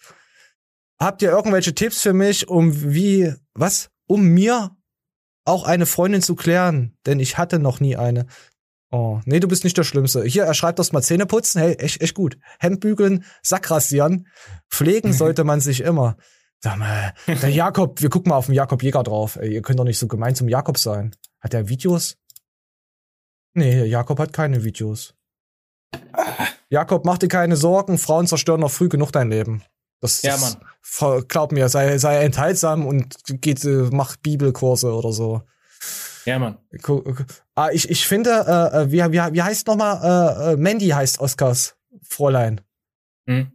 [0.99, 3.89] Habt ihr irgendwelche Tipps für mich, um wie, was?
[4.07, 4.75] Um mir
[5.45, 6.97] auch eine Freundin zu klären?
[7.05, 8.25] Denn ich hatte noch nie eine.
[8.91, 10.23] Oh, nee, du bist nicht der Schlimmste.
[10.23, 11.61] Hier, er schreibt das mal Zähne putzen.
[11.61, 12.37] Hey, echt, echt gut.
[12.59, 14.27] Hemd bügeln, Sack rasieren.
[14.69, 16.17] Pflegen sollte man sich immer.
[16.61, 19.37] Sag mal, der Jakob, wir gucken mal auf den Jakob Jäger drauf.
[19.37, 21.15] Ey, ihr könnt doch nicht so gemein zum Jakob sein.
[21.39, 22.17] Hat er Videos?
[23.53, 25.13] Nee, Jakob hat keine Videos.
[26.69, 27.97] Jakob, mach dir keine Sorgen.
[27.97, 29.63] Frauen zerstören noch früh genug dein Leben.
[30.01, 30.55] Das, Ja, Mann.
[31.27, 35.43] Glaub mir, sei, sei enthaltsam und geht, äh, mach Bibelkurse oder so.
[36.25, 36.57] Ja, Mann.
[37.55, 41.19] Ah, ich, ich finde, äh, äh, wie, wie, wie heißt nochmal, äh, äh, Mandy heißt
[41.19, 42.61] Oscars Fräulein.
[43.27, 43.51] Hm?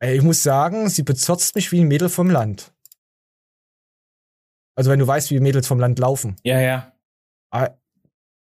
[0.00, 2.72] Ich muss sagen, sie bezirzt mich wie ein Mädel vom Land.
[4.74, 6.36] Also wenn du weißt, wie Mädels vom Land laufen.
[6.42, 6.92] Ja, ja.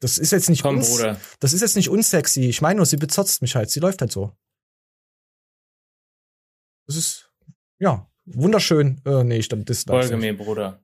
[0.00, 1.20] Das ist jetzt nicht Komm, uns, Bruder.
[1.40, 2.48] Das ist jetzt nicht unsexy.
[2.48, 3.70] Ich meine nur, sie bezirzt mich halt.
[3.70, 4.32] Sie läuft halt so.
[6.86, 7.30] Das ist,
[7.78, 9.00] ja, wunderschön.
[9.04, 10.82] Äh, nee, ich das Folge mir, Bruder.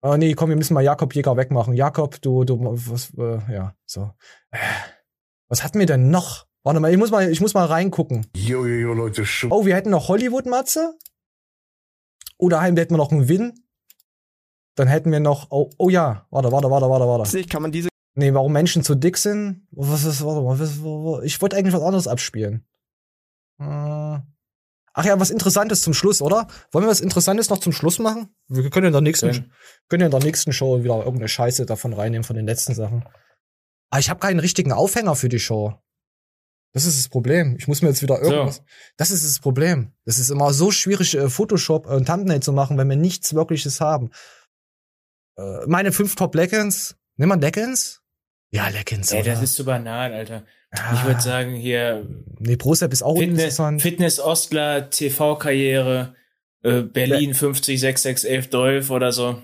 [0.00, 1.74] Ah, nee, komm, wir müssen mal Jakob Jäger wegmachen.
[1.74, 4.12] Jakob, du, du, was, äh, ja, so.
[4.50, 4.58] Äh,
[5.48, 6.46] Was hatten wir denn noch?
[6.62, 8.26] Warte mal, ich muss mal, ich muss mal reingucken.
[8.36, 9.50] Jo, jo, jo, Leute, schon.
[9.50, 10.96] Oh, wir hätten noch Hollywood-Matze.
[12.36, 13.64] Oder heim hätten wir noch einen Win.
[14.76, 17.44] Dann hätten wir noch, oh, oh ja, warte, warte, warte, warte, warte.
[17.46, 17.88] Kann man diese
[18.18, 19.68] Nee, warum Menschen zu dick sind?
[19.70, 22.66] Was ist, warte mal, was, was, ich wollte eigentlich was anderes abspielen.
[23.60, 26.48] Äh, Ach ja, was Interessantes zum Schluss, oder?
[26.72, 28.34] Wollen wir was Interessantes noch zum Schluss machen?
[28.48, 29.52] Wir können in der nächsten, Können.
[29.88, 33.04] können in der nächsten Show wieder irgendeine Scheiße davon reinnehmen, von den letzten Sachen.
[33.90, 35.74] Aber ich habe keinen richtigen Aufhänger für die Show.
[36.72, 37.54] Das ist das Problem.
[37.56, 38.56] Ich muss mir jetzt wieder irgendwas.
[38.56, 38.62] So.
[38.96, 39.92] Das ist das Problem.
[40.04, 43.80] Das ist immer so schwierig, äh, Photoshop und Thumbnail zu machen, wenn wir nichts wirkliches
[43.80, 44.10] haben.
[45.36, 46.96] Äh, meine fünf Top Leggings.
[47.14, 48.02] Nimm mal Leggings.
[48.50, 49.12] Ja, Leckens.
[49.12, 50.44] Ey, das ist zu banal, Alter.
[50.94, 52.06] Ich würde sagen, hier
[52.38, 53.82] nee, Prozep ist auch Fitness, uninteressant.
[53.82, 56.14] Fitness Ostler, TV-Karriere,
[56.62, 59.42] äh, Berlin 50 6611 12 oder so.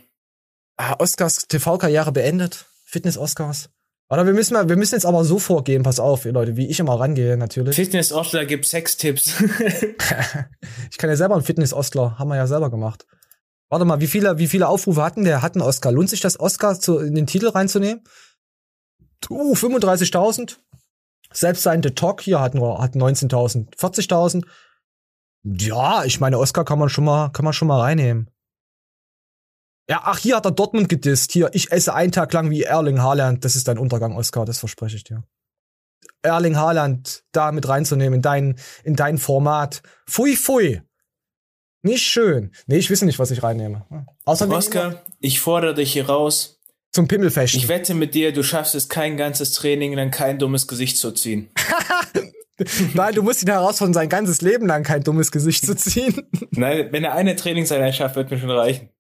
[0.77, 2.67] Ah, Oscars TV-Karriere beendet.
[2.85, 3.71] Fitness-Oscars.
[4.11, 6.69] Oder wir müssen mal, wir müssen jetzt aber so vorgehen, pass auf, ihr Leute, wie
[6.69, 7.75] ich immer rangehe, natürlich.
[7.75, 9.35] Fitness Ostler gibt Sextipps.
[10.91, 13.07] Ich kann ja selber einen Fitness-Ostler, haben wir ja selber gemacht.
[13.69, 15.43] Warte mal, wie viele, wie viele Aufrufe hatten der?
[15.43, 15.91] Hat einen Oscar.
[15.91, 18.05] Lohnt sich das, Oscar zu, in den Titel reinzunehmen?
[19.31, 20.59] Uh, 35.000.
[21.33, 23.77] Selbst sein The Talk hier hat nur, hat 19.000.
[23.77, 24.45] 40.000.
[25.45, 28.31] Ja, ich meine, Oscar kann man schon mal, kann man schon mal reinnehmen.
[29.89, 31.33] Ja, ach, hier hat er Dortmund gedisst.
[31.33, 33.45] Hier, ich esse einen Tag lang wie Erling Haaland.
[33.45, 35.25] Das ist dein Untergang, Oscar, das verspreche ich dir.
[36.23, 39.83] Erling Haaland da mit reinzunehmen in dein, in dein Format.
[40.09, 40.83] Pfui, pfui.
[41.83, 42.53] Nicht schön.
[42.67, 43.85] Nee, ich wisse nicht, was ich reinnehme.
[44.25, 46.54] Außerdem Oscar, ich fordere dich hier raus.
[46.95, 47.59] Zum Pimmelfechten.
[47.59, 51.11] Ich wette mit dir, du schaffst es kein ganzes Training lang kein dummes Gesicht zu
[51.11, 51.51] ziehen.
[52.95, 56.23] Nein, du musst ihn herausfordern, sein ganzes Leben lang kein dummes Gesicht zu ziehen.
[56.53, 58.91] Nein, wenn er eine Trainingseinheit schafft, wird mir schon reichen.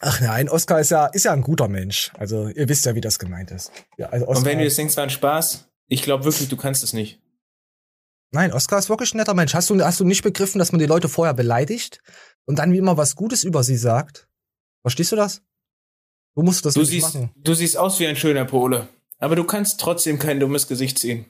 [0.00, 2.10] Ach nein, Oscar ist ja, ist ja ein guter Mensch.
[2.14, 3.70] Also, ihr wisst ja, wie das gemeint ist.
[3.98, 6.56] Ja, also Oscar, Und wenn du jetzt denkst, war ein Spaß, ich glaube wirklich, du
[6.56, 7.20] kannst es nicht.
[8.30, 9.52] Nein, Oscar ist wirklich ein netter Mensch.
[9.52, 12.00] Hast du, hast du nicht begriffen, dass man die Leute vorher beleidigt
[12.46, 14.26] und dann wie immer was Gutes über sie sagt?
[14.82, 15.42] Verstehst du das?
[16.34, 17.30] Du musst das Du siehst, machen.
[17.36, 18.88] du siehst aus wie ein schöner Pole.
[19.18, 21.26] Aber du kannst trotzdem kein dummes Gesicht ziehen.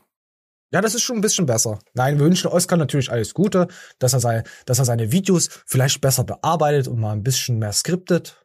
[0.72, 1.78] Ja, das ist schon ein bisschen besser.
[1.92, 3.68] Nein, wir wünschen Oscar natürlich alles Gute,
[3.98, 7.72] dass er, sei, dass er seine Videos vielleicht besser bearbeitet und mal ein bisschen mehr
[7.72, 8.44] skriptet.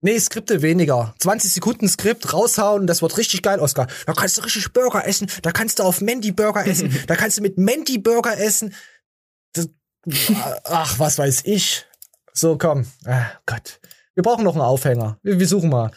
[0.00, 1.14] Nee, Skripte weniger.
[1.18, 3.88] 20 Sekunden Skript raushauen, das wird richtig geil, Oscar.
[4.06, 7.38] Da kannst du richtig Burger essen, da kannst du auf Mandy Burger essen, da kannst
[7.38, 8.74] du mit Mandy Burger essen.
[9.52, 9.68] Das,
[10.64, 11.84] ach, was weiß ich.
[12.32, 12.86] So, komm.
[13.04, 13.80] Ah, Gott.
[14.16, 15.18] Wir brauchen noch einen Aufhänger.
[15.22, 15.90] Wir, wir suchen mal.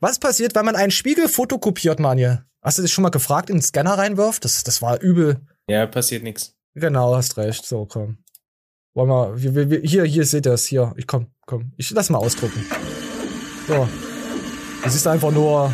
[0.00, 2.44] Was passiert, wenn man ein Spiegelfoto kopiert, Manje?
[2.62, 4.44] Hast du dich schon mal gefragt, in den Scanner reinwirft?
[4.44, 5.40] Das, das war übel.
[5.68, 6.54] Ja, passiert nichts.
[6.74, 7.64] Genau, hast recht.
[7.64, 8.18] So, komm.
[8.94, 10.92] Wollen wir, wir, wir, wir- hier, hier seht ihr es, hier.
[10.96, 11.72] Ich komm, komm.
[11.76, 12.64] Ich lass mal ausdrucken.
[13.68, 13.88] So.
[14.82, 15.72] Das ist einfach nur.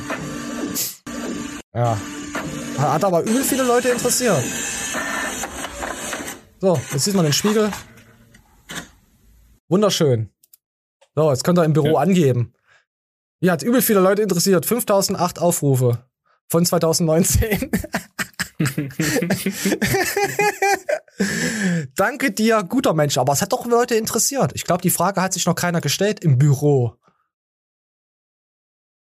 [1.75, 1.99] Ja.
[2.79, 4.43] Hat aber übel viele Leute interessiert.
[6.61, 7.71] So, jetzt sieht man den Spiegel.
[9.69, 10.29] Wunderschön.
[11.15, 12.55] So, jetzt könnt ihr im Büro angeben.
[13.41, 14.67] Ja, hat übel viele Leute interessiert.
[14.67, 16.05] 5008 Aufrufe
[16.49, 17.71] von 2019.
[21.97, 23.19] Danke dir, guter Mensch.
[23.19, 24.53] Aber es hat doch Leute interessiert.
[24.55, 26.97] Ich glaube, die Frage hat sich noch keiner gestellt im Büro.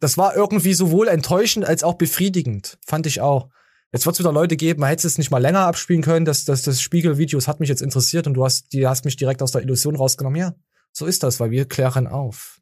[0.01, 2.79] Das war irgendwie sowohl enttäuschend als auch befriedigend.
[2.85, 3.49] Fand ich auch.
[3.93, 6.25] Jetzt wird es wieder Leute geben, man hätte es nicht mal länger abspielen können.
[6.25, 9.41] Das, das, das Spiegelvideos hat mich jetzt interessiert und du hast, die hast mich direkt
[9.41, 10.41] aus der Illusion rausgenommen.
[10.41, 10.55] Ja,
[10.97, 12.61] so ist das, weil wir klären auf.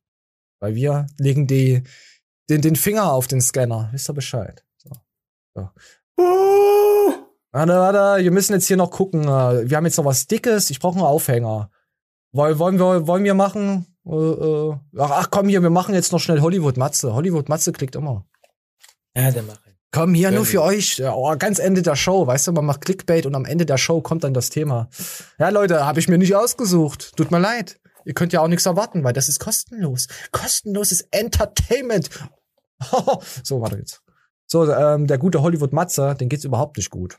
[0.61, 1.83] Weil wir legen die,
[2.49, 3.89] den, den Finger auf den Scanner.
[3.93, 4.65] Wisst ihr Bescheid?
[4.79, 4.91] So.
[5.55, 5.69] so.
[7.55, 9.23] Warte, warte, wir müssen jetzt hier noch gucken.
[9.25, 10.71] äh, Wir haben jetzt noch was Dickes.
[10.71, 11.71] Ich brauche einen Aufhänger.
[12.33, 13.87] Woll- Wollen wir, wollen wir machen?
[14.07, 17.13] Äh, äh, ach, komm hier, wir machen jetzt noch schnell Hollywood Matze.
[17.13, 18.25] Hollywood Matze klickt immer.
[19.17, 19.61] Ja, der macht.
[19.95, 21.03] Komm hier Gönn nur für euch.
[21.05, 24.01] Oh, ganz Ende der Show, weißt du, man macht Clickbait und am Ende der Show
[24.01, 24.89] kommt dann das Thema.
[25.39, 27.15] Ja, Leute, habe ich mir nicht ausgesucht.
[27.17, 27.79] Tut mir leid.
[28.05, 30.09] Ihr könnt ja auch nichts erwarten, weil das ist kostenlos.
[30.31, 32.11] Kostenloses Entertainment.
[33.43, 34.03] so, warte jetzt.
[34.47, 37.19] So, ähm, der gute Hollywood Matze, den geht's überhaupt nicht gut.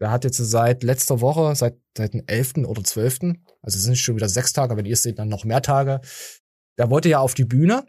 [0.00, 2.66] Der hat jetzt seit letzter Woche, seit, seit dem 11.
[2.66, 3.20] oder 12.,
[3.62, 6.00] also es sind schon wieder sechs Tage, wenn ihr es seht, dann noch mehr Tage.
[6.76, 7.86] Der wollte ja auf die Bühne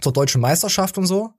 [0.00, 1.32] zur deutschen Meisterschaft und so.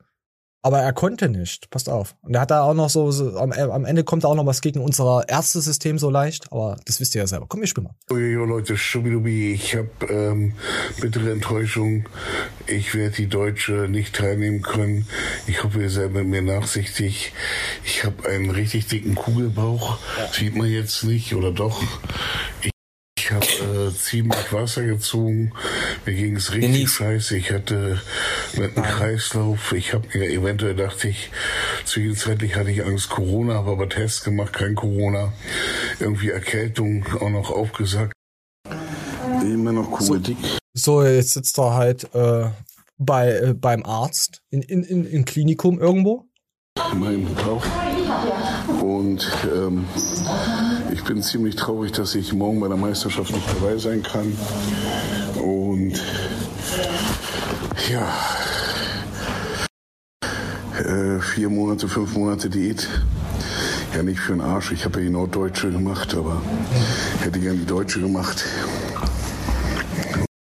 [0.66, 1.70] Aber er konnte nicht.
[1.70, 2.16] Passt auf.
[2.24, 4.48] Und er hat da auch noch so, so am, am Ende kommt da auch noch
[4.48, 6.52] was gegen unser erstes System so leicht.
[6.52, 7.46] Aber das wisst ihr ja selber.
[7.48, 7.94] Komm, wir spielen mal.
[8.10, 10.54] Jojo Leute, Schubidubi, ich habe ähm,
[11.00, 12.10] bittere Enttäuschung.
[12.66, 15.08] Ich werde die Deutsche nicht teilnehmen können.
[15.46, 17.34] Ich hoffe, ihr seid mit mir nachsichtig.
[17.84, 20.00] Ich habe einen richtig dicken Kugelbauch.
[20.32, 21.84] Sieht man jetzt nicht, oder doch?
[22.64, 22.72] Ich,
[23.20, 25.52] ich habe äh, ziemlich Wasser gezogen.
[26.06, 27.38] Mir ging es richtig scheiße.
[27.38, 28.02] Ich hatte
[28.58, 29.74] mit einem Kreislauf.
[29.74, 31.30] Ich habe mir eventuell dachte ich,
[31.86, 35.34] zwischenzeitlich hatte ich Angst Corona, habe aber Tests gemacht, kein Corona.
[36.00, 38.14] Irgendwie Erkältung auch noch aufgesagt.
[39.42, 40.38] Immer noch kugeldick.
[40.74, 42.50] So, jetzt sitzt er halt äh,
[42.98, 46.26] bei, äh, beim Arzt in, in, in, in Klinikum irgendwo.
[46.94, 47.66] Mein Bauch.
[48.82, 49.86] Und ähm,
[50.92, 54.38] ich bin ziemlich traurig, dass ich morgen bei der Meisterschaft nicht dabei sein kann.
[55.42, 56.02] Und
[57.90, 58.14] ja,
[60.80, 62.88] äh, vier Monate, fünf Monate Diät.
[63.94, 64.72] Ja, nicht für den Arsch.
[64.72, 66.42] Ich habe ja die Norddeutsche gemacht, aber
[67.22, 68.44] hätte gern die Deutsche gemacht.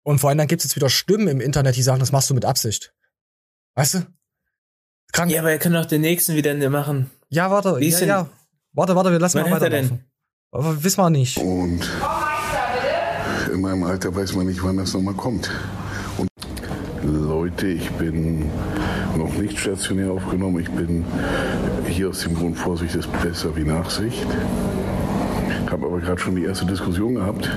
[0.04, 2.34] Und vor allem dann gibt's jetzt wieder Stimmen im Internet, die sagen, das machst du
[2.34, 2.94] mit Absicht.
[3.76, 4.00] Weißt du?
[5.12, 5.32] Krank.
[5.32, 7.12] Ja, aber er kann doch den nächsten wieder machen.
[7.30, 8.30] Ja, warte, Wie ist ja, denn- ja.
[8.76, 10.04] Warte, warte, wir lassen Wann mal er weiterlaufen.
[10.54, 11.38] Aber wissen wir nicht.
[11.38, 11.90] Und
[13.52, 15.50] in meinem Alter weiß man nicht, wann das nochmal kommt.
[16.20, 16.30] Und
[17.04, 18.52] Leute, ich bin
[19.18, 20.60] noch nicht stationär aufgenommen.
[20.60, 21.06] Ich bin
[21.88, 24.28] hier aus dem Grund, Vorsicht ist besser wie Nachsicht.
[25.72, 27.50] Habe aber gerade schon die erste Diskussion gehabt.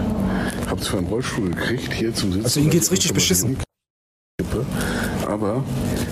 [0.70, 2.44] Habe zwar einen Rollstuhl gekriegt, hier zum Sitzen.
[2.46, 3.58] Also ihm geht's richtig beschissen.
[5.28, 5.62] aber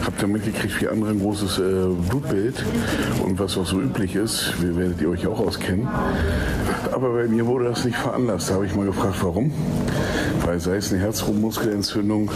[0.05, 1.63] habt ihr mitgekriegt, wie andere ein großes äh,
[2.09, 2.63] Blutbild
[3.23, 5.89] und was auch so üblich ist, wir werdet ihr euch auch auskennen.
[6.93, 8.51] Aber bei mir wurde das nicht veranlasst.
[8.51, 9.53] Da habe ich mal gefragt, warum.
[10.45, 12.31] Weil sei es eine Herzmuskelentzündung,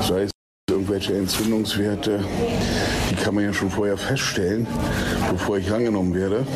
[0.00, 0.30] sei es
[0.70, 2.20] irgendwelche Entzündungswerte,
[3.10, 4.66] die kann man ja schon vorher feststellen,
[5.30, 6.46] bevor ich rangenommen werde.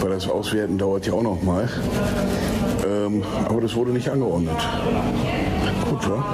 [0.00, 1.68] Weil das Auswerten dauert ja auch noch mal.
[2.86, 4.56] Ähm, aber das wurde nicht angeordnet.
[5.90, 6.24] Gut, wa?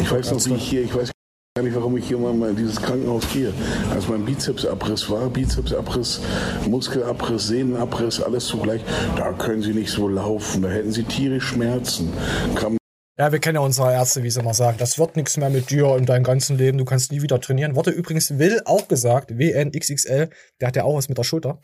[0.00, 1.10] ich weiß noch, wie ich hier, ich weiß
[1.56, 3.52] gar nicht, warum ich hier mal in dieses Krankenhaus gehe.
[3.92, 6.20] Als mein Bizepsabriss war, Bizepsabriss,
[6.68, 8.82] Muskelabriss, Sehnenabriss, alles zugleich,
[9.16, 12.12] da können Sie nicht so laufen, da hätten Sie tierisch Schmerzen.
[12.54, 12.76] Kam
[13.18, 14.78] Ja, wir kennen ja unsere Ärzte, wie sie immer sagen.
[14.78, 16.78] Das wird nichts mehr mit dir in deinem ganzen Leben.
[16.78, 17.74] Du kannst nie wieder trainieren.
[17.74, 21.60] Wurde übrigens Will auch gesagt, WNXXL, der hat ja auch was mit der Schulter.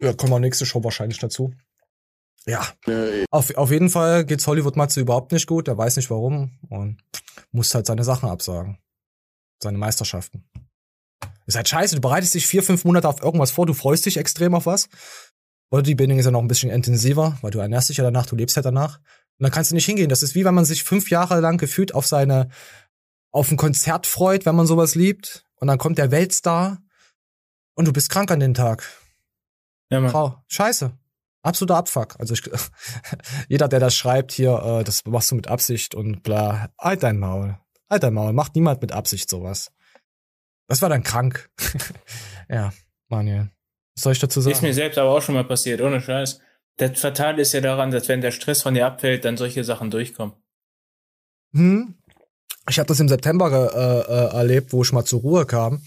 [0.00, 1.52] Ja, kommen wir nächste Show wahrscheinlich dazu.
[2.46, 2.62] Ja.
[3.32, 5.66] Auf, auf jeden Fall geht's Hollywood Matze überhaupt nicht gut.
[5.66, 7.02] Der weiß nicht warum und
[7.50, 8.78] muss halt seine Sachen absagen.
[9.62, 10.44] Seine Meisterschaften.
[11.46, 11.94] Ist halt scheiße.
[11.94, 13.66] Du bereitest dich vier, fünf Monate auf irgendwas vor.
[13.66, 14.88] Du freust dich extrem auf was.
[15.70, 18.56] Bodybuilding ist ja noch ein bisschen intensiver, weil du ernährst dich ja danach, du lebst
[18.56, 18.98] ja danach.
[18.98, 20.08] Und dann kannst du nicht hingehen.
[20.08, 22.48] Das ist wie wenn man sich fünf Jahre lang gefühlt auf seine,
[23.32, 25.46] auf ein Konzert freut, wenn man sowas liebt.
[25.56, 26.78] Und dann kommt der Weltstar
[27.74, 28.88] und du bist krank an den Tag.
[29.90, 30.10] Ja, Mann.
[30.10, 30.92] Frau, scheiße.
[31.42, 32.18] Absoluter Abfuck.
[32.18, 32.42] Also ich,
[33.48, 36.70] jeder, der das schreibt hier, äh, das machst du mit Absicht und bla.
[36.78, 37.58] Halt dein Maul.
[38.02, 38.32] Dein Maul.
[38.32, 39.70] Macht niemand mit Absicht sowas.
[40.66, 41.50] Das war dann krank.
[42.48, 42.72] ja,
[43.08, 43.50] Manuel.
[43.96, 44.52] Was soll ich dazu sagen?
[44.52, 46.40] Ist mir selbst aber auch schon mal passiert, ohne Scheiß.
[46.76, 49.90] Das Fatale ist ja daran, dass wenn der Stress von dir abfällt, dann solche Sachen
[49.90, 50.34] durchkommen.
[51.52, 51.94] Hm.
[52.68, 55.82] Ich habe das im September äh, äh, erlebt, wo ich mal zur Ruhe kam.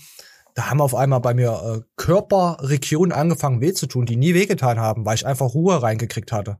[0.53, 4.79] Da haben auf einmal bei mir äh, Körperregionen angefangen weh zu tun, die nie wehgetan
[4.79, 6.59] haben, weil ich einfach Ruhe reingekriegt hatte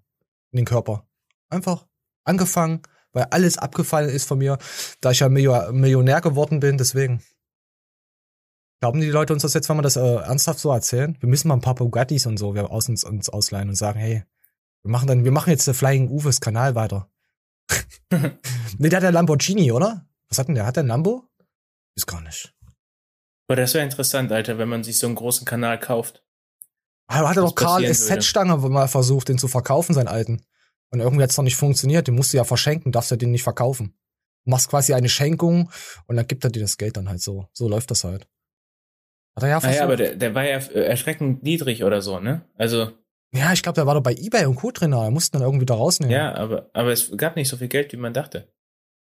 [0.52, 1.08] in den Körper.
[1.50, 1.86] Einfach
[2.24, 2.82] angefangen,
[3.18, 4.60] weil alles abgefallen ist von mir,
[5.02, 7.24] da ich ja Millio- Millionär geworden bin, deswegen.
[8.80, 11.18] Glauben die Leute uns das jetzt, wenn wir das äh, ernsthaft so erzählen?
[11.20, 14.00] Wir müssen mal ein paar Bugattis und so wir aus uns, uns ausleihen und sagen,
[14.00, 14.24] hey,
[14.84, 17.10] wir machen dann, wir machen jetzt der Flying Uves Kanal weiter.
[18.12, 20.08] nee, der hat der Lamborghini, oder?
[20.30, 20.68] Was hat denn der?
[20.68, 21.28] Hat der ein Lambo?
[21.96, 22.54] Ist gar nicht.
[23.48, 26.24] Aber das wäre interessant, Alter, wenn man sich so einen großen Kanal kauft.
[27.08, 28.22] Aber hat er doch Karl passieren würde.
[28.22, 30.44] SZ-Stange mal versucht, den zu verkaufen, seinen alten.
[30.90, 32.08] Und irgendwie hat's noch nicht funktioniert.
[32.08, 33.94] Den musst du ja verschenken, darfst ja den nicht verkaufen.
[34.46, 35.70] Du machst quasi eine Schenkung
[36.06, 37.48] und dann gibt er dir das Geld dann halt so.
[37.54, 38.28] So läuft das halt.
[39.36, 39.76] Hat er ja versucht.
[39.76, 42.42] Naja, aber der, der war ja äh, erschreckend niedrig oder so, ne?
[42.56, 42.92] Also,
[43.34, 44.72] ja, ich glaube, der war doch bei Ebay und Co.
[44.72, 44.94] drin.
[44.94, 46.14] Er musste dann irgendwie da rausnehmen.
[46.16, 48.52] ja, aber, aber es gab nicht so viel Geld, wie man dachte.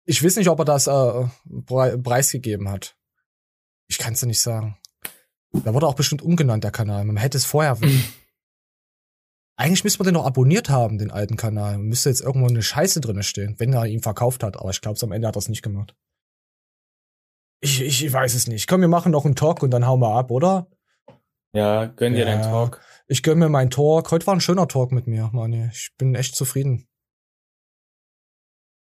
[0.04, 0.90] Ich weiß nicht, ob er das äh,
[1.66, 2.96] prei- preisgegeben hat.
[3.88, 4.76] Ich kann es dir nicht sagen.
[5.52, 7.04] Da wurde auch bestimmt umgenannt, der Kanal.
[7.04, 7.78] Man hätte es vorher.
[9.62, 11.78] Eigentlich müsste man den noch abonniert haben, den alten Kanal.
[11.78, 14.56] Müsste jetzt irgendwo eine Scheiße drinne stehen, wenn er ihn verkauft hat.
[14.56, 15.94] Aber ich glaube, am Ende hat er es nicht gemacht.
[17.60, 18.66] Ich, ich, ich weiß es nicht.
[18.66, 20.66] Komm, wir machen noch einen Talk und dann hauen wir ab, oder?
[21.54, 22.80] Ja, gönn dir deinen Talk.
[23.06, 24.10] Ich gönn mir meinen Talk.
[24.10, 25.52] Heute war ein schöner Talk mit mir, Mann.
[25.52, 26.88] Ich bin echt zufrieden.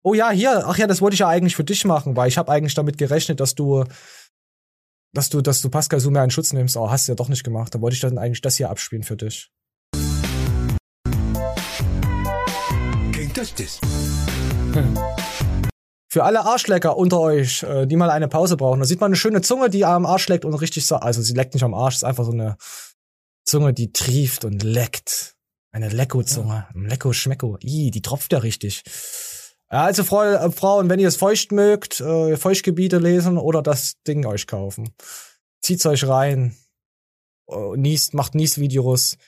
[0.05, 0.65] Oh ja, hier.
[0.67, 2.99] Ach ja, das wollte ich ja eigentlich für dich machen, weil ich habe eigentlich damit
[2.99, 3.85] gerechnet, dass du,
[5.15, 6.77] dass du, dass du Pascal Sumer in Schutz nimmst.
[6.77, 7.75] Aber hast du ja doch nicht gemacht.
[7.75, 9.51] Da wollte ich dann eigentlich das hier abspielen für dich.
[13.37, 13.79] Touch this.
[16.09, 19.17] Für alle Arschlecker unter euch, äh, die mal eine Pause brauchen, da sieht man eine
[19.17, 21.97] schöne Zunge, die am Arsch leckt und richtig so, also sie leckt nicht am Arsch,
[21.97, 22.57] ist einfach so eine
[23.45, 25.35] Zunge, die trieft und leckt.
[25.71, 26.67] Eine Lecko-Zunge.
[26.75, 27.59] Ein Lecko-Schmecko.
[27.61, 28.85] Ih, die tropft ja richtig.
[29.71, 34.01] Ja, also Frau, äh, Frauen, wenn ihr es feucht mögt, äh, Feuchtgebiete lesen oder das
[34.09, 34.95] Ding euch kaufen.
[35.61, 36.57] Zieht's euch rein.
[37.51, 39.19] Äh, niest, macht Nies-Videos.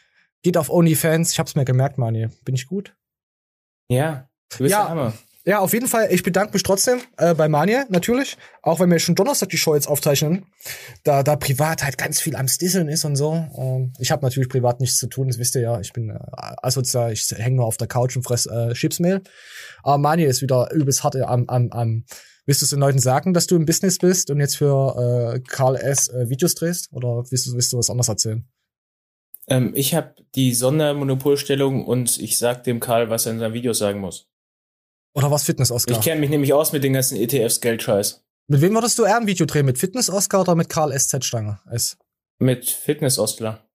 [0.43, 1.32] Geht auf OnlyFans.
[1.32, 2.28] Ich hab's mir gemerkt, Mani.
[2.47, 2.94] Bin ich gut?
[3.89, 4.82] Ja, du bist Ja.
[4.82, 5.12] der Hammer.
[5.44, 6.09] Ja, auf jeden Fall.
[6.10, 8.36] Ich bedanke mich trotzdem äh, bei Manja, natürlich.
[8.60, 10.44] Auch wenn wir schon Donnerstag die Show jetzt aufzeichnen.
[11.05, 13.32] Da, da privat halt ganz viel am Stisseln ist und so.
[13.56, 15.81] Ähm, ich habe natürlich privat nichts zu tun, das wisst ihr ja.
[15.81, 19.23] Ich bin äh, asozial, ich hänge nur auf der Couch und fress äh, Chipsmehl.
[19.82, 22.05] Aber Manja ist wieder übelst hart am, am, am
[22.44, 25.40] Willst du es den Leuten sagen, dass du im Business bist und jetzt für äh,
[25.48, 26.09] Karl S.
[26.09, 26.89] Äh, Videos drehst?
[26.93, 28.47] Oder willst du, willst du was anderes erzählen?
[29.49, 33.79] Ähm, ich habe die Sondermonopolstellung und ich sag dem Karl, was er in seinen Videos
[33.79, 34.29] sagen muss.
[35.15, 35.95] Oder was Fitness, Oscar?
[35.97, 38.25] Ich kenne mich nämlich aus mit den ganzen ETFs Geldscheiß.
[38.49, 39.66] Mit wem würdest du eher ein Video drehen?
[39.66, 41.61] Mit Fitness-Oscar oder mit Karl SZ Stange?
[41.70, 41.99] S.
[42.39, 43.66] Mit Fitness-Oscar.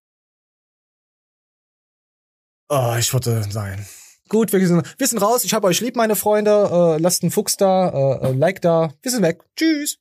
[2.70, 3.86] Oh, ich würde sein.
[4.30, 5.44] Gut, wir sind, wir sind raus.
[5.44, 6.96] Ich hab euch lieb, meine Freunde.
[6.96, 8.94] Äh, lasst einen Fuchs da, äh, äh, Like da.
[9.02, 9.44] Wir sind weg.
[9.56, 10.00] Tschüss.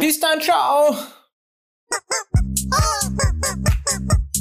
[0.00, 0.96] Bis dann, ciao.